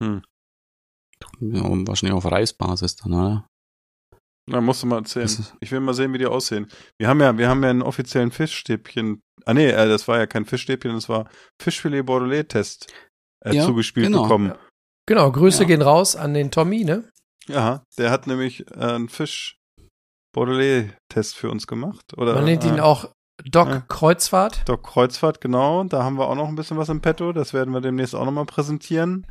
[0.00, 3.46] Ja, wahrscheinlich auf Reisbasis dann, oder?
[4.50, 5.28] Na, musst du mal erzählen.
[5.60, 6.68] Ich will mal sehen, wie die aussehen.
[6.98, 9.20] Wir haben ja, wir haben ja einen offiziellen Fischstäbchen.
[9.44, 11.28] Ah nee, äh, das war ja kein Fischstäbchen, das war
[11.60, 12.92] Fischfilet Bordelais Test
[13.44, 14.22] äh, Ja, zugespielt genau.
[14.22, 14.54] bekommen.
[15.06, 15.68] Genau, Grüße Ja.
[15.68, 17.10] gehen raus an den Tommy, ne?
[17.48, 19.58] Ja, der hat nämlich äh, einen Fisch
[20.32, 22.16] Bordelais Test für uns gemacht.
[22.16, 23.10] Oder, Man nennt ihn äh, auch
[23.44, 23.82] Doc ja.
[23.88, 24.68] Kreuzfahrt.
[24.68, 25.84] Doc Kreuzfahrt, genau.
[25.84, 27.32] Da haben wir auch noch ein bisschen was im Petto.
[27.32, 29.26] Das werden wir demnächst auch nochmal präsentieren.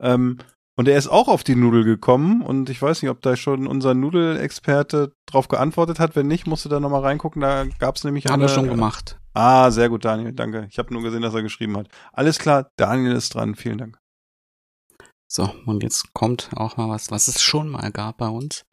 [0.00, 0.38] Ähm,
[0.76, 3.66] und er ist auch auf die Nudel gekommen und ich weiß nicht, ob da schon
[3.66, 6.16] unser Nudelexperte drauf geantwortet hat.
[6.16, 7.42] Wenn nicht, musst du da nochmal reingucken.
[7.42, 9.18] Da gab es nämlich Haben eine, wir schon gemacht.
[9.34, 10.66] Ah, sehr gut, Daniel, danke.
[10.70, 11.88] Ich habe nur gesehen, dass er geschrieben hat.
[12.12, 13.54] Alles klar, Daniel ist dran.
[13.54, 13.98] Vielen Dank.
[15.34, 18.64] So, und jetzt kommt auch mal was, was es schon mal gab bei uns.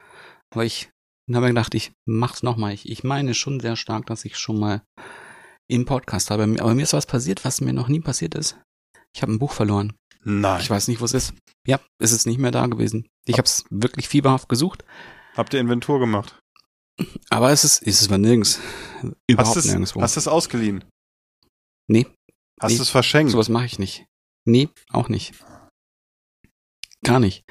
[0.52, 0.90] Aber ich
[1.30, 2.74] habe mir gedacht, ich mach's nochmal.
[2.74, 4.82] Ich, ich meine schon sehr stark, dass ich schon mal
[5.68, 6.42] im Podcast habe.
[6.42, 8.60] Aber mir ist was passiert, was mir noch nie passiert ist.
[9.14, 9.94] Ich habe ein Buch verloren.
[10.22, 10.60] Nein.
[10.60, 11.32] Ich weiß nicht, wo es ist.
[11.66, 13.08] Ja, es ist nicht mehr da gewesen.
[13.26, 14.84] Ich habe es wirklich fieberhaft gesucht,
[15.36, 16.38] Habt ihr Inventur gemacht?
[17.30, 18.60] aber es ist, es ist nirgends.
[19.26, 20.02] Überhaupt hast nirgendwo.
[20.02, 20.84] Hast du es ausgeliehen?
[21.88, 22.06] nee,
[22.60, 22.76] Hast Nee.
[22.76, 23.32] du es verschenkt?
[23.32, 24.04] sowas mache ich nicht.
[24.44, 25.32] Nee, auch nicht.
[27.04, 27.44] Gar nicht.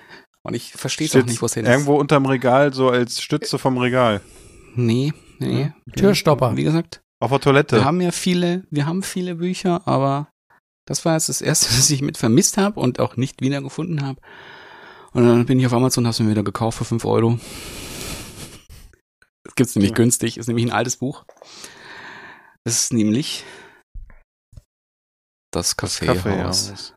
[0.44, 1.72] Und ich verstehe auch Steht's nicht, wo es hin ist.
[1.72, 4.22] Irgendwo unterm Regal, so als Stütze vom Regal.
[4.76, 5.74] Nee, nee.
[5.96, 6.56] Türstopper.
[6.56, 7.78] Wie gesagt, Auf der Toilette.
[7.78, 10.30] wir haben ja viele, wir haben viele Bücher, aber
[10.86, 14.22] das war jetzt das erste, was ich mit vermisst habe und auch nicht wiedergefunden habe.
[15.12, 17.40] Und dann bin ich auf Amazon, habe es mir wieder gekauft für 5 Euro.
[19.44, 19.96] Das gibt's nämlich Ja.
[19.96, 21.26] günstig, ist nämlich ein altes Buch.
[22.64, 23.44] Das ist nämlich
[25.52, 26.24] das das Kaffeehaus.
[26.24, 26.94] Kaffeehaus.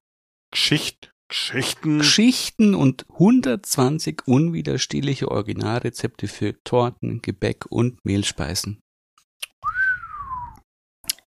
[0.51, 1.99] Geschicht, Geschichten.
[1.99, 8.83] Geschichten und 120 unwiderstehliche Originalrezepte für Torten, Gebäck und Mehlspeisen.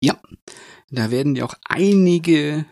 [0.02, 0.20] Ja,
[0.90, 2.66] da werden ja auch einige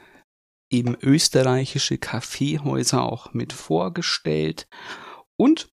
[0.70, 4.68] eben österreichische Kaffeehäuser auch mit vorgestellt
[5.38, 5.72] und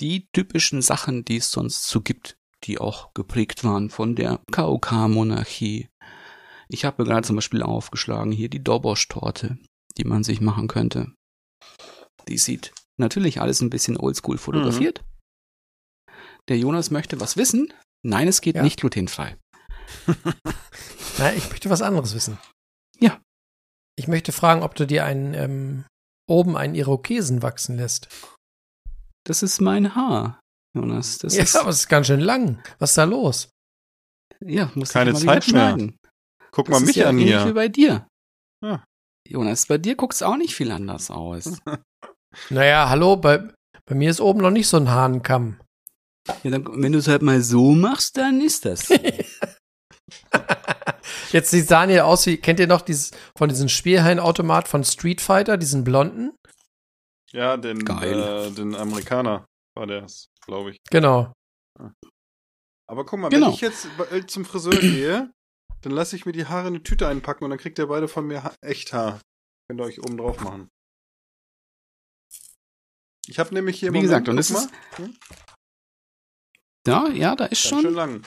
[0.00, 5.88] die typischen Sachen, die es sonst so gibt, die auch geprägt waren von der KOK-Monarchie.
[6.68, 9.58] Ich habe mir gerade zum Beispiel aufgeschlagen hier die Dobosch-Torte,
[9.96, 11.12] die man sich machen könnte.
[12.28, 15.02] Die sieht natürlich alles ein bisschen oldschool fotografiert.
[16.48, 17.72] Der Jonas möchte was wissen.
[18.04, 18.62] Nein, es geht Ja.
[18.62, 19.36] nicht glutenfrei.
[21.18, 22.38] Nein, ich möchte was anderes wissen.
[22.98, 23.20] Ja.
[23.98, 25.84] Ich möchte fragen, ob du dir einen, ähm,
[26.28, 28.08] oben einen Irokesen wachsen lässt.
[29.24, 30.40] Das ist mein Haar,
[30.74, 31.18] Jonas.
[31.18, 32.62] Das ja, ist, aber es ist ganz schön lang.
[32.78, 33.48] Was ist da los?
[34.42, 35.60] ja, muss Keine ich mal wieder Zeit mehr.
[35.68, 35.96] schneiden.
[36.52, 37.54] Guck Das mal ist mich ja an ähnlich wie hier.
[37.54, 38.08] bei dir.
[38.64, 38.84] Ja.
[39.30, 41.60] Jonas, bei dir guckt's auch nicht viel anders aus.
[42.48, 43.42] Naja, hallo, bei,
[43.86, 45.60] bei mir ist oben noch nicht so ein Hahnenkamm.
[46.44, 48.88] ja, dann, wenn du es halt mal so machst, dann ist das.
[51.32, 55.56] Jetzt sieht Daniel aus wie, kennt ihr noch dieses, von diesem Spielhallenautomat von Street Fighter,
[55.56, 56.30] diesen blonden?
[57.32, 59.44] Ja, den, äh, den Amerikaner
[59.76, 60.06] war der,
[60.46, 60.76] glaube ich.
[60.88, 61.32] Genau.
[62.88, 63.48] Aber guck mal, Genau.
[63.48, 65.32] wenn ich jetzt äh, zum Friseur gehe,
[65.82, 68.08] dann lasse ich mir die Haare in eine Tüte einpacken und dann kriegt ihr beide
[68.08, 69.20] von mir ha echt Haar.
[69.68, 70.68] Könnt ihr euch oben drauf machen.
[73.26, 75.16] Ich habe nämlich hier Wie gesagt, und es ist mal, hm,
[76.86, 78.26] ja, ja, da ist ganz schon, schön lang.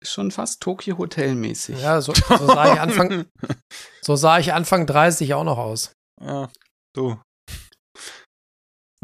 [0.00, 1.80] ist schon fast Tokyo Hotel mäßig.
[1.80, 3.26] Ja, so, so sah ich Anfang,
[4.02, 5.92] so sah ich Anfang 30 auch noch aus.
[6.20, 6.48] Ah,
[6.94, 7.18] du.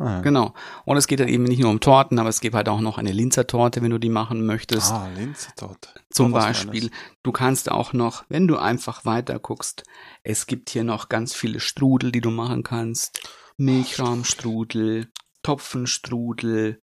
[0.00, 0.54] Ah, Genau.
[0.86, 2.96] Und es geht dann eben nicht nur um Torten, aber es gibt halt auch noch
[2.98, 4.90] eine Linzer Torte, wenn du die machen möchtest.
[4.92, 5.94] ah Linse dort.
[6.10, 6.90] Zum was Beispiel.
[7.22, 9.84] Du kannst auch noch, wenn du einfach weiter guckst,
[10.22, 13.20] es gibt hier noch ganz viele Strudel, die du machen kannst.
[13.58, 15.10] Milchrahmstrudel,
[15.42, 16.80] Topfenstrudel.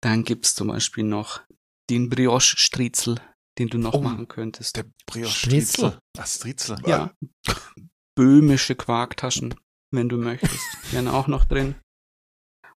[0.00, 1.40] Dann gibt's zum Beispiel noch
[1.88, 3.16] den Brioche-Striezel,
[3.58, 4.76] den du noch Oh, machen könntest.
[4.76, 5.68] Der Brioche Striezel.
[5.92, 5.98] Striezel.
[6.18, 6.76] Ah, Striezel.
[6.86, 7.10] Ja.
[8.14, 9.54] Böhmische Quarktaschen,
[9.90, 10.60] wenn du möchtest,
[10.92, 11.76] wären auch noch drin.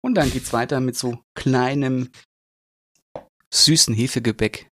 [0.04, 2.12] Und dann geht's weiter mit so kleinem
[3.54, 4.68] süßen Hefegebäck,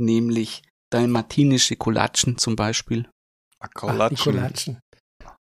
[0.00, 3.08] nämlich dalmatinische Kolatschen zum Beispiel.
[3.60, 4.32] Ah, Kolatschen.
[4.34, 4.80] Kolatschen.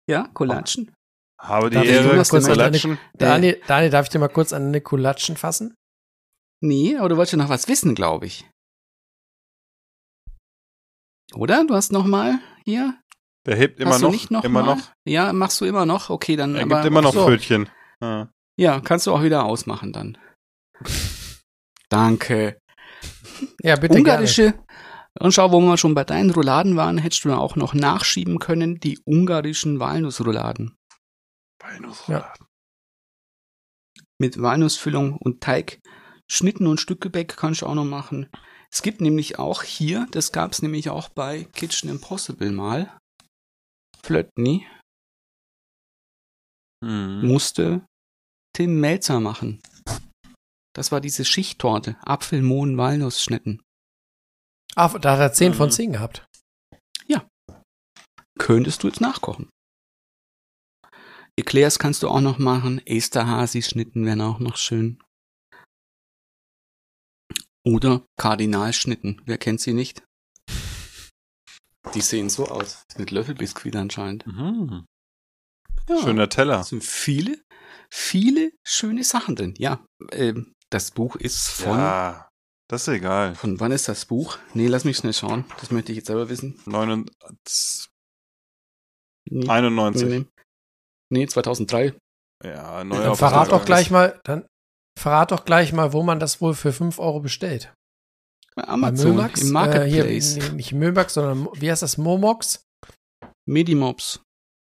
[0.10, 0.94] Ja, Kolatschen.
[1.41, 2.98] Habe die Darf ich Ehre, Jonas kurz eine- Kolatschen.
[3.18, 5.76] Daniel, Daniel, darf ich dir mal kurz an eine Kolatschen fassen?
[6.64, 8.49] Nee, aber du wolltest ja noch was wissen, glaube ich.
[11.34, 11.66] Oder?
[11.66, 12.99] Du hast noch mal hier?
[13.45, 14.12] Der hebt immer hast du noch.
[14.14, 14.76] nicht noch immer mal?
[14.78, 14.91] noch.
[15.07, 16.10] Ja, machst du immer noch?
[16.10, 17.26] Okay, dann Er aber gibt immer noch so.
[17.26, 17.70] Pfötchen.
[18.02, 18.28] Ah.
[18.57, 20.18] Ja, kannst du auch wieder ausmachen dann.
[21.90, 22.60] Danke.
[23.61, 24.53] Ja, bitte ungarische.
[25.19, 28.80] Und schau, wo wir schon bei deinen Rouladen waren, hättest du auch noch nachschieben können,
[28.80, 30.76] die ungarischen Walnussrouladen.
[31.61, 32.45] Walnussrouladen.
[34.19, 35.80] Mit Walnussfüllung und Teig.
[36.30, 38.30] Schnitten und Stückgebäck kannst du auch noch machen.
[38.72, 42.98] Es gibt nämlich auch hier, das gab es nämlich auch bei Kitchen Impossible mal.
[44.03, 44.68] Flötni
[46.84, 47.26] Mhm.
[47.26, 47.86] musste
[48.56, 49.61] Tim Melzer machen.
[50.73, 51.98] Das war diese Schichttorte.
[52.02, 53.61] Apfel, Mohn, Walnussschnitten.
[54.76, 55.72] Ah, da hat er 10 von Mhm.
[55.73, 56.26] 10 gehabt.
[58.38, 59.49] Könntest du jetzt nachkochen.
[61.40, 62.82] Eclairs kannst du auch noch machen.
[62.86, 65.02] Esterhasi-Schnitten wären auch noch schön.
[67.65, 69.22] Oder Kardinalschnitten.
[69.26, 70.03] Wer kennt sie nicht?
[71.94, 72.84] Die sehen so aus.
[72.98, 74.27] Mit Löffelbiskuit anscheinend.
[74.27, 74.86] Mhm.
[75.88, 76.02] Ja.
[76.02, 76.57] Schöner Teller.
[76.57, 77.41] Da sind viele,
[77.95, 79.53] viele schöne Sachen drin.
[79.57, 82.30] Ja, ähm, das Buch ist von, Ja,
[82.69, 83.35] das ist egal.
[83.35, 84.38] von wann ist das Buch?
[84.53, 85.45] Nee, lass mich schnell schauen.
[85.59, 86.59] Das möchte ich jetzt selber wissen.
[86.65, 87.88] 99.
[89.30, 90.07] Nee, 91.
[90.07, 90.26] nee, nee.
[91.11, 91.97] nee 2003.
[92.43, 94.45] Ja, Dann neuer verrat doch gleich mal, dann
[94.99, 97.73] verrat doch gleich mal, wo man das wohl für 5 Euro bestellt.
[98.55, 99.41] Bei Bei Amazon, Mömax?
[99.41, 100.34] im Äh, Marketplace.
[100.35, 101.97] hier, nee, nicht Mömax, sondern wie heißt das?
[101.97, 102.63] Momox?
[103.47, 104.22] Medimobs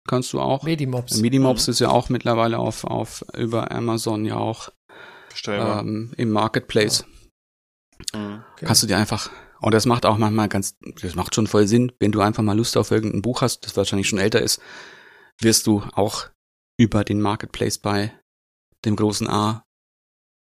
[0.06, 0.62] kannst du auch.
[0.62, 1.18] Medimobs.
[1.18, 4.70] Medimobs ist ja auch mittlerweile auf, auf über Amazon ja auch
[5.46, 7.04] ähm, im Marketplace.
[8.14, 8.42] Mhm.
[8.54, 8.66] Okay.
[8.66, 9.30] Kannst du dir einfach,
[9.60, 12.56] und das macht auch manchmal ganz, das macht schon voll Sinn, wenn du einfach mal
[12.56, 14.60] Lust auf irgendein Buch hast, das wahrscheinlich schon älter ist,
[15.40, 16.26] wirst du auch
[16.78, 18.12] über den Marketplace bei
[18.84, 19.65] dem großen A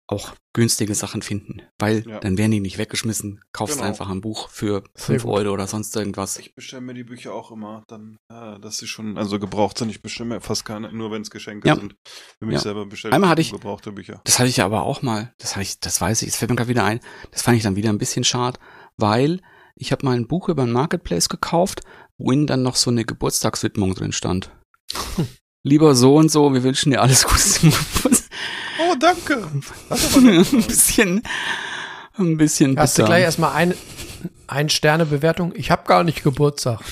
[0.08, 2.20] auch günstige Sachen finden, weil Ja.
[2.20, 3.40] dann werden die nicht weggeschmissen.
[3.52, 3.88] Kaufst Genau.
[3.88, 5.24] einfach ein Buch für fünf.
[5.24, 6.38] Euro oder sonst irgendwas.
[6.38, 9.90] Ich bestelle mir die Bücher auch immer, dann, äh, dass sie schon, also gebraucht sind.
[9.90, 11.74] Ich bestelle mir fast keine, nur wenn es Geschenke Ja.
[11.74, 11.96] sind.
[12.38, 12.60] Für mich Ja.
[12.60, 13.14] selber bestellt.
[13.14, 14.20] Einmal hatte ich- gebrauchte Bücher.
[14.24, 16.56] Das hatte ich aber auch mal, das hatte ich, das weiß ich, das fällt mir
[16.56, 17.00] gerade wieder ein,
[17.32, 18.60] das fand ich dann wieder ein bisschen schade,
[18.96, 19.40] weil
[19.74, 21.80] ich habe mal ein Buch über den Marketplace gekauft,
[22.16, 24.50] wo innen dann noch so eine Geburtstagswidmung drin stand.
[25.64, 28.25] Lieber so und so, wir wünschen dir alles Gute zum Geburtstag.
[28.90, 29.36] Oh, danke.
[29.90, 31.22] ein bisschen,
[32.18, 33.08] ein bisschen Hast du bitter.
[33.14, 33.74] gleich erstmal eine
[34.48, 35.52] ein Sterne Bewertung?
[35.56, 36.80] Ich habe gar nicht Geburtstag.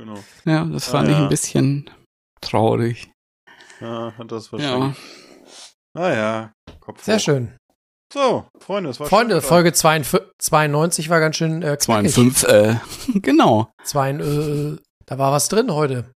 [0.00, 0.14] Genau.
[0.44, 1.22] Ja, das Ah, fand ich ja.
[1.24, 1.90] ein bisschen
[2.40, 3.10] traurig.
[3.80, 4.96] Ja, hat das Ja, wahrscheinlich.
[5.92, 7.20] Naja, Kopf Sehr hoch.
[7.20, 7.56] schön.
[8.12, 9.48] So, Freunde, es war Freunde, schön.
[9.48, 12.14] Folge 92 92 war ganz schön äh, zwei und knackig.
[12.14, 12.76] fünf, äh,
[13.18, 13.72] genau.
[13.82, 16.12] Zwei, äh, da war was drin heute.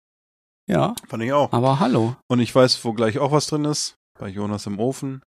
[0.68, 1.52] Ja, Fand ich auch.
[1.52, 2.16] aber hallo.
[2.28, 3.94] Und ich weiß, wo gleich auch was drin ist.
[4.18, 5.22] Bei Jonas im Ofen.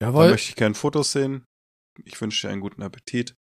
[0.00, 0.30] Da Jawohl.
[0.30, 1.44] möchte ich gerne Fotos sehen.
[2.04, 3.34] Ich wünsche dir einen guten Appetit.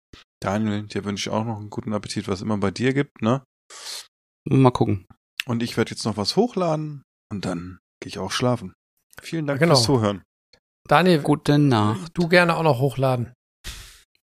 [0.41, 3.43] Daniel, dir wünsche ich auch noch einen guten Appetit, was immer bei dir gibt, ne?
[4.47, 5.05] Mal gucken.
[5.45, 8.73] Und ich werde jetzt noch was hochladen und dann gehe ich auch schlafen.
[9.21, 9.75] Vielen Dank Genau.
[9.75, 10.23] fürs Zuhören.
[10.87, 12.11] Daniel, Gute Nacht.
[12.15, 13.33] du gerne auch noch hochladen.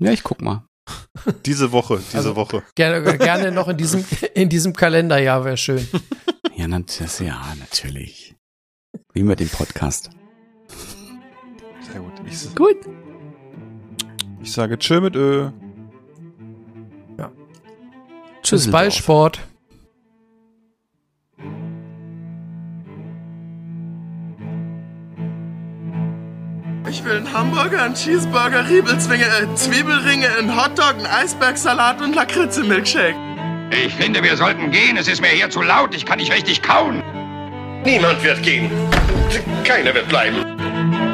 [0.01, 0.67] Ja, ich guck mal.
[1.45, 2.63] Diese Woche, diese Also- Woche.
[2.77, 4.05] Gerne, gerne noch in diesem,
[4.35, 5.87] in diesem Kalenderjahr wäre schön.
[6.55, 8.35] Ja, das, ja, natürlich.
[9.13, 10.11] Wie mit dem Podcast.
[11.97, 12.13] Sehr gut.
[12.27, 12.77] Ich, Gut.
[14.43, 15.49] ich sage Tschö mit Ö.
[18.43, 18.65] Tschüss.
[18.65, 19.41] Bis bald, Sport.
[26.89, 33.17] Ich will einen Hamburger, einen Cheeseburger, Riebelzwinge, äh, Zwiebelringe, einen Hotdog, einen Eisbergsalat und Lakritze-Milkshake.
[33.71, 34.97] Ich finde, wir sollten gehen.
[34.97, 35.95] Es ist mir hier zu laut.
[35.95, 37.03] Ich kann nicht richtig kauen.
[37.85, 38.71] Niemand wird gehen.
[39.65, 41.06] Keiner wird bleiben.